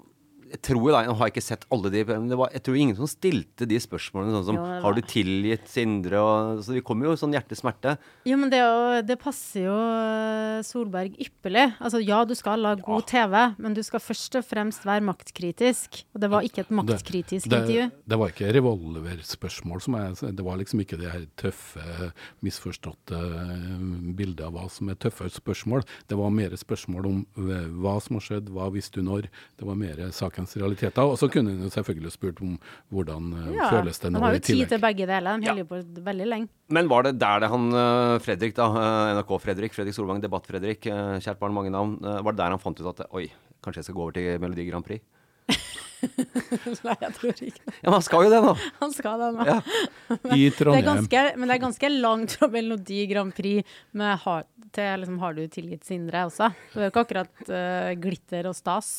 jeg 0.52 0.60
tror 0.62 0.82
jo 0.86 0.92
da, 0.94 1.00
Jeg 1.06 1.16
har 1.18 1.30
ikke 1.32 1.42
sett 1.42 1.64
alle 1.74 1.90
de 1.90 2.04
men 2.06 2.28
det 2.30 2.36
var, 2.38 2.50
Jeg 2.54 2.62
tror 2.66 2.76
ingen 2.78 2.96
som 2.98 3.08
stilte 3.10 3.66
de 3.66 3.78
spørsmålene 3.82 4.34
sånn 4.36 4.44
som 4.50 4.58
Jo, 4.60 4.64
Har 4.84 4.94
du 4.96 5.00
tilgitt 5.02 5.66
Sindre? 5.70 6.20
Og, 6.22 6.60
så 6.66 6.76
de 6.76 6.82
kommer 6.86 7.08
jo 7.08 7.16
sånn 7.18 7.34
hjerte-smerte. 7.34 7.96
Jo, 8.28 8.36
men 8.38 8.50
det, 8.52 8.60
jo- 8.62 9.02
det 9.08 9.16
passer 9.20 9.64
jo 9.66 9.74
øh, 9.76 10.60
Solberg 10.66 11.16
ypperlig. 11.20 11.66
Altså, 11.82 12.00
ja, 12.04 12.20
du 12.28 12.34
skal 12.38 12.62
lage 12.62 12.84
god 12.86 13.06
TV, 13.10 13.34
men 13.58 13.74
du 13.76 13.82
skal 13.86 14.00
først 14.02 14.38
og 14.40 14.46
fremst 14.46 14.86
være 14.86 15.04
maktkritisk. 15.08 16.02
Og 16.14 16.22
det 16.22 16.30
var 16.32 16.46
ikke 16.46 16.62
et 16.64 16.70
maktkritisk 16.78 17.48
det, 17.50 17.58
intervju. 17.62 17.88
det 18.06 18.18
var 18.20 18.32
ikke 18.32 18.52
revolverspørsmål 18.56 19.82
som 19.84 19.94
er 19.98 20.14
Det 20.36 20.44
var 20.46 20.56
liksom 20.60 20.80
ikke 20.84 20.98
det 21.00 21.10
her 21.12 21.26
tøffe, 21.40 22.12
misforståtte 22.44 23.16
eh, 23.18 24.14
bildet 24.16 24.44
av 24.46 24.54
hva 24.56 24.66
som 24.72 24.90
er 24.92 24.98
tøffe 25.00 25.28
spørsmål. 25.32 25.84
Det 26.08 26.18
var 26.18 26.30
mer 26.34 26.54
spørsmål 26.56 27.08
om 27.10 27.20
eh, 27.46 27.66
hva 27.82 27.96
som 28.04 28.18
har 28.18 28.26
skjedd, 28.28 28.50
hva 28.54 28.70
visste 28.74 29.00
du 29.00 29.06
når. 29.08 29.28
Det 29.58 29.66
var 29.68 29.78
mer 29.80 30.00
sakens 30.36 30.56
realiteter. 30.56 31.02
Og 31.02 31.18
så 31.18 31.28
kunne 31.32 31.54
hun 31.54 31.64
jo 31.66 31.70
selvfølgelig 31.72 32.12
spurt 32.12 32.40
om 32.44 32.56
hvordan 32.92 33.32
eh, 33.32 33.56
Ja, 33.56 33.70
føles 33.70 33.98
det 33.98 34.10
de 34.10 34.14
nå 34.14 34.22
har 34.24 34.36
jo 34.36 34.44
tid 34.44 34.68
til 34.68 34.80
begge 34.80 35.06
deler. 35.06 35.40
De 35.40 35.48
holder 35.48 35.64
jo 35.64 35.70
på 35.70 35.82
veldig 36.10 36.28
lenge. 36.28 36.48
Men 36.68 36.88
var 36.88 37.06
det 37.06 37.18
der 37.18 37.40
det 37.40 37.50
han 37.50 37.68
eh, 37.72 38.18
Fredrik, 38.20 38.54
da, 38.56 38.68
eh, 38.68 39.16
NRK-Fredrik, 39.16 39.74
Fredrik 39.74 39.96
Solvang, 39.96 40.22
Debatt-Fredrik, 40.22 40.86
kjært 40.86 41.40
barn, 41.40 41.54
mange 41.54 41.72
navn, 41.72 41.98
var 42.02 42.32
det 42.32 42.40
der 42.40 42.54
han 42.54 42.62
fant 42.62 42.80
ut 42.80 42.88
at 42.92 43.06
oi, 43.12 43.28
kanskje 43.64 43.82
jeg 43.82 43.88
skal 43.88 43.98
gå 43.98 44.06
over 44.06 44.16
til 44.16 44.40
Melodi 44.42 44.66
Grand 44.68 44.86
Prix? 44.86 45.04
Nei, 46.86 46.94
jeg 47.00 47.12
tror 47.16 47.30
ikke 47.32 47.62
det. 47.64 47.74
Ja, 47.80 47.88
men 47.88 47.94
han 47.96 48.04
skal 48.04 48.26
jo 48.26 48.32
det, 48.32 48.40
nå. 48.44 48.52
Han 48.82 48.92
skal 48.92 49.22
det 49.22 49.28
nå. 49.36 49.46
Ja. 49.48 49.56
I 50.36 50.48
Det 50.52 50.66
er 50.68 50.84
ganske, 50.84 51.22
men 51.38 51.48
det 51.48 51.56
er 51.56 51.62
ganske 51.62 51.90
langt 51.94 52.36
fra 52.36 52.48
Melodi 52.52 53.06
Grand 53.10 53.32
Prix 53.34 53.78
med 53.96 54.20
har, 54.26 54.44
til 54.76 55.02
liksom, 55.02 55.18
Har 55.22 55.36
du 55.38 55.46
tilgitt 55.48 55.88
Sindre 55.88 56.26
også? 56.28 56.50
Det 56.74 56.82
er 56.82 56.88
jo 56.88 56.92
ikke 56.92 57.06
akkurat 57.06 57.48
uh, 57.48 57.92
glitter 58.02 58.50
og 58.50 58.58
stas. 58.58 58.90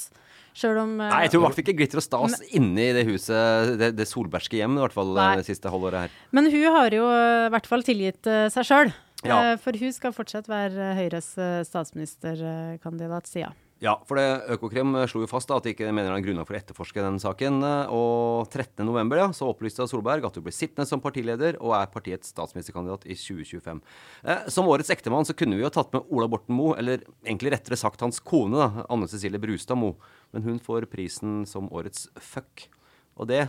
Sjøl 0.57 0.79
om 0.81 0.95
eh, 0.97 1.11
Nei, 1.11 1.23
jeg 1.25 1.33
tror 1.33 1.41
i 1.41 1.45
hvert 1.45 1.57
fall 1.57 1.65
ikke 1.65 1.77
glitter 1.77 2.01
og 2.01 2.05
stas 2.05 2.39
inne 2.57 2.87
i 2.87 2.93
det 2.95 3.03
huset, 3.09 3.75
det, 3.77 3.91
det 3.97 4.07
solbergske 4.09 4.57
hjem, 4.57 4.79
i 4.79 4.83
hvert 4.85 4.95
fall 4.95 5.13
Nei. 5.17 5.35
det 5.37 5.45
siste 5.49 5.69
halvåret 5.73 6.07
her. 6.07 6.15
Men 6.33 6.49
hun 6.53 6.65
har 6.79 6.95
jo 6.97 7.05
eh, 7.13 7.45
i 7.45 7.51
hvert 7.53 7.69
fall 7.69 7.85
tilgitt 7.85 8.29
uh, 8.29 8.47
seg 8.53 8.71
sjøl. 8.71 8.95
Ja. 9.25 9.57
for 9.57 9.73
hun 9.73 9.89
skal 9.95 10.13
fortsatt 10.13 10.45
være 10.45 10.91
eh, 10.91 10.97
Høyres 10.99 11.31
uh, 11.41 11.63
statsministerkandidat, 11.65 13.29
sier 13.29 13.49
hun. 13.49 13.63
Ja, 13.77 13.91
for 14.09 14.17
det, 14.17 14.23
Økokrim 14.55 14.95
eh, 14.97 15.05
slo 15.05 15.21
jo 15.21 15.29
fast 15.29 15.51
da, 15.51 15.59
at 15.59 15.67
de 15.67 15.75
ikke 15.75 15.91
mener 15.93 16.09
det 16.09 16.15
er 16.17 16.23
grunnlag 16.25 16.47
for 16.49 16.57
å 16.57 16.59
etterforske 16.59 17.03
den 17.03 17.19
saken. 17.21 17.59
eh, 17.61 17.91
Og 17.93 18.49
13.11. 18.49 19.11
Ja, 19.19 19.27
så 19.37 19.49
opplyste 19.51 19.85
Solberg 19.85 20.25
at 20.25 20.39
hun 20.39 20.45
blir 20.47 20.55
sittende 20.55 20.87
som 20.89 21.03
partileder 21.03 21.59
og 21.61 21.75
er 21.77 21.91
partiets 21.93 22.33
statsministerkandidat 22.33 23.05
i 23.05 23.13
2025. 23.13 23.83
Eh, 24.25 24.47
som 24.49 24.69
årets 24.71 24.89
ektemann 24.95 25.29
så 25.29 25.37
kunne 25.37 25.59
vi 25.59 25.61
jo 25.61 25.69
tatt 25.69 25.93
med 25.93 26.09
Ola 26.09 26.25
Borten 26.31 26.57
Moe, 26.57 26.73
eller 26.81 27.05
egentlig 27.21 27.53
rettere 27.53 27.77
sagt 27.77 28.01
hans 28.01 28.17
kone, 28.17 28.57
da, 28.57 28.87
Anne 28.89 29.09
Cecilie 29.11 29.41
Brustad 29.41 29.77
Moe. 29.77 29.93
Men 30.33 30.47
hun 30.49 30.57
får 30.63 30.89
prisen 30.89 31.43
som 31.45 31.69
årets 31.69 32.09
fuck. 32.17 32.65
Og 33.13 33.29
det 33.29 33.45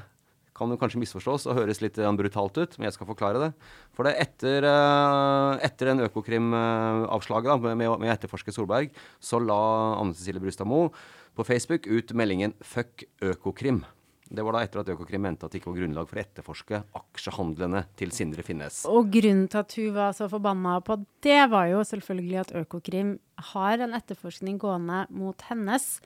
kan 0.58 0.72
jo 0.72 0.78
kanskje 0.80 1.00
misforstås 1.02 1.46
og 1.48 1.60
høres 1.60 1.82
litt 1.84 1.98
eh, 2.00 2.14
brutalt 2.18 2.58
ut, 2.58 2.78
men 2.78 2.88
jeg 2.88 2.96
skal 2.98 3.10
forklare 3.10 3.42
det. 3.46 3.50
For 3.96 4.08
det 4.08 4.16
etter, 4.24 4.66
eh, 4.66 5.66
etter 5.68 5.92
den 5.92 6.02
Økokrim-avslaget 6.08 7.68
med, 7.70 7.86
å 7.88 7.98
etterforske 8.10 8.54
Solberg, 8.54 8.90
så 9.22 9.40
la 9.42 9.60
Anne 10.00 10.16
Cecilie 10.18 10.42
Brustad 10.42 10.68
Moe 10.68 10.90
på 11.38 11.46
Facebook 11.46 11.86
ut 11.86 12.12
meldingen 12.18 12.54
'fuck 12.58 13.06
Økokrim'. 13.22 13.84
Det 14.28 14.44
var 14.44 14.52
da 14.52 14.60
etter 14.66 14.82
at 14.82 14.90
Økokrim 14.92 15.22
mente 15.24 15.46
at 15.46 15.54
det 15.54 15.62
ikke 15.62 15.70
var 15.70 15.78
grunnlag 15.78 16.08
for 16.10 16.18
å 16.18 16.20
etterforske 16.20 16.82
aksjehandlene 17.00 17.86
til 17.96 18.10
Sindre 18.12 18.44
Finnes. 18.44 18.82
Og 18.84 19.08
grunnen 19.14 19.48
til 19.48 19.62
at 19.62 19.76
hun 19.78 19.94
var 19.94 20.12
så 20.12 20.28
forbanna 20.28 20.76
på 20.84 20.98
det, 21.24 21.40
var 21.48 21.70
jo 21.70 21.80
selvfølgelig 21.88 22.40
at 22.42 22.52
Økokrim 22.60 23.14
har 23.54 23.80
en 23.80 23.96
etterforskning 23.96 24.58
gående 24.60 25.06
mot 25.08 25.40
hennes 25.48 26.00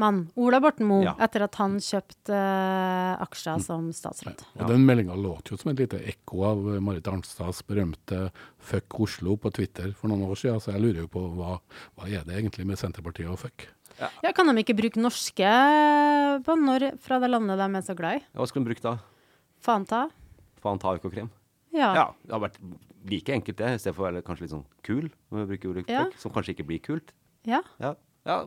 mann, 0.00 0.24
Ola 0.36 0.58
Borten 0.60 0.86
Moe, 0.88 1.04
Ja. 1.04 1.14
etter 1.22 1.44
at 1.46 1.54
han 1.60 1.76
kjøpte 1.78 2.34
uh, 2.34 3.22
aksjer 3.22 3.60
som 3.62 3.92
statsråd. 3.94 4.42
Og 4.58 4.66
Den 4.68 4.84
meldinga 4.86 5.14
låt 5.14 5.50
jo 5.52 5.56
som 5.60 5.70
et 5.70 5.78
lite 5.84 6.00
ekko 6.10 6.42
av 6.48 6.74
eh, 6.74 6.80
Marit 6.80 7.06
Arnstads 7.06 7.62
berømte 7.66 8.30
'fuck 8.58 8.98
Oslo' 9.00 9.36
på 9.38 9.52
Twitter 9.54 9.92
for 9.92 10.08
noen 10.08 10.26
år 10.26 10.34
siden. 10.36 10.60
Så 10.60 10.72
jeg 10.72 10.82
lurer 10.82 11.00
jo 11.04 11.08
på 11.08 11.22
hva, 11.36 11.60
hva 11.96 12.08
er 12.10 12.24
det 12.24 12.34
egentlig 12.40 12.66
med 12.66 12.76
Senterpartiet 12.78 13.30
og 13.30 13.38
fuck? 13.38 13.68
Ja, 14.00 14.32
Kan 14.34 14.46
de 14.50 14.58
ikke 14.64 14.74
bruke 14.74 14.98
norske 14.98 15.46
på 16.44 16.56
når 16.58 16.96
fra 16.98 17.20
det 17.22 17.30
landet 17.30 17.58
de 17.60 17.68
er 17.78 17.82
så 17.86 17.94
glad 17.94 18.18
i? 18.18 18.24
Hva 18.34 18.46
skulle 18.48 18.64
de 18.66 18.72
brukt 18.74 18.82
da? 18.82 18.96
Fanta. 19.62 20.08
Fanta 20.60 20.96
Økokrim? 20.98 21.30
Ja. 21.74 21.92
ja. 21.94 22.06
Det 22.24 22.32
har 22.34 22.40
vært 22.40 22.58
like 23.04 23.32
enkelt, 23.34 23.56
det, 23.58 23.68
i 23.74 23.78
stedet 23.78 23.94
for 23.96 24.06
å 24.06 24.10
være 24.12 24.22
kanskje 24.26 24.46
litt 24.46 24.54
sånn 24.54 24.66
kul. 24.86 25.10
Når 25.30 25.44
vi 25.44 25.46
bruker 25.54 25.70
ordet 25.70 25.88
Ja. 25.90 26.04
fuck, 26.04 26.18
Som 26.18 26.32
kanskje 26.32 26.54
ikke 26.56 26.66
blir 26.66 26.80
kult. 26.82 27.12
Ja. 27.44 27.60
Ja. 27.78 27.94
Ja. 28.24 28.44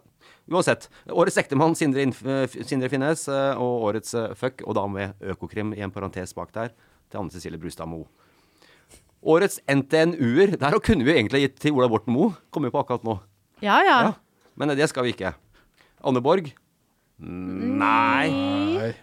Uansett. 0.48 0.88
Årets 1.12 1.38
ektemann 1.42 1.76
Sindre, 1.76 2.04
Inf 2.08 2.22
eh, 2.26 2.48
Sindre 2.66 2.90
Finnes 2.92 3.26
eh, 3.32 3.60
og 3.60 3.88
årets 3.90 4.14
eh, 4.18 4.36
fuck, 4.38 4.64
og 4.66 4.78
da 4.78 4.86
med 4.92 5.28
Økokrim 5.34 5.74
i 5.76 5.84
en 5.86 5.94
parentes 5.94 6.34
bak 6.38 6.54
der, 6.56 6.72
til 7.12 7.22
Anne 7.22 7.34
Cecilie 7.34 7.62
Brustad 7.62 7.90
Moe. 7.92 8.08
Årets 9.28 9.60
NTNU-er. 9.68 10.56
Der 10.62 10.80
kunne 10.86 11.08
vi 11.08 11.18
egentlig 11.18 11.44
gitt 11.46 11.60
til 11.66 11.76
Ola 11.78 11.90
Borten 11.92 12.16
Moe. 12.16 12.36
Kommer 12.50 12.72
vi 12.72 12.78
på 12.78 12.84
akkurat 12.86 13.08
nå. 13.08 13.20
Ja, 13.64 13.82
ja. 13.84 13.98
Ja. 14.10 14.14
Men 14.58 14.74
det 14.78 14.88
skal 14.90 15.08
vi 15.08 15.16
ikke. 15.16 15.36
Anne 16.06 16.24
Borg? 16.24 16.54
Nei. 17.18 18.30
Nei. 18.30 18.94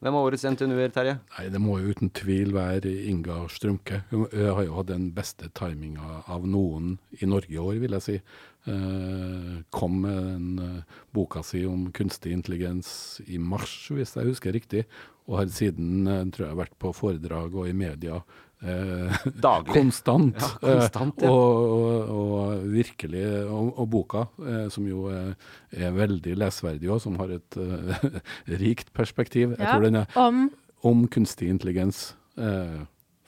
Hvem 0.00 0.16
er 0.16 0.26
årets 0.30 0.46
NTNU-er, 0.48 0.92
Terje? 0.94 1.18
Nei, 1.34 1.42
det 1.52 1.60
må 1.60 1.74
jo 1.76 1.90
uten 1.92 2.08
tvil 2.16 2.54
være 2.56 2.88
Inga 3.10 3.42
Strømke. 3.52 3.98
Hun 4.08 4.22
hun 4.32 4.46
har 4.56 4.62
jo 4.64 4.78
hatt 4.78 4.88
den 4.88 5.10
beste 5.12 5.50
timinga 5.52 6.22
av 6.24 6.46
noen 6.48 6.94
i 7.20 7.28
Norge 7.28 7.52
i 7.52 7.60
år, 7.60 7.76
vil 7.82 7.96
jeg 7.98 8.06
si. 8.06 8.16
Eh, 8.64 9.58
kom 9.68 10.00
med 10.00 10.16
den 10.16 10.62
eh, 10.64 10.96
boka 11.12 11.42
si 11.44 11.66
om 11.68 11.90
kunstig 11.92 12.32
intelligens 12.32 13.20
i 13.28 13.36
mars, 13.36 13.74
hvis 13.92 14.16
jeg 14.16 14.30
husker 14.30 14.56
riktig. 14.56 14.86
Og 15.28 15.42
har 15.42 15.52
siden, 15.52 16.08
eh, 16.08 16.24
tror 16.32 16.48
jeg, 16.48 16.60
vært 16.62 16.78
på 16.80 16.94
foredrag 16.96 17.60
og 17.60 17.68
i 17.68 17.76
media 17.76 18.22
eh, 18.62 19.16
Daglig. 19.42 19.72
konstant. 19.74 20.36
Ja, 20.40 20.48
konstant, 20.60 21.22
Eh, 21.22 21.26
ja. 21.26 21.32
og, 21.32 21.70
og, 21.70 22.10
og 22.10 22.64
virkelig 22.72 23.24
Og, 23.50 23.72
og 23.78 23.90
boka, 23.90 24.24
eh, 24.46 24.68
som 24.70 24.86
jo 24.88 25.06
er, 25.08 25.34
er 25.72 25.90
veldig 25.96 26.36
lesverdig, 26.36 26.90
og 26.90 27.00
som 27.00 27.16
har 27.20 27.30
et 27.38 27.56
eh, 27.56 28.20
rikt 28.62 28.92
perspektiv. 28.92 29.56
Jeg 29.58 29.60
Ja, 29.66 29.72
tror 29.76 29.82
den 29.88 29.96
er 30.04 30.06
om 30.16 30.50
om 30.82 31.06
kunstig 31.12 31.48
intelligens. 31.52 32.14
Eh, 32.38 32.44
eh, 32.46 32.80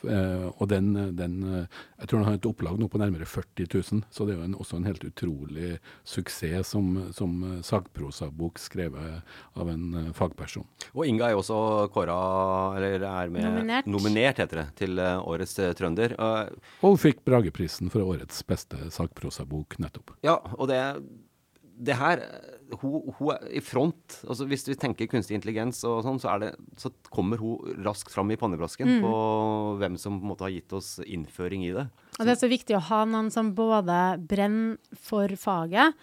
og 0.05 0.68
den, 0.68 0.92
den 1.16 1.34
eh, 1.46 1.66
Jeg 2.00 2.09
tror 2.09 2.18
den 2.22 2.26
har 2.28 2.34
et 2.38 2.46
opplag 2.48 2.78
nå 2.80 2.88
på 2.90 2.98
nærmere 2.98 3.26
40 3.28 3.66
000, 3.70 4.03
så 4.11 4.26
det 4.26 4.34
er 4.34 4.40
jo 4.40 4.46
en, 4.48 4.55
også 4.59 4.76
en 4.80 4.86
helt 4.88 5.05
utrolig 5.07 5.78
suksess 6.05 6.72
som, 6.74 6.88
som 7.14 7.36
eh, 7.46 7.61
sagprosabok 7.62 8.59
skrevet 8.59 9.22
av 9.55 9.70
en 9.70 9.84
eh, 10.00 10.12
fagperson. 10.16 10.66
Og 10.94 11.07
Inga 11.07 11.28
er 11.28 11.36
jo 11.36 11.42
også 11.44 11.61
kåra, 11.94 12.16
eller 12.78 13.07
er 13.07 13.30
med 13.32 13.46
Nominert. 13.46 13.86
nominert 13.90 14.42
heter 14.42 14.62
det, 14.62 14.66
til 14.82 14.98
eh, 14.98 15.18
årets 15.22 15.57
eh, 15.62 15.72
trønder. 15.78 16.16
Eh, 16.18 16.55
Og 16.82 16.94
hun 16.96 17.03
fikk 17.03 17.22
Brageprisen 17.28 17.90
for 17.92 18.03
årets 18.05 18.42
beste 18.48 18.90
sagprosabok 18.94 19.78
nettopp. 19.82 20.16
ja, 20.26 20.38
og 20.59 20.68
det, 20.72 20.80
det 21.82 21.96
her 21.98 22.26
hun, 22.81 23.12
hun 23.18 23.31
er 23.35 23.45
i 23.53 23.61
front. 23.61 24.18
altså 24.29 24.47
Hvis 24.49 24.64
vi 24.68 24.75
tenker 24.81 25.07
kunstig 25.11 25.37
intelligens, 25.37 25.83
og 25.85 26.03
sånn, 26.07 26.20
så, 26.23 26.33
er 26.35 26.39
det, 26.41 26.51
så 26.81 26.91
kommer 27.12 27.37
hun 27.43 27.77
raskt 27.85 28.12
fram 28.14 28.31
i 28.33 28.39
pannebrasken 28.41 28.89
Mm. 28.89 29.03
på 29.05 29.12
hvem 29.83 29.99
som 29.99 30.18
på 30.18 30.25
en 30.25 30.33
måte 30.33 30.47
har 30.47 30.55
gitt 30.55 30.73
oss 30.73 30.99
innføring 31.05 31.64
i 31.68 31.73
det. 31.77 31.87
Og 32.18 32.27
det 32.27 32.33
er 32.37 32.41
så 32.43 32.51
viktig 32.51 32.77
å 32.77 32.85
ha 32.89 33.05
noen 33.05 33.31
som 33.33 33.53
både 33.55 33.99
brenner 34.29 34.79
for 34.97 35.29
faget, 35.37 35.95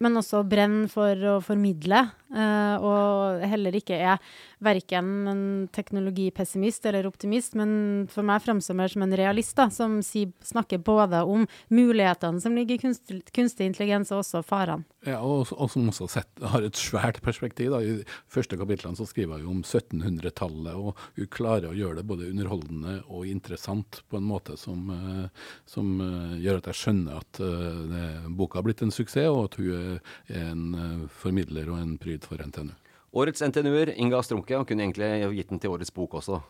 men 0.00 0.18
også 0.20 0.42
brenner 0.48 0.88
for 0.92 1.14
å 1.16 1.38
formidle, 1.40 2.02
og 2.26 3.44
heller 3.46 3.76
ikke 3.78 3.96
er 3.96 4.22
verken 4.64 5.28
en 5.30 5.42
teknologipessimist 5.74 6.86
eller 6.88 7.06
optimist, 7.08 7.54
men 7.58 8.06
for 8.10 8.26
meg 8.26 8.42
framstår 8.44 8.92
som 8.92 9.04
en 9.04 9.16
realist, 9.16 9.54
da, 9.58 9.68
som 9.70 9.98
snakker 10.02 10.82
både 10.84 11.22
om 11.22 11.46
mulighetene 11.68 12.40
som 12.42 12.56
ligger 12.56 12.76
i 12.76 12.82
kunstig, 12.86 13.20
kunstig 13.36 13.68
intelligens, 13.70 14.12
og 14.12 14.24
også 14.24 14.42
farene. 14.46 14.86
Ja, 15.06 15.20
og, 15.22 15.52
og 15.54 15.70
som 15.70 15.86
også 15.92 16.08
sett, 16.10 16.30
har 16.42 16.64
et 16.66 16.78
svært 16.78 17.20
perspektiv. 17.22 17.70
Da. 17.74 17.78
I 17.78 18.02
første 18.32 18.58
kapitlene 18.58 18.98
så 18.98 19.06
skriver 19.06 19.44
hun 19.44 19.60
om 19.60 19.62
1700-tallet, 19.62 20.74
og 20.74 20.98
hun 21.18 21.30
klarer 21.32 21.70
å 21.70 21.76
gjøre 21.76 22.00
det 22.00 22.06
både 22.10 22.30
underholdende 22.32 22.96
og 23.06 23.28
interessant 23.30 24.00
på 24.10 24.18
en 24.18 24.26
måte 24.26 24.56
som, 24.58 24.88
eh, 24.90 25.46
som 25.68 25.92
eh, 26.02 26.34
gjør 26.42 26.60
at 26.62 26.70
jeg 26.72 26.80
skjønner 26.80 27.20
at 27.20 27.42
eh, 27.44 27.82
det, 27.92 28.08
boka 28.38 28.58
har 28.58 28.66
blitt 28.66 28.82
en 28.82 28.94
suksess, 28.94 29.30
og 29.30 29.44
at 29.46 29.60
hun 29.60 29.70
er 29.76 30.42
en 30.42 30.66
eh, 30.74 31.06
formidler 31.22 31.70
og 31.70 31.80
en 31.82 31.94
pryd 32.16 32.24
for 32.24 32.42
NTNU. 32.42 32.74
Årets 33.12 33.42
NTNU-er, 33.42 33.94
Inga 33.96 34.22
Strunke. 34.22 34.56
Han 34.56 34.64
kunne 34.64 34.82
egentlig 34.82 35.36
gitt 35.36 35.48
den 35.50 35.58
til 35.58 35.70
årets 35.70 35.90
bok 35.90 36.14
også. 36.14 36.40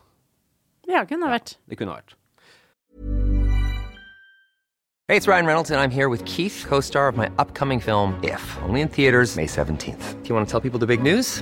Ja, 0.87 1.05
kunne 1.05 1.27
ha 1.27 1.33
vært. 1.37 1.57
Det 1.67 1.77
kunne 1.77 1.91
ha 1.91 2.01
vært. 2.01 2.15
Hey, 5.07 5.15
it's 5.15 5.27
Ryan 5.27 5.45
Reynolds, 5.45 5.71
and 5.71 5.79
I'm 5.79 5.91
here 5.91 6.09
with 6.09 6.25
Keith, 6.25 6.65
co 6.67 6.81
star 6.81 7.07
of 7.07 7.15
my 7.15 7.29
upcoming 7.39 7.79
film, 7.79 8.19
If, 8.23 8.43
only 8.63 8.81
in 8.81 8.89
theaters, 8.89 9.37
May 9.37 9.47
17th. 9.47 10.21
Do 10.21 10.29
you 10.29 10.35
want 10.35 10.47
to 10.47 10.51
tell 10.51 10.59
people 10.59 10.79
the 10.79 10.85
big 10.85 11.01
news? 11.01 11.41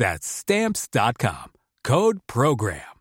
That's 0.00 0.26
Stamps.com. 0.26 1.52
Code 1.88 2.18
PROGRAM. 2.26 2.96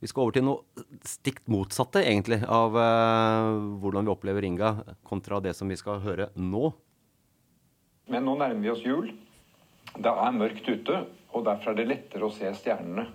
Vi 0.00 0.08
skal 0.08 0.22
over 0.22 0.32
til 0.32 0.46
noe 0.46 0.86
stikt 1.04 1.44
motsatte, 1.52 2.00
egentlig, 2.00 2.38
av 2.48 2.72
uh, 2.72 3.76
hvordan 3.82 4.08
vi 4.08 4.14
opplever 4.14 4.48
Inga, 4.48 4.72
kontra 5.04 5.42
det 5.44 5.52
som 5.58 5.68
vi 5.68 5.76
skal 5.76 6.00
høre 6.00 6.30
nå. 6.32 6.72
Men 8.08 8.24
nå 8.24 8.38
nærmer 8.40 8.64
vi 8.64 8.72
oss 8.72 8.88
jul. 8.88 9.12
Det 10.00 10.16
er 10.24 10.38
mørkt 10.40 10.72
ute, 10.72 11.04
og 11.36 11.44
derfor 11.44 11.74
er 11.74 11.82
det 11.82 11.90
lettere 11.92 12.24
å 12.24 12.32
se 12.32 12.56
stjernene. 12.56 13.10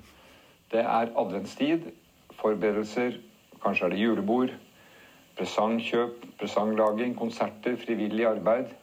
Det 0.69 0.85
er 0.85 1.15
adventstid, 1.17 1.89
forberedelser, 2.37 3.23
kanskje 3.65 3.89
er 3.89 3.95
det 3.95 4.03
julebord, 4.05 4.53
presangkjøp, 5.41 6.27
presanglaging, 6.37 7.17
konserter, 7.17 7.81
frivillig 7.81 8.29
arbeid, 8.37 8.77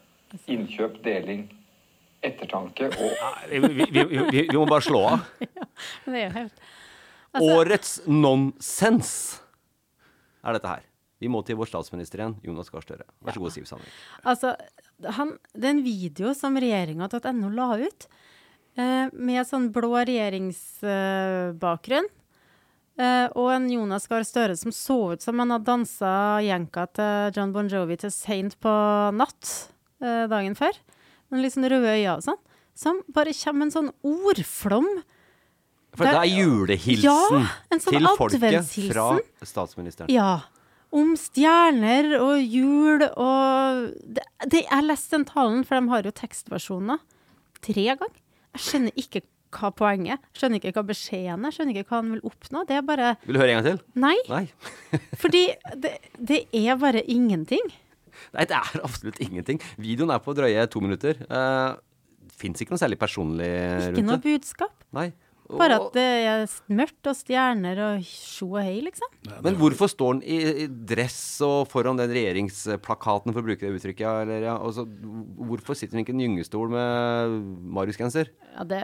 innkjøp, 0.46 1.02
deling. 1.04 1.50
ettertanke 2.24 2.86
og 2.88 2.96
vi, 3.50 3.58
vi, 3.60 3.84
vi, 3.92 4.00
vi, 4.48 4.56
må 4.56 4.64
bare 4.64 4.80
slå 4.86 5.02
av. 5.10 5.18
Det 6.06 6.22
er 6.22 6.30
helt 6.32 6.52
Altså- 7.34 7.56
Årets 7.58 7.90
nonsens 8.06 9.40
er 10.44 10.52
dette 10.54 10.68
her. 10.70 10.82
Vi 11.20 11.28
må 11.28 11.42
til 11.44 11.56
vår 11.58 11.66
statsminister 11.66 12.18
igjen, 12.20 12.36
Jonas 12.44 12.70
Gahr 12.70 12.82
Støre. 12.84 13.04
Vær 13.24 13.32
så 13.34 13.40
god, 13.42 13.52
Siv 13.54 13.64
Sandvik. 13.66 13.90
Altså, 14.28 14.54
han, 15.16 15.28
det 15.54 15.64
er 15.66 15.70
en 15.74 15.82
video 15.84 16.34
som 16.36 16.56
regjeringa.no 16.60 17.48
la 17.54 17.68
ut, 17.80 18.06
eh, 18.78 19.06
med 19.10 19.46
sånn 19.48 19.72
blå 19.74 19.92
regjeringsbakgrunn. 20.04 22.06
Eh, 22.94 23.26
og 23.34 23.48
en 23.50 23.66
Jonas 23.72 24.06
Gahr 24.06 24.22
Støre 24.22 24.54
som 24.56 24.70
så 24.70 25.16
ut 25.16 25.22
som 25.24 25.38
han 25.42 25.50
hadde 25.50 25.66
dansa 25.66 26.38
jenka 26.44 26.86
til 26.94 27.32
John 27.34 27.50
Bon 27.56 27.66
Jovi 27.66 27.96
til 27.98 28.10
seint 28.14 28.54
på 28.62 28.70
natt 29.16 29.73
eh, 30.04 30.24
dagen 30.30 30.56
før. 30.58 30.76
Noen 31.32 31.44
litt 31.44 31.56
sånn 31.56 31.66
røde 31.70 31.96
øyne 31.96 32.16
og 32.18 32.24
sånn. 32.26 32.40
Som 32.78 33.02
bare 33.14 33.34
kommer 33.38 33.60
med 33.64 33.70
en 33.70 33.74
sånn 33.74 33.92
ordflom. 34.04 34.88
For 35.94 36.10
det 36.10 36.16
er 36.18 36.30
julehilsen 36.30 37.04
Ja, 37.06 37.44
en 37.70 37.82
sånn 37.82 37.94
til 37.94 38.08
folket 38.18 38.72
fra 38.90 39.06
statsministeren. 39.46 40.10
Ja. 40.10 40.46
Om 40.94 41.14
stjerner 41.18 42.16
og 42.20 42.38
jul 42.42 43.02
og 43.02 43.84
det, 44.06 44.24
det, 44.46 44.62
Jeg 44.62 44.86
leste 44.86 45.16
den 45.16 45.26
talen, 45.26 45.62
for 45.66 45.78
de 45.78 45.90
har 45.90 46.06
jo 46.06 46.14
tekstversjoner, 46.14 47.00
tre 47.62 47.86
ganger. 47.94 48.18
Jeg 48.54 48.66
skjønner 48.68 49.00
ikke 49.02 49.24
hva 49.54 49.70
poenget 49.74 50.16
er. 50.16 50.22
Skjønner 50.34 50.60
ikke 50.60 50.74
hva 50.74 50.84
beskjeden 50.88 51.46
er. 51.46 51.54
Skjønner 51.54 51.78
ikke 51.78 51.90
hva 51.92 52.00
han 52.00 52.12
vil 52.14 52.26
oppnå. 52.26 52.64
Det 52.68 52.78
er 52.78 52.86
bare 52.86 53.14
Vil 53.24 53.36
du 53.36 53.40
høre 53.42 53.54
en 53.54 53.60
gang 53.60 53.66
til? 53.68 53.80
Nei. 54.02 54.16
Nei. 54.30 54.44
Fordi 55.22 55.44
det, 55.78 55.94
det 56.18 56.40
er 56.58 56.78
bare 56.80 57.04
ingenting. 57.10 57.70
Nei, 58.36 58.46
det 58.50 58.58
er 58.60 58.84
absolutt 58.86 59.20
ingenting. 59.24 59.60
Videoen 59.80 60.14
er 60.14 60.22
på 60.24 60.36
drøye 60.36 60.64
to 60.70 60.82
minutter. 60.84 61.20
Uh, 61.28 61.76
Fins 62.34 62.62
ikke 62.62 62.72
noe 62.72 62.80
særlig 62.80 62.96
personlig 62.98 63.46
Ikke 63.92 64.02
noe 64.06 64.22
budskap. 64.22 64.74
Nei. 64.96 65.12
Bare 65.44 65.76
at 65.76 65.92
det 65.92 66.04
er 66.24 66.44
mørkt 66.72 67.08
og 67.10 67.16
stjerner 67.18 67.80
og 67.84 68.04
sjo 68.08 68.46
og 68.54 68.64
hei, 68.64 68.78
liksom. 68.86 69.10
Men 69.44 69.58
hvorfor 69.60 69.90
står 69.92 70.14
han 70.14 70.22
i, 70.24 70.38
i 70.64 70.68
dress 70.88 71.18
og 71.44 71.68
foran 71.70 72.00
den 72.00 72.14
regjeringsplakaten, 72.16 73.34
for 73.34 73.42
å 73.42 73.48
bruke 73.50 73.60
det 73.60 73.74
uttrykket? 73.76 74.22
Eller, 74.24 74.46
ja, 74.48 74.54
og 74.56 74.72
så, 74.76 74.86
hvorfor 75.50 75.76
sitter 75.76 75.98
han 75.98 76.04
ikke 76.04 76.14
i 76.14 76.16
en 76.16 76.24
gyngestol 76.24 76.72
med 76.72 77.36
Marius-genser? 77.76 78.32
Ja, 78.54 78.64
det, 78.70 78.80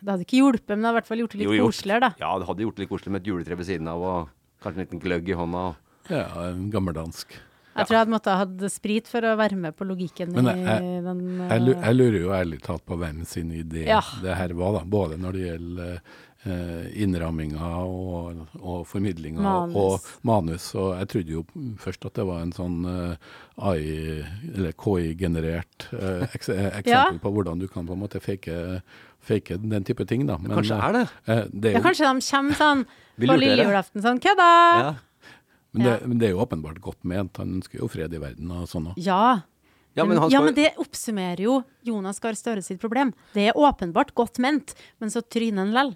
det 0.00 0.14
hadde 0.14 0.24
ikke 0.24 0.40
hjulpet, 0.40 0.72
men 0.72 0.80
det 0.80 0.88
hadde 0.88 0.96
i 0.96 1.00
hvert 1.02 1.10
fall 1.12 1.22
gjort 1.24 1.36
det 1.36 1.42
litt 1.42 1.52
Jo, 1.58 1.68
koseligere, 1.68 2.08
da. 2.08 2.24
Ja, 2.24 2.32
det 2.40 2.48
hadde 2.48 2.66
gjort 2.66 2.78
det 2.78 2.86
litt 2.86 2.94
koselig 2.94 3.14
med 3.14 3.22
et 3.22 3.30
juletre 3.34 3.60
ved 3.60 3.68
siden 3.68 3.92
av 3.92 4.06
og 4.08 4.32
kanskje 4.64 4.80
en 4.80 4.86
liten 4.86 5.04
gløgg 5.04 5.28
i 5.28 5.38
hånda. 5.38 5.66
Ja, 6.08 6.24
en 6.48 6.70
gammeldansk. 6.72 7.36
Jeg 7.78 7.86
tror 7.86 7.94
jeg 7.96 8.02
hadde 8.04 8.14
måttet 8.16 8.32
ha 8.34 8.38
hatt 8.44 8.64
sprit 8.74 9.08
for 9.08 9.22
å 9.22 9.36
være 9.38 9.56
med 9.56 9.76
på 9.78 9.86
logikken 9.88 10.32
Men 10.34 10.48
i 10.52 10.54
jeg, 10.66 11.02
den 11.06 11.20
jeg, 11.48 11.60
lu- 11.62 11.74
eh, 11.76 11.84
jeg 11.86 11.94
lurer 12.00 12.20
jo 12.20 12.32
ærlig 12.34 12.62
talt 12.66 12.84
på 12.84 12.98
hvem 12.98 13.24
sin 13.26 13.52
idé 13.54 13.86
Ja. 13.86 14.00
det 14.22 14.34
her 14.36 14.52
var, 14.58 14.72
da. 14.80 14.84
Både 14.84 15.16
når 15.20 15.32
det 15.38 15.44
gjelder 15.46 16.00
uh, 16.46 16.84
innramminga 16.94 17.70
og, 17.84 18.44
og 18.60 18.84
formidlinga 18.86 19.42
Manus. 19.42 19.76
og 19.76 20.24
manus. 20.26 20.68
Og 20.78 20.92
jeg 20.98 21.08
trodde 21.14 21.34
jo 21.38 21.44
først 21.82 22.06
at 22.06 22.14
det 22.20 22.26
var 22.28 22.42
en 22.44 22.52
sånn 22.56 22.78
uh, 22.86 23.16
AI- 23.58 24.24
eller 24.54 24.72
KI-generert 24.78 25.88
eh, 25.92 26.24
eks 26.34 26.48
eksempel 26.82 26.92
Ja. 26.92 27.04
på 27.22 27.32
hvordan 27.34 27.58
du 27.62 27.66
kan 27.68 27.86
på 27.88 27.92
en 27.96 28.02
måte 28.04 28.20
fake, 28.22 28.80
fake 29.20 29.58
den 29.62 29.84
type 29.84 30.06
ting, 30.08 30.26
da. 30.28 30.38
Men, 30.38 30.54
kanskje 30.58 30.78
er 30.78 30.92
det? 30.98 31.04
eh, 31.26 31.44
det 31.52 31.72
er 31.72 31.78
Ja, 31.80 31.84
kanskje 31.84 32.06
de 32.06 32.22
kommer 32.30 32.54
sånn 32.62 32.84
på 33.18 33.36
lille 33.38 33.64
julaften 33.66 34.02
sånn 34.04 34.20
Kødda! 34.22 34.48
Ja. 34.82 34.94
Men, 35.78 35.86
det, 35.86 36.10
men 36.10 36.20
det 36.20 36.28
er 36.28 36.34
jo 36.34 36.42
åpenbart 36.44 36.80
godt 36.84 37.06
ment. 37.08 37.38
Han 37.40 37.58
ønsker 37.60 37.80
jo 37.80 37.88
fred 37.90 38.14
i 38.14 38.20
verden 38.22 38.52
og 38.54 38.68
sånn 38.70 38.90
òg. 38.92 39.00
Ja. 39.00 39.40
Ja, 39.96 40.04
men 40.06 40.18
skal... 40.20 40.30
ja, 40.30 40.40
men 40.44 40.54
det 40.54 40.68
oppsummerer 40.78 41.42
jo 41.42 41.58
Jonas 41.86 42.20
Gahr 42.22 42.36
Støre 42.38 42.62
sitt 42.62 42.80
problem. 42.82 43.10
Det 43.34 43.48
er 43.50 43.58
åpenbart 43.58 44.12
godt 44.18 44.38
ment, 44.42 44.76
men 45.02 45.10
så 45.10 45.24
tryner 45.24 45.64
han 45.64 45.74
lell. 45.74 45.94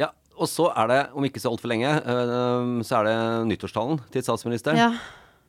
Ja, 0.00 0.12
og 0.38 0.48
så 0.48 0.70
er 0.72 0.88
det, 0.88 1.00
om 1.12 1.26
ikke 1.26 1.42
så 1.42 1.52
altfor 1.52 1.68
lenge, 1.72 1.90
så 2.86 3.02
er 3.02 3.10
det 3.10 3.16
nyttårstalen 3.50 4.00
til 4.14 4.24
statsministeren. 4.24 4.80
Ja. 4.80 4.88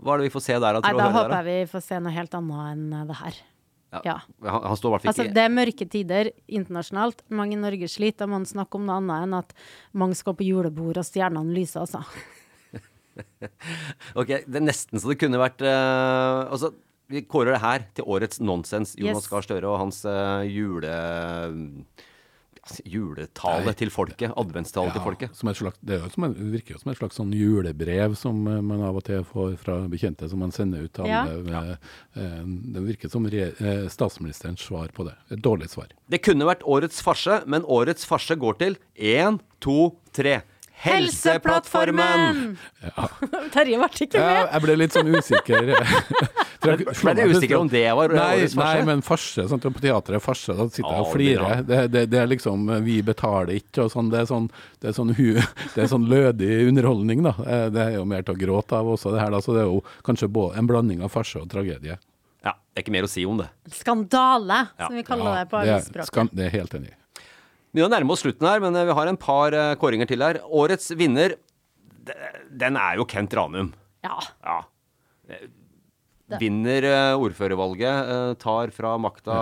Hva 0.04 0.16
er 0.16 0.24
det 0.24 0.28
vi 0.28 0.34
får 0.34 0.44
se 0.44 0.60
der? 0.60 0.80
Nei, 0.82 0.84
tror 0.84 1.00
da 1.00 1.10
håper 1.16 1.34
der, 1.38 1.50
jeg 1.50 1.64
vi 1.64 1.72
får 1.72 1.84
se 1.86 2.00
noe 2.04 2.14
helt 2.14 2.38
annet 2.40 2.70
enn 2.74 2.86
eh, 2.92 3.08
det 3.08 3.18
her. 3.22 3.42
Ja. 3.94 4.02
ja. 4.10 4.54
han 4.66 4.78
står 4.80 4.96
i 4.96 5.10
Altså, 5.12 5.28
det 5.30 5.42
er 5.44 5.52
mørke 5.54 5.86
tider 5.86 6.32
internasjonalt. 6.50 7.22
Mange 7.30 7.56
i 7.56 7.62
Norge 7.62 7.88
sliter. 7.92 8.24
Da 8.24 8.30
må 8.30 8.40
man 8.40 8.50
snakke 8.50 8.80
om 8.80 8.88
noe 8.90 8.98
annet 9.00 9.28
enn 9.28 9.36
at 9.38 9.54
mange 9.94 10.18
skal 10.18 10.36
på 10.36 10.48
julebord 10.48 11.00
og 11.00 11.08
stjernene 11.08 11.54
lyser, 11.54 11.86
altså. 11.86 12.02
Ok, 14.20 14.32
det 14.48 14.60
er 14.60 14.66
nesten 14.66 15.00
så 15.02 15.12
det 15.12 15.20
kunne 15.22 15.42
vært 15.42 15.62
uh, 15.66 16.50
Altså, 16.54 16.74
vi 17.14 17.22
kårer 17.30 17.54
det 17.58 17.62
her 17.64 17.86
til 17.98 18.08
årets 18.10 18.40
nonsens. 18.42 18.96
Jonas 18.98 19.26
Yes. 19.26 19.30
Gahr 19.34 19.46
Støre 19.46 19.70
og 19.70 19.80
hans 19.84 20.04
uh, 20.08 20.42
jule... 20.48 20.96
Juletale 22.88 23.66
Nei. 23.68 23.74
til 23.76 23.90
folket. 23.92 24.32
Adventstale 24.40 24.94
til 24.96 25.04
folket. 25.04 25.34
Som 25.36 25.50
et 25.52 25.58
slags, 25.60 25.80
det 25.84 25.98
er 25.98 26.06
jo 26.06 26.12
som 26.14 26.26
en, 26.30 26.36
virker 26.54 26.78
jo 26.78 26.80
som 26.80 26.94
et 26.94 27.00
slags 27.00 27.18
sånn 27.20 27.34
julebrev 27.36 28.16
som 28.16 28.40
eh, 28.48 28.62
man 28.64 28.80
av 28.88 28.96
og 29.02 29.04
til 29.04 29.26
får 29.28 29.58
fra 29.60 29.76
bekjente, 29.92 30.30
som 30.32 30.40
man 30.40 30.54
sender 30.56 30.86
ut 30.86 30.94
til 30.96 31.10
Ja. 31.12 31.26
alle. 31.28 31.52
Ja. 31.52 32.38
det 32.78 32.86
virker 32.86 33.12
som 33.12 33.28
re, 33.28 33.50
statsministerens 33.92 34.64
svar 34.64 34.96
på 34.96 35.04
det. 35.10 35.18
Et 35.36 35.44
dårlig 35.44 35.68
svar. 35.74 35.92
Det 36.08 36.22
kunne 36.24 36.48
vært 36.48 36.64
årets 36.64 37.04
farse, 37.04 37.42
men 37.52 37.68
årets 37.68 38.08
farse 38.08 38.40
går 38.40 38.56
til 38.64 38.80
én, 38.96 39.42
to, 39.60 39.92
tre. 40.16 40.40
Helseplattformen! 40.84 42.58
Ja. 42.84 43.08
Terje 43.54 43.78
ble 43.80 43.88
ikke 44.06 44.20
Ja, 44.20 44.28
med. 44.28 44.50
jeg 44.54 44.62
ble 44.66 44.76
litt 44.82 44.96
sånn 44.96 45.10
usikker. 45.16 45.70
Ble 46.64 47.14
du 47.18 47.24
usikker 47.34 47.58
om 47.60 47.70
det 47.72 47.86
var 47.96 48.12
nei, 48.14 48.28
årets 48.42 48.56
farse? 48.56 48.78
Nei, 48.78 48.86
men 48.88 49.02
farse. 49.06 49.46
Sånn, 49.52 49.62
på 49.64 49.82
teatret 49.84 50.18
er 50.20 50.24
farse. 50.24 50.56
Da 50.58 50.68
sitter 50.72 50.90
jeg 50.90 51.04
og 51.06 51.12
flirer. 51.14 51.64
Det, 51.68 51.80
det, 51.94 52.04
det 52.12 52.20
er 52.24 52.30
liksom 52.32 52.68
Vi 52.86 52.98
betaler 53.06 53.54
ikke 53.58 53.86
og 53.88 53.92
sånn. 53.96 54.12
Det 54.14 54.22
er 54.24 54.30
sånn, 54.30 54.48
det 54.84 54.92
er 54.92 54.98
sånn, 55.00 55.14
hu, 55.18 55.28
det 55.76 55.84
er 55.86 55.92
sånn 55.92 56.08
lødig 56.12 56.52
underholdning, 56.70 57.24
da. 57.28 57.36
Eh, 57.44 57.68
Det 57.74 57.86
er 57.88 57.94
jo 58.00 58.06
mer 58.10 58.24
til 58.28 58.36
å 58.36 58.42
gråte 58.46 58.80
av 58.80 58.90
også, 58.96 59.12
det 59.16 59.22
her. 59.24 59.32
da, 59.36 59.42
Så 59.44 59.56
det 59.58 59.64
er 59.66 59.70
jo 59.72 59.84
kanskje 60.08 60.32
både 60.32 60.58
en 60.62 60.68
blanding 60.70 61.04
av 61.04 61.12
farse 61.14 61.40
og 61.42 61.48
tragedie. 61.52 61.98
Ja, 62.44 62.52
det 62.74 62.82
er 62.82 62.84
ikke 62.84 62.92
mer 62.96 63.08
å 63.08 63.12
si 63.12 63.24
om 63.26 63.38
det. 63.40 63.48
Skandale, 63.72 64.68
Ja. 64.80 64.88
som 64.88 64.96
vi 65.00 65.04
kaller 65.08 65.40
det 65.40 65.48
på 65.52 65.62
det, 65.64 65.70
er, 65.70 65.80
arbeidsspråket. 65.80 66.36
det 66.36 66.46
er 66.50 66.54
helt 66.60 66.74
enig 66.80 66.92
i. 66.92 66.98
Vi 67.74 67.80
begynner 67.82 67.90
å 67.90 67.98
nærme 67.98 68.14
oss 68.14 68.22
slutten 68.22 68.46
her, 68.46 68.62
men 68.62 68.76
eh, 68.78 68.86
vi 68.86 68.94
har 68.94 69.10
en 69.10 69.18
par 69.18 69.56
eh, 69.58 69.74
kåringer 69.82 70.06
til 70.06 70.22
her. 70.22 70.38
Årets 70.46 70.92
vinner, 70.94 71.34
den 72.54 72.78
er 72.78 73.00
jo 73.00 73.08
Kent 73.10 73.34
Ranum. 73.34 73.72
Ja. 74.06 74.20
Ja. 74.46 74.62
Eh, 75.28 75.50
Vinner 76.40 76.86
ordførervalget, 77.20 78.40
tar 78.42 78.72
fra 78.74 78.94
makta 78.98 79.36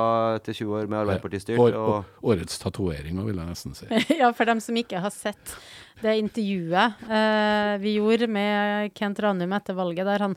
til 0.43 0.57
20 0.57 0.71
år 0.75 0.89
med 0.89 0.97
Arbeiderpartistyrt. 1.03 1.61
År, 1.61 1.77
og 1.77 2.25
årets 2.33 2.57
tatovering, 2.59 3.21
vil 3.23 3.37
jeg 3.37 3.47
nesten 3.47 3.77
si. 3.77 3.87
ja, 4.21 4.31
for 4.35 4.49
dem 4.49 4.59
som 4.59 4.79
ikke 4.79 4.99
har 4.99 5.13
sett 5.15 5.53
det 6.01 6.17
intervjuet 6.19 7.05
eh, 7.05 7.75
vi 7.83 7.95
gjorde 7.99 8.27
med 8.31 8.91
Kent 8.97 9.21
Ranum 9.23 9.53
etter 9.55 9.77
valget, 9.77 10.07
der 10.09 10.25
han 10.25 10.35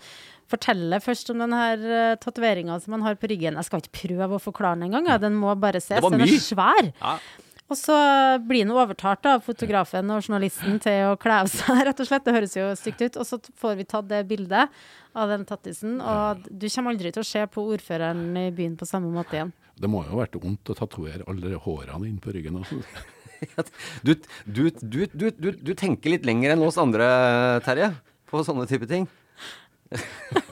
forteller 0.50 1.02
først 1.02 1.32
om 1.32 1.40
den 1.40 1.54
her 1.56 1.80
uh, 1.80 2.16
tatoveringa 2.20 2.76
som 2.84 2.94
han 2.98 3.02
har 3.06 3.16
på 3.18 3.30
ryggen. 3.32 3.56
Jeg 3.56 3.66
skal 3.66 3.80
ikke 3.80 4.04
prøve 4.04 4.36
å 4.36 4.42
forklare 4.42 4.76
den 4.76 4.90
engang, 4.90 5.08
ja. 5.08 5.16
den 5.18 5.38
må 5.40 5.54
bare 5.58 5.80
ses. 5.82 6.04
Den 6.04 6.20
er 6.20 6.36
svær. 6.36 6.90
Ja. 7.00 7.16
Og 7.74 7.78
så 7.80 7.94
blir 8.46 8.62
han 8.62 8.70
overtalt 8.70 9.26
av 9.26 9.40
fotografen 9.42 10.12
og 10.14 10.22
journalisten 10.22 10.76
til 10.82 11.08
å 11.10 11.16
kle 11.18 11.40
av 11.42 11.48
seg, 11.50 11.80
rett 11.88 12.02
og 12.04 12.06
slett. 12.06 12.22
Det 12.22 12.34
høres 12.36 12.54
jo 12.54 12.68
stygt 12.78 13.02
ut. 13.02 13.18
Og 13.18 13.26
så 13.26 13.40
får 13.58 13.80
vi 13.80 13.86
tatt 13.90 14.06
det 14.12 14.20
bildet 14.30 14.70
av 15.14 15.30
den 15.30 15.42
tattisen, 15.46 15.98
og 16.02 16.46
du 16.50 16.66
kommer 16.66 16.94
aldri 16.94 17.12
til 17.14 17.22
å 17.22 17.26
se 17.26 17.42
på 17.50 17.62
ordføreren 17.74 18.32
i 18.38 18.48
byen 18.54 18.74
på 18.78 18.86
samme 18.86 19.10
måte 19.14 19.36
igjen. 19.38 19.52
Det 19.78 19.90
må 19.90 20.04
jo 20.04 20.12
ha 20.12 20.22
vært 20.24 20.38
vondt 20.42 20.70
å 20.70 20.78
tatovere 20.78 21.26
alle 21.30 21.58
hårene 21.62 22.08
inn 22.08 22.18
på 22.22 22.34
ryggen. 22.34 22.60
Også. 22.62 22.78
du, 24.06 24.14
du, 24.46 24.64
du, 24.82 24.98
du, 25.10 25.28
du, 25.30 25.50
du 25.54 25.72
tenker 25.78 26.14
litt 26.14 26.26
lenger 26.26 26.54
enn 26.54 26.66
oss 26.66 26.78
andre, 26.82 27.06
Terje, 27.66 27.90
på 28.30 28.42
sånne 28.46 28.66
type 28.70 28.90
ting. 28.90 29.06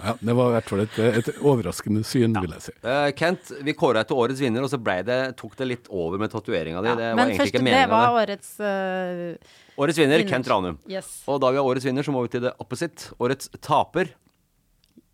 Ja, 0.02 0.14
det 0.18 0.34
var 0.34 0.50
i 0.50 0.54
hvert 0.56 0.70
fall 0.70 0.80
et, 0.82 0.96
et 1.22 1.28
overraskende 1.38 2.02
syn, 2.06 2.34
vil 2.42 2.54
jeg 2.56 2.64
si. 2.64 2.72
Uh, 2.82 3.08
Kent, 3.18 3.52
vi 3.66 3.74
kåra 3.78 4.02
til 4.06 4.18
årets 4.18 4.42
vinner, 4.42 4.64
og 4.64 4.70
så 4.70 4.78
det, 5.06 5.18
tok 5.38 5.54
det 5.58 5.68
litt 5.68 5.90
over 5.90 6.18
med 6.18 6.32
tatoveringa 6.32 6.82
di. 6.82 6.94
det 6.98 7.08
var 7.10 7.18
Men 7.18 7.30
egentlig 7.30 7.40
først, 7.40 7.54
ikke 7.54 7.64
det 7.70 7.84
var 7.92 8.18
årets 8.18 8.50
uh, 8.58 9.60
Årets 9.82 9.98
vinner, 10.02 10.18
Vinner. 10.18 10.30
Kent 10.30 10.50
Ranum. 10.50 10.78
Yes. 10.90 11.22
Og 11.30 11.40
da 11.42 11.52
vi 11.54 11.60
har 11.60 11.66
årets 11.66 11.86
vinner, 11.86 12.06
så 12.06 12.14
må 12.14 12.24
vi 12.26 12.34
til 12.34 12.44
det 12.44 12.52
opposite. 12.62 13.14
Årets 13.22 13.50
taper. 13.62 14.12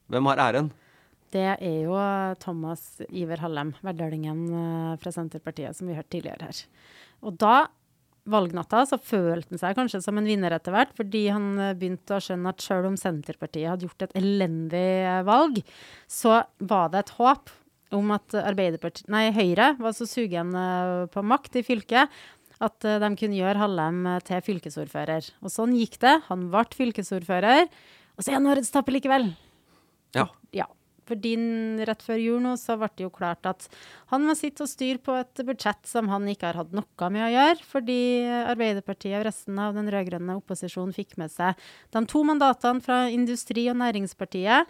Hvem 0.09 0.31
har 0.33 0.41
æren? 0.49 0.73
Det 1.33 1.45
er 1.61 1.75
jo 1.85 1.97
Thomas 2.41 3.03
Iver 3.13 3.43
Hallem, 3.45 3.75
verdølingen 3.85 4.47
eh, 4.49 4.95
fra 5.03 5.13
Senterpartiet, 5.13 5.77
som 5.77 5.91
vi 5.91 5.97
hørte 5.99 6.15
tidligere 6.15 6.49
her. 6.49 6.63
Og 7.29 7.37
da, 7.37 7.69
valgnatta, 8.31 8.85
så 8.89 8.99
følte 9.01 9.55
han 9.55 9.63
seg 9.63 9.79
kanskje 9.79 10.01
som 10.05 10.19
en 10.21 10.29
vinner 10.29 10.55
etter 10.55 10.75
hvert, 10.75 10.95
fordi 10.97 11.27
han 11.33 11.51
eh, 11.59 11.75
begynte 11.79 12.17
å 12.17 12.23
skjønne 12.23 12.53
at 12.53 12.65
selv 12.65 12.91
om 12.91 12.99
Senterpartiet 13.01 13.71
hadde 13.73 13.89
gjort 13.89 14.07
et 14.07 14.17
elendig 14.19 14.87
eh, 15.03 15.23
valg, 15.29 15.61
så 16.11 16.43
var 16.59 16.93
det 16.93 17.05
et 17.05 17.15
håp 17.19 17.55
om 17.97 18.13
at 18.13 18.37
nei, 19.09 19.29
Høyre 19.33 19.73
var 19.81 19.95
så 19.97 20.09
sugen 20.09 20.53
eh, 20.53 21.07
på 21.13 21.25
makt 21.25 21.61
i 21.61 21.65
fylket 21.67 22.19
at 22.59 22.83
de 22.83 23.09
kunne 23.15 23.39
gjøre 23.39 23.61
Hallem 23.61 24.01
til 24.27 24.41
fylkesordfører. 24.43 25.29
Og 25.47 25.53
sånn 25.55 25.77
gikk 25.79 26.01
det. 26.03 26.17
Han 26.27 26.49
ble 26.51 26.65
fylkesordfører. 26.75 27.69
Og 28.19 28.25
så 28.25 28.33
er 28.33 28.41
han 28.41 28.49
årets 28.51 28.73
taper 28.75 28.97
likevel. 28.97 29.29
Ja. 30.17 30.25
Ja. 30.51 30.67
Fordi 31.09 31.35
din 31.35 31.81
rett 31.89 32.05
før 32.05 32.21
jul 32.21 32.43
nå 32.45 32.55
så 32.61 32.77
ble 32.79 32.91
det 32.97 33.07
jo 33.07 33.13
klart 33.15 33.47
at 33.49 33.67
han 34.13 34.27
må 34.27 34.37
sitte 34.39 34.65
og 34.65 34.71
styre 34.71 35.01
på 35.03 35.17
et 35.19 35.43
budsjett 35.49 35.89
som 35.89 36.11
han 36.13 36.29
ikke 36.31 36.51
har 36.51 36.61
hatt 36.63 36.77
noe 36.77 37.11
med 37.15 37.25
å 37.27 37.33
gjøre, 37.33 37.65
fordi 37.69 37.99
Arbeiderpartiet 38.45 39.19
og 39.21 39.27
resten 39.29 39.59
av 39.63 39.77
den 39.77 39.91
rød-grønne 39.93 40.39
opposisjonen 40.41 40.95
fikk 40.97 41.17
med 41.21 41.33
seg 41.33 41.59
de 41.95 42.05
to 42.09 42.23
mandatene 42.29 42.85
fra 42.85 43.07
Industri- 43.13 43.69
og 43.73 43.81
Næringspartiet. 43.83 44.69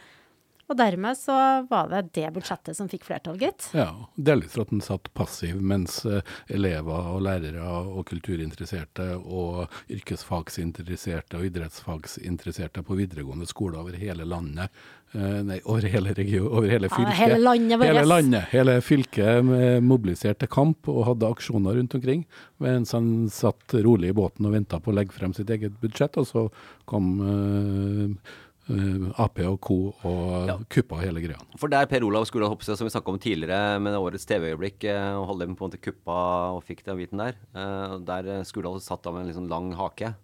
Og 0.69 0.77
dermed 0.77 1.17
så 1.17 1.35
var 1.71 1.89
det 1.89 2.03
det 2.13 2.27
budsjettet 2.35 2.77
som 2.77 2.91
fikk 2.93 3.07
flertall, 3.09 3.39
gitt. 3.41 3.71
Ja, 3.73 3.89
delvis 4.21 4.53
for 4.53 4.67
at 4.67 4.73
den 4.75 4.83
satt 4.85 5.09
passiv, 5.17 5.57
mens 5.65 6.03
eh, 6.05 6.21
elever 6.53 7.09
og 7.15 7.23
lærere 7.25 7.65
og 7.89 8.03
kulturinteresserte 8.11 9.07
og 9.17 9.73
yrkesfagsinteresserte 9.89 11.39
og 11.41 11.47
idrettsfagsinteresserte 11.49 12.85
på 12.85 12.99
videregående 12.99 13.49
skoler 13.49 13.81
over 13.81 13.97
hele 13.97 14.27
landet, 14.29 14.69
eh, 15.15 15.39
nei, 15.49 15.57
over 15.65 15.89
hele 15.89 16.13
regionen, 16.17 16.51
over 16.53 16.69
hele 16.69 16.91
Ja, 16.91 16.97
fylket. 16.99 17.17
hele 17.17 17.39
landet 17.41 17.79
vårt. 17.81 17.89
Hele 17.89 18.05
landet, 18.05 18.45
hele 18.53 18.75
fylket 18.85 19.49
mobiliserte 19.89 20.49
kamp 20.53 20.89
og 20.93 21.07
hadde 21.09 21.31
aksjoner 21.33 21.79
rundt 21.81 21.97
omkring, 21.97 22.27
mens 22.61 22.93
han 22.93 23.29
satt 23.33 23.73
rolig 23.73 24.11
i 24.13 24.19
båten 24.21 24.45
og 24.45 24.53
venta 24.53 24.81
på 24.81 24.93
å 24.93 24.99
legge 25.01 25.17
frem 25.17 25.33
sitt 25.33 25.49
eget 25.49 25.81
budsjett, 25.81 26.21
og 26.21 26.29
så 26.29 26.45
kom 26.89 27.09
eh, 27.25 28.37
Ap 28.69 29.41
og 29.47 29.59
co. 29.65 29.79
og 30.05 30.67
kuppa 30.69 31.01
hele 31.01 31.23
greia. 31.25 31.41
For 31.57 31.73
der 31.73 31.89
Per 31.89 32.05
Olav 32.05 32.27
Skurdal 32.29 32.53
Hopse, 32.53 32.77
som 32.77 32.85
vi 32.85 32.93
snakka 32.93 33.15
om 33.15 33.21
tidligere 33.23 33.79
med 33.81 33.97
årets 33.97 34.29
TV-øyeblikk, 34.29 34.85
og 35.17 35.39
og 35.39 35.45
dem 35.47 35.57
på 35.57 35.65
en 35.65 35.71
måte 35.71 35.83
kuppa 35.83 36.21
og 36.57 36.65
fikk 36.67 36.85
den 36.87 36.99
biten 37.01 37.23
der, 37.23 37.37
eh, 37.55 37.99
der 38.07 38.33
eh, 38.39 38.47
Skurdal 38.47 38.81
satt 38.83 39.05
da 39.05 39.13
med 39.15 39.29
en 39.29 39.37
sånn 39.37 39.51
lang 39.51 39.71
hake, 39.79 40.15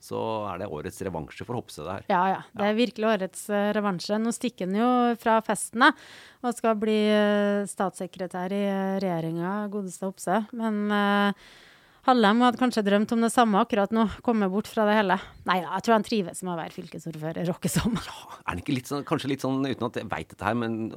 så 0.00 0.18
er 0.48 0.62
det 0.62 0.70
årets 0.72 1.02
revansje 1.04 1.44
for 1.44 1.58
Hopse, 1.58 1.82
det 1.84 1.96
her. 1.98 2.04
Ja, 2.08 2.20
ja. 2.30 2.42
Det 2.56 2.68
er 2.68 2.78
virkelig 2.78 3.08
årets 3.10 3.42
eh, 3.52 3.70
revansje. 3.76 4.20
Nå 4.20 4.32
stikker 4.32 4.68
han 4.68 4.78
jo 4.78 4.90
fra 5.20 5.40
festen 5.44 5.84
da, 5.84 5.90
og 6.40 6.56
skal 6.56 6.78
bli 6.80 7.00
eh, 7.12 7.66
statssekretær 7.68 8.54
i 8.56 8.62
regjeringa, 9.02 9.66
godeste 9.72 10.08
Hopse. 10.08 10.40
Men 10.56 10.86
uh, 10.88 11.50
Hallem 12.06 12.40
hadde 12.40 12.58
kanskje 12.60 12.82
drømt 12.86 13.10
om 13.12 13.20
det 13.26 13.28
samme 13.34 13.60
akkurat 13.60 13.90
nå, 13.92 14.06
komme 14.24 14.48
bort 14.52 14.68
fra 14.70 14.86
det 14.88 14.94
hele. 14.96 15.18
Nei 15.48 15.58
da, 15.60 15.74
jeg 15.76 15.84
tror 15.86 15.94
han 15.98 16.06
trives 16.06 16.40
med 16.46 16.52
å 16.54 16.58
være 16.58 16.72
fylkesordfører, 16.78 17.44
Rokkesom. 17.50 17.98
Er 18.00 18.48
han 18.54 18.62
ikke 18.62 18.72
litt 18.76 18.88
sånn, 18.88 19.04
kanskje 19.08 19.28
litt 19.34 19.44
sånn, 19.44 19.58
uten 19.68 19.86
at 19.90 19.98
jeg 20.00 20.08
veit 20.08 20.30
dette 20.32 20.46
her, 20.48 20.56
men 20.56 20.94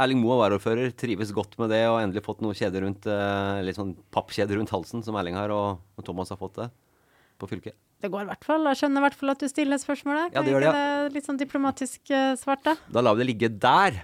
Erling 0.00 0.22
Moe, 0.22 0.38
varaordfører, 0.40 0.94
trives 0.96 1.34
godt 1.36 1.58
med 1.60 1.68
det 1.74 1.82
og 1.90 1.98
endelig 2.00 2.22
fått 2.24 2.40
noe 2.44 2.56
kjede 2.56 2.80
rundt, 2.86 3.04
eh, 3.10 3.60
litt 3.66 3.76
sånn 3.76 3.92
pappkjede 4.14 4.56
rundt 4.56 4.72
halsen, 4.72 5.04
som 5.04 5.18
Erling 5.20 5.36
har, 5.36 5.52
og, 5.52 5.82
og 6.00 6.06
Thomas 6.08 6.32
har 6.32 6.40
fått 6.40 6.56
det 6.62 6.70
på 7.40 7.48
fylket. 7.50 7.76
Det 8.00 8.08
går 8.12 8.24
i 8.24 8.28
hvert 8.30 8.44
fall. 8.48 8.64
Jeg 8.70 8.80
skjønner 8.80 9.02
i 9.02 9.04
hvert 9.06 9.18
fall 9.20 9.32
at 9.34 9.42
du 9.44 9.48
stiller 9.48 9.80
spørsmålet. 9.80 10.30
Ja, 10.30 10.38
Kan 10.38 10.46
det 10.48 10.52
gjør 10.54 10.64
det, 10.64 10.72
det 10.72 11.14
litt 11.18 11.28
sånn 11.28 11.40
diplomatisk 11.40 12.12
eh, 12.16 12.32
svart, 12.40 12.64
da? 12.64 12.74
Da 12.96 13.02
lar 13.04 13.16
vi 13.18 13.24
det 13.24 13.28
ligge 13.34 13.50
der. 13.60 14.00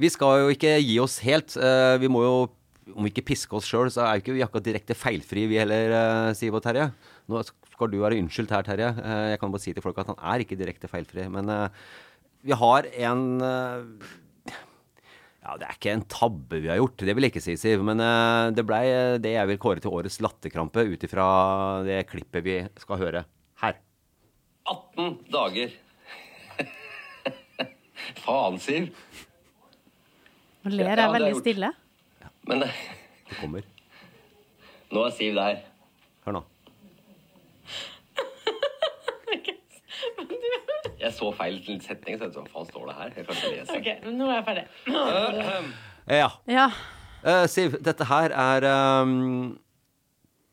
Vi 0.00 0.08
skal 0.12 0.46
jo 0.46 0.50
ikke 0.54 0.72
gi 0.80 0.96
oss 1.02 1.18
helt. 1.24 1.52
eh, 1.60 1.98
Vi 2.00 2.08
må 2.12 2.22
jo, 2.24 2.34
om 2.94 3.06
vi 3.06 3.12
ikke 3.14 3.26
pisker 3.32 3.58
oss 3.58 3.68
sjøl, 3.70 3.88
så 3.92 4.04
er 4.04 4.18
jo 4.18 4.24
ikke 4.24 4.36
vi 4.36 4.44
akkurat 4.44 4.66
direkte 4.66 4.96
feilfrie, 4.98 5.48
vi 5.50 5.58
heller, 5.60 5.94
uh, 5.94 6.34
Siv 6.36 6.58
og 6.58 6.62
Terje. 6.64 6.90
Nå 7.30 7.42
skal 7.46 7.90
du 7.92 7.98
være 8.02 8.18
unnskyldt 8.20 8.52
her, 8.54 8.66
Terje. 8.66 8.92
Uh, 9.00 9.26
Jeg 9.32 9.40
kan 9.42 9.52
bare 9.52 9.64
si 9.64 9.74
til 9.76 9.84
folk 9.84 9.98
at 10.02 10.12
han 10.12 10.22
er 10.34 10.44
ikke 10.44 10.58
direkte 10.60 10.90
feilfri. 10.90 11.26
Men 11.32 11.50
uh, 11.50 11.68
vi 12.42 12.56
har 12.56 12.86
en 13.04 13.24
eh, 13.44 14.06
Ja, 15.40 15.56
det 15.56 15.66
er 15.66 15.76
ikke 15.76 15.92
en 15.92 16.06
tabbe 16.08 16.60
vi 16.60 16.70
har 16.70 16.80
gjort, 16.80 17.00
det 17.04 17.14
vil 17.16 17.26
jeg 17.26 17.34
ikke 17.34 17.44
si, 17.44 17.56
Siv. 17.60 17.84
Men 17.84 18.00
eh, 18.04 18.48
det 18.56 18.64
blei 18.68 18.84
eh, 18.88 19.18
det 19.22 19.34
jeg 19.34 19.50
vil 19.52 19.60
kåre 19.60 19.82
til 19.84 19.92
årets 19.96 20.20
latterkrampe 20.24 20.84
ut 20.88 21.06
ifra 21.06 21.26
det 21.86 22.02
klippet 22.10 22.44
vi 22.46 22.56
skal 22.80 23.00
høre 23.00 23.24
her. 23.64 23.80
18 24.70 25.16
dager. 25.32 25.76
Faen, 28.24 28.60
Siv. 28.62 28.90
Nå 30.64 30.74
ler 30.76 31.00
jeg 31.00 31.16
veldig 31.16 31.36
stille. 31.40 31.72
Men 32.48 32.62
eh, 32.66 32.74
Det 33.28 33.36
kommer. 33.40 33.62
nå 34.90 35.04
er 35.06 35.12
Siv 35.14 35.34
der. 35.38 35.60
Hør 36.26 36.32
nå. 36.38 36.44
Jeg 41.00 41.14
så 41.16 41.30
feil 41.32 41.56
til 41.64 41.78
setning, 41.80 42.18
så 42.20 42.26
jeg 42.26 42.32
tenkte 42.34 42.42
hva 42.44 42.52
faen 42.52 42.66
står 42.68 42.88
det 42.90 42.94
her? 42.98 43.12
Jeg 43.16 43.24
kan 43.26 43.38
ikke 43.38 43.52
lese. 43.54 43.76
OK, 43.78 43.88
nå 44.18 44.26
er 44.28 44.34
jeg 44.34 44.44
ferdig. 44.50 44.64
Ja. 46.10 46.28
Ja. 46.50 46.66
Uh, 47.24 47.44
Siv, 47.48 47.76
dette 47.84 48.04
her 48.08 48.34
er 48.36 48.66
um, 49.04 49.54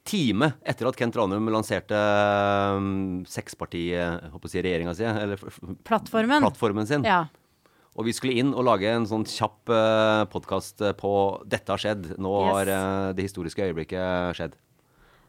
time 0.07 0.49
etter 0.67 0.87
at 0.89 0.97
Kent 0.99 1.15
Ranum 1.19 1.47
lanserte 1.51 1.99
um, 2.77 3.25
seksparti-regjeringa 3.27 4.95
si, 4.95 5.03
eller 5.07 5.35
f- 5.39 5.49
f- 5.51 5.75
Plattformen. 5.87 6.43
plattformen 6.47 6.87
sin. 6.89 7.03
Ja. 7.07 7.25
Og 7.97 8.05
vi 8.05 8.13
skulle 8.13 8.37
inn 8.37 8.51
og 8.53 8.65
lage 8.67 8.89
en 8.93 9.07
sånn 9.09 9.23
kjapp 9.25 9.71
uh, 9.73 10.23
podkast 10.29 10.83
på 10.99 11.11
'Dette 11.49 11.73
har 11.73 11.81
skjedd'. 11.81 12.11
Nå 12.21 12.33
Yes. 12.43 12.51
har 12.53 12.69
uh, 12.69 13.13
det 13.17 13.25
historiske 13.25 13.63
øyeblikket 13.65 14.37
skjedd. 14.37 14.53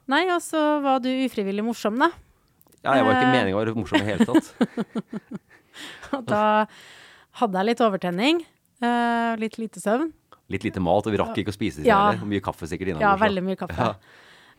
Nei, 0.09 0.23
og 0.33 0.41
så 0.41 0.61
var 0.81 1.01
du 1.01 1.09
ufrivillig 1.25 1.65
morsom, 1.65 1.97
da. 2.01 2.11
Ja, 2.83 2.95
jeg 2.99 3.05
var 3.05 3.17
ikke 3.17 3.25
uh, 3.29 3.33
meninga 3.33 3.57
å 3.57 3.61
være 3.63 3.75
morsom 3.77 3.97
i 4.01 4.05
det 4.05 4.13
hele 4.13 4.25
tatt. 4.29 4.53
Og 6.15 6.23
da 6.27 6.43
hadde 7.41 7.59
jeg 7.59 7.67
litt 7.69 7.81
overtenning. 7.85 8.39
Uh, 8.81 9.35
litt 9.41 9.57
lite 9.59 9.81
søvn. 9.83 10.09
Litt 10.49 10.63
lite 10.65 10.81
mat, 10.81 11.05
og 11.05 11.13
vi 11.13 11.19
rakk 11.21 11.37
ikke 11.41 11.51
å 11.53 11.55
spise 11.57 11.83
Ja. 11.85 12.11
heller. 12.11 12.25
Mye 12.25 12.41
kaffe 12.41 12.65
sikkert 12.69 12.93
innan. 12.93 13.03
Ja, 13.03 13.13
veldig 13.19 13.43
mye 13.45 13.57
kaffe. 13.59 13.77
Ja. 13.77 13.93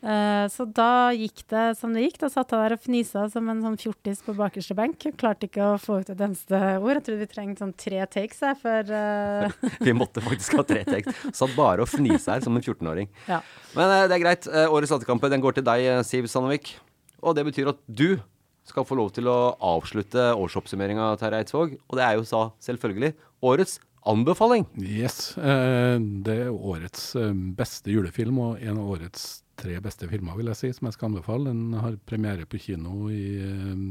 Eh, 0.01 0.47
så 0.49 0.65
da 0.65 1.13
gikk 1.13 1.43
det 1.53 1.65
som 1.77 1.93
det 1.93 2.07
gikk. 2.07 2.19
Da 2.23 2.31
satt 2.33 2.55
jeg 2.55 2.63
der 2.63 2.75
og 2.77 2.83
fnisa 2.85 3.27
som 3.33 3.49
en 3.53 3.61
sånn 3.65 3.79
fjortis 3.81 4.23
på 4.25 4.35
bakerste 4.39 4.77
benk. 4.79 5.05
Klarte 5.21 5.49
ikke 5.49 5.73
å 5.75 5.81
få 5.81 6.01
ut 6.01 6.13
et 6.13 6.25
eneste 6.25 6.61
ord. 6.79 6.95
Jeg 6.97 7.05
trodde 7.07 7.21
vi 7.21 7.31
trengte 7.35 7.65
sånn 7.65 7.77
tre 7.77 8.01
takes 8.09 8.41
her 8.45 8.57
før 8.61 8.93
uh... 8.95 9.69
Vi 9.85 9.95
måtte 9.97 10.25
faktisk 10.25 10.57
ha 10.61 10.65
tre 10.67 10.85
takes. 10.89 11.25
Satt 11.37 11.53
bare 11.59 11.85
og 11.85 11.91
fnisa 11.93 12.39
her 12.39 12.47
som 12.47 12.57
en 12.57 12.65
14-åring. 12.65 13.11
Ja. 13.31 13.43
Men 13.77 13.87
uh, 13.93 14.07
det 14.11 14.17
er 14.17 14.23
greit. 14.25 14.47
Årets 14.49 14.91
latterkamp 14.91 15.23
den 15.31 15.43
går 15.45 15.59
til 15.59 15.67
deg, 15.67 15.87
Siv 16.09 16.27
Sandvik. 16.31 16.73
Og 17.21 17.37
det 17.37 17.45
betyr 17.47 17.71
at 17.71 17.79
du 17.87 18.19
skal 18.67 18.87
få 18.87 18.97
lov 18.99 19.13
til 19.15 19.29
å 19.31 19.53
avslutte 19.71 20.31
årsoppsummeringa, 20.39 21.13
Terje 21.21 21.45
Eidsvåg. 21.45 21.77
Og 21.91 21.99
det 21.99 22.07
er 22.07 22.17
jo 22.19 22.27
sa 22.29 22.43
selvfølgelig 22.65 23.13
årets 23.47 23.79
anbefaling. 24.09 24.67
Yes. 24.81 25.37
eh, 25.37 26.01
Det 26.01 26.37
er 26.47 26.51
årets 26.51 27.13
beste 27.59 27.93
julefilm, 27.93 28.39
og 28.41 28.65
en 28.65 28.81
av 28.81 28.95
årets 28.97 29.29
tre 29.61 29.77
beste 29.85 30.09
filmer, 30.11 30.39
vil 30.39 30.51
jeg 30.53 30.61
si, 30.61 30.73
som 30.77 30.89
jeg 30.89 30.97
skal 30.97 31.11
anbefale. 31.11 31.53
Den 31.53 31.77
har 31.81 32.01
premiere 32.09 32.49
på 32.49 32.61
kino 32.63 33.11
i 33.13 33.25
eh, 33.45 33.85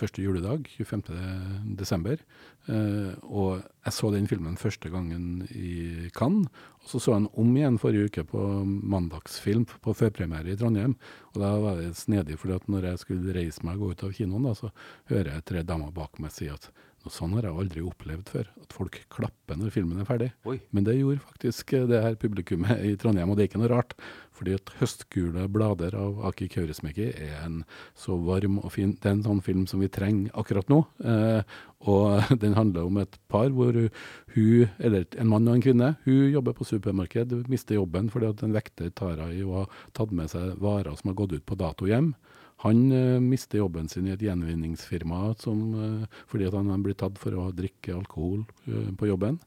første 0.00 0.22
juledag, 0.22 0.68
25. 0.78 1.74
desember. 1.78 2.20
Eh, 2.70 3.12
og 3.28 3.60
jeg 3.84 3.94
så 3.96 4.10
den 4.14 4.28
filmen 4.30 4.58
første 4.60 4.90
gangen 4.92 5.46
i 5.50 6.10
Cannes. 6.16 6.48
Og 6.80 6.92
så 6.92 7.00
så 7.00 7.14
jeg 7.14 7.22
den 7.22 7.30
om 7.42 7.56
igjen 7.56 7.80
forrige 7.80 8.10
uke 8.10 8.26
på 8.32 8.44
mandagsfilm 8.64 9.66
på 9.84 9.96
førpremiere 9.96 10.52
i 10.52 10.58
Trondheim. 10.60 10.96
Og 11.34 11.42
da 11.42 11.54
var 11.62 11.80
det 11.80 11.94
snedig, 12.00 12.38
for 12.40 12.56
når 12.66 12.92
jeg 12.92 13.02
skulle 13.04 13.36
reise 13.36 13.64
meg 13.66 13.80
og 13.80 13.90
gå 13.90 13.96
ut 13.96 14.06
av 14.08 14.14
kinoen, 14.16 14.48
da, 14.48 14.54
så 14.56 14.72
hører 15.12 15.34
jeg 15.34 15.48
tre 15.50 15.66
damer 15.66 15.92
bak 15.94 16.22
meg 16.22 16.34
si 16.34 16.48
at 16.52 16.70
noe 17.00 17.12
sånn 17.14 17.32
har 17.32 17.46
jeg 17.48 17.56
aldri 17.62 17.82
opplevd 17.84 18.28
før. 18.28 18.48
At 18.60 18.74
folk 18.76 18.98
klapper 19.12 19.56
når 19.56 19.72
filmen 19.72 20.02
er 20.02 20.08
ferdig. 20.08 20.30
Oi. 20.48 20.58
Men 20.76 20.84
det 20.84 20.98
gjorde 20.98 21.24
faktisk 21.24 21.72
eh, 21.76 21.86
det 21.88 22.02
her 22.04 22.18
publikummet 22.20 22.82
i 22.84 22.92
Trondheim, 23.00 23.30
og 23.32 23.38
det 23.38 23.46
er 23.46 23.50
ikke 23.50 23.62
noe 23.62 23.72
rart. 23.72 23.94
Fordi 24.40 24.54
at 24.56 24.70
'Høstgule 24.78 25.44
blader' 25.52 25.92
av 26.00 26.22
Aki 26.30 26.46
Kaurismäki 26.48 27.10
er 27.12 27.42
en 27.44 27.58
så 27.92 28.16
varm 28.16 28.56
og 28.58 28.72
fin 28.72 28.94
Det 28.96 29.04
er 29.04 29.18
en 29.18 29.26
sånn 29.26 29.42
film 29.44 29.66
som 29.68 29.80
vi 29.80 29.88
trenger 29.92 30.32
akkurat 30.32 30.68
nå. 30.72 30.80
Eh, 31.04 31.42
og 31.84 32.24
den 32.42 32.56
handler 32.56 32.88
om 32.88 32.96
et 33.02 33.18
par 33.28 33.50
hvor 33.52 33.76
hun, 33.76 34.68
eller 34.78 35.04
en 35.18 35.28
mann 35.28 35.48
og 35.48 35.58
en 35.58 35.62
kvinne, 35.62 35.96
hun 36.06 36.32
jobber 36.32 36.56
på 36.56 36.64
supermarked, 36.64 37.36
mister 37.52 37.76
jobben 37.76 38.08
fordi 38.08 38.30
at 38.32 38.42
en 38.42 38.56
vekter 38.56 38.88
tar 38.90 39.20
henne 39.20 39.36
i 39.36 39.44
å 39.44 39.60
ha 39.60 39.64
tatt 39.92 40.12
med 40.12 40.32
seg 40.32 40.56
varer 40.56 40.96
som 40.96 41.12
har 41.12 41.20
gått 41.20 41.36
ut 41.36 41.44
på 41.44 41.60
dato 41.60 41.84
hjem. 41.84 42.14
Han 42.64 42.92
eh, 42.92 43.20
mister 43.20 43.60
jobben 43.60 43.88
sin 43.88 44.08
i 44.08 44.14
et 44.14 44.24
gjenvinningsfirma 44.24 45.34
som, 45.40 45.60
eh, 45.76 46.22
fordi 46.28 46.48
han 46.52 46.82
blir 46.84 46.96
tatt 46.96 47.20
for 47.20 47.36
å 47.36 47.50
drikke 47.56 47.94
alkohol 47.96 48.46
eh, 48.68 48.88
på 48.96 49.08
jobben. 49.08 49.40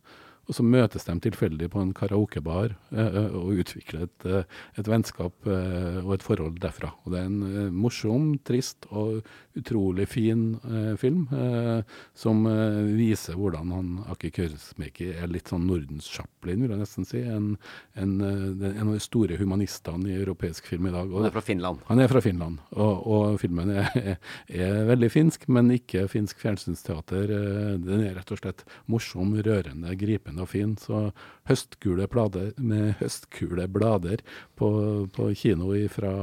Og 0.43 0.57
så 0.57 0.63
møtes 0.65 1.05
de 1.07 1.13
tilfeldig 1.23 1.69
på 1.71 1.79
en 1.79 1.93
karaokebar 1.95 2.73
eh, 2.91 2.99
eh, 3.07 3.35
og 3.39 3.61
utvikler 3.63 4.07
et, 4.07 4.25
eh, 4.27 4.57
et 4.79 4.89
vennskap 4.91 5.47
og 5.47 6.11
et 6.17 6.25
forhold 6.25 6.59
derfra. 6.63 6.91
Og 7.03 7.13
det 7.13 7.21
er 7.21 7.29
en 7.29 7.71
morsom, 7.75 8.33
trist 8.43 8.87
og 8.91 9.23
utrolig 9.55 10.07
fin 10.09 10.57
eh, 10.63 10.95
film 10.97 11.27
eh, 11.31 11.83
som 12.17 12.45
eh, 12.49 12.79
viser 12.97 13.37
hvordan 13.37 13.71
han 13.73 13.91
Aki 14.11 14.31
Kaurismäki 14.33 15.11
er 15.13 15.29
litt 15.31 15.51
sånn 15.51 15.67
Nordens 15.69 16.07
Chaplin, 16.09 16.63
vil 16.63 16.73
jeg 16.73 16.81
nesten 16.81 17.07
si. 17.07 17.21
En, 17.21 17.51
en, 17.99 18.15
eh, 18.21 18.69
en 18.71 18.87
av 18.87 18.93
de 18.95 19.03
store 19.03 19.37
humanistene 19.39 20.09
i 20.09 20.17
europeisk 20.17 20.67
film 20.71 20.89
i 20.89 20.93
dag. 20.95 21.11
Og 21.11 21.21
Han 21.21 21.29
er 21.29 21.35
fra 21.35 21.45
Finland. 21.45 21.83
han 21.87 22.01
er 22.03 22.11
fra 22.11 22.21
Finland, 22.25 22.63
og, 22.73 23.07
og 23.07 23.39
filmen 23.41 23.73
er, 23.75 23.91
er, 24.01 24.17
er 24.49 24.87
veldig 24.89 25.11
finsk, 25.13 25.47
men 25.47 25.71
ikke 25.77 26.07
finsk 26.11 26.41
fjernsynsteater. 26.43 27.35
Eh, 27.37 27.75
Den 27.83 28.05
er 28.07 28.17
rett 28.17 28.33
og 28.33 28.41
slett 28.41 28.65
morsom, 28.89 29.35
rørende, 29.45 29.93
gripende 29.99 30.45
og 30.45 30.49
fin. 30.53 30.75
Så 30.81 31.11
høstgule 31.49 32.07
blader 32.09 32.53
med 32.57 32.95
høstgule 33.01 33.67
blader 33.69 34.23
på, 34.57 34.69
på 35.13 35.29
kino 35.37 35.73
fra 35.91 36.13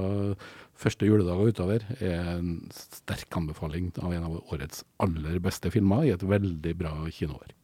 første 0.81 1.09
juledag 1.09 1.39
og 1.39 1.53
utover 1.53 1.85
er 2.01 2.35
en 2.39 2.59
sterk 2.72 3.37
anbefaling 3.37 3.91
av 4.01 4.12
en 4.16 4.26
av 4.28 4.53
årets 4.55 4.85
aller 5.03 5.41
beste 5.43 5.72
filmer 5.72 6.07
i 6.09 6.14
et 6.14 6.24
veldig 6.24 6.76
bra 6.78 6.95
kinoår. 7.12 7.55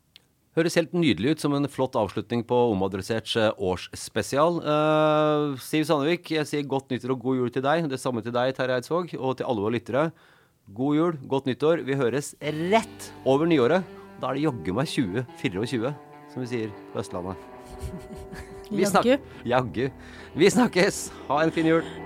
Høres 0.56 0.78
helt 0.78 0.94
nydelig 0.96 1.34
ut 1.34 1.42
som 1.42 1.52
en 1.52 1.68
flott 1.68 1.98
avslutning 2.00 2.40
på 2.48 2.56
Omadresserts 2.70 3.34
eh, 3.36 3.50
årsspesial. 3.60 4.62
Uh, 4.64 5.58
Siv 5.60 5.84
Sandvik, 5.84 6.30
jeg 6.32 6.48
sier 6.48 6.64
godt 6.64 6.88
nyttår 6.92 7.12
og 7.12 7.26
god 7.26 7.42
jul 7.42 7.52
til 7.52 7.64
deg. 7.66 7.90
Det 7.92 8.00
samme 8.00 8.24
til 8.24 8.32
deg, 8.32 8.54
Terje 8.56 8.78
Eidsvåg, 8.80 9.12
og 9.20 9.36
til 9.36 9.50
alle 9.50 9.66
våre 9.66 9.76
lyttere. 9.76 10.06
God 10.72 10.96
jul, 10.96 11.20
godt 11.28 11.50
nyttår. 11.50 11.84
Vi 11.84 12.00
høres 12.00 12.32
rett 12.72 13.10
over 13.28 13.44
nyåret. 13.52 13.84
Da 14.16 14.32
er 14.32 14.40
det 14.40 14.46
jaggu 14.46 14.72
meg 14.80 14.88
2024, 14.88 15.92
som 16.32 16.46
vi 16.46 16.50
sier 16.54 16.74
på 16.94 17.04
Østlandet. 17.04 17.52
Jaggu. 18.80 19.14
Jaggu. 19.46 19.86
Vi 20.40 20.50
snakkes. 20.56 21.06
Ha 21.28 21.44
en 21.44 21.52
fin 21.54 21.68
jul. 21.68 22.05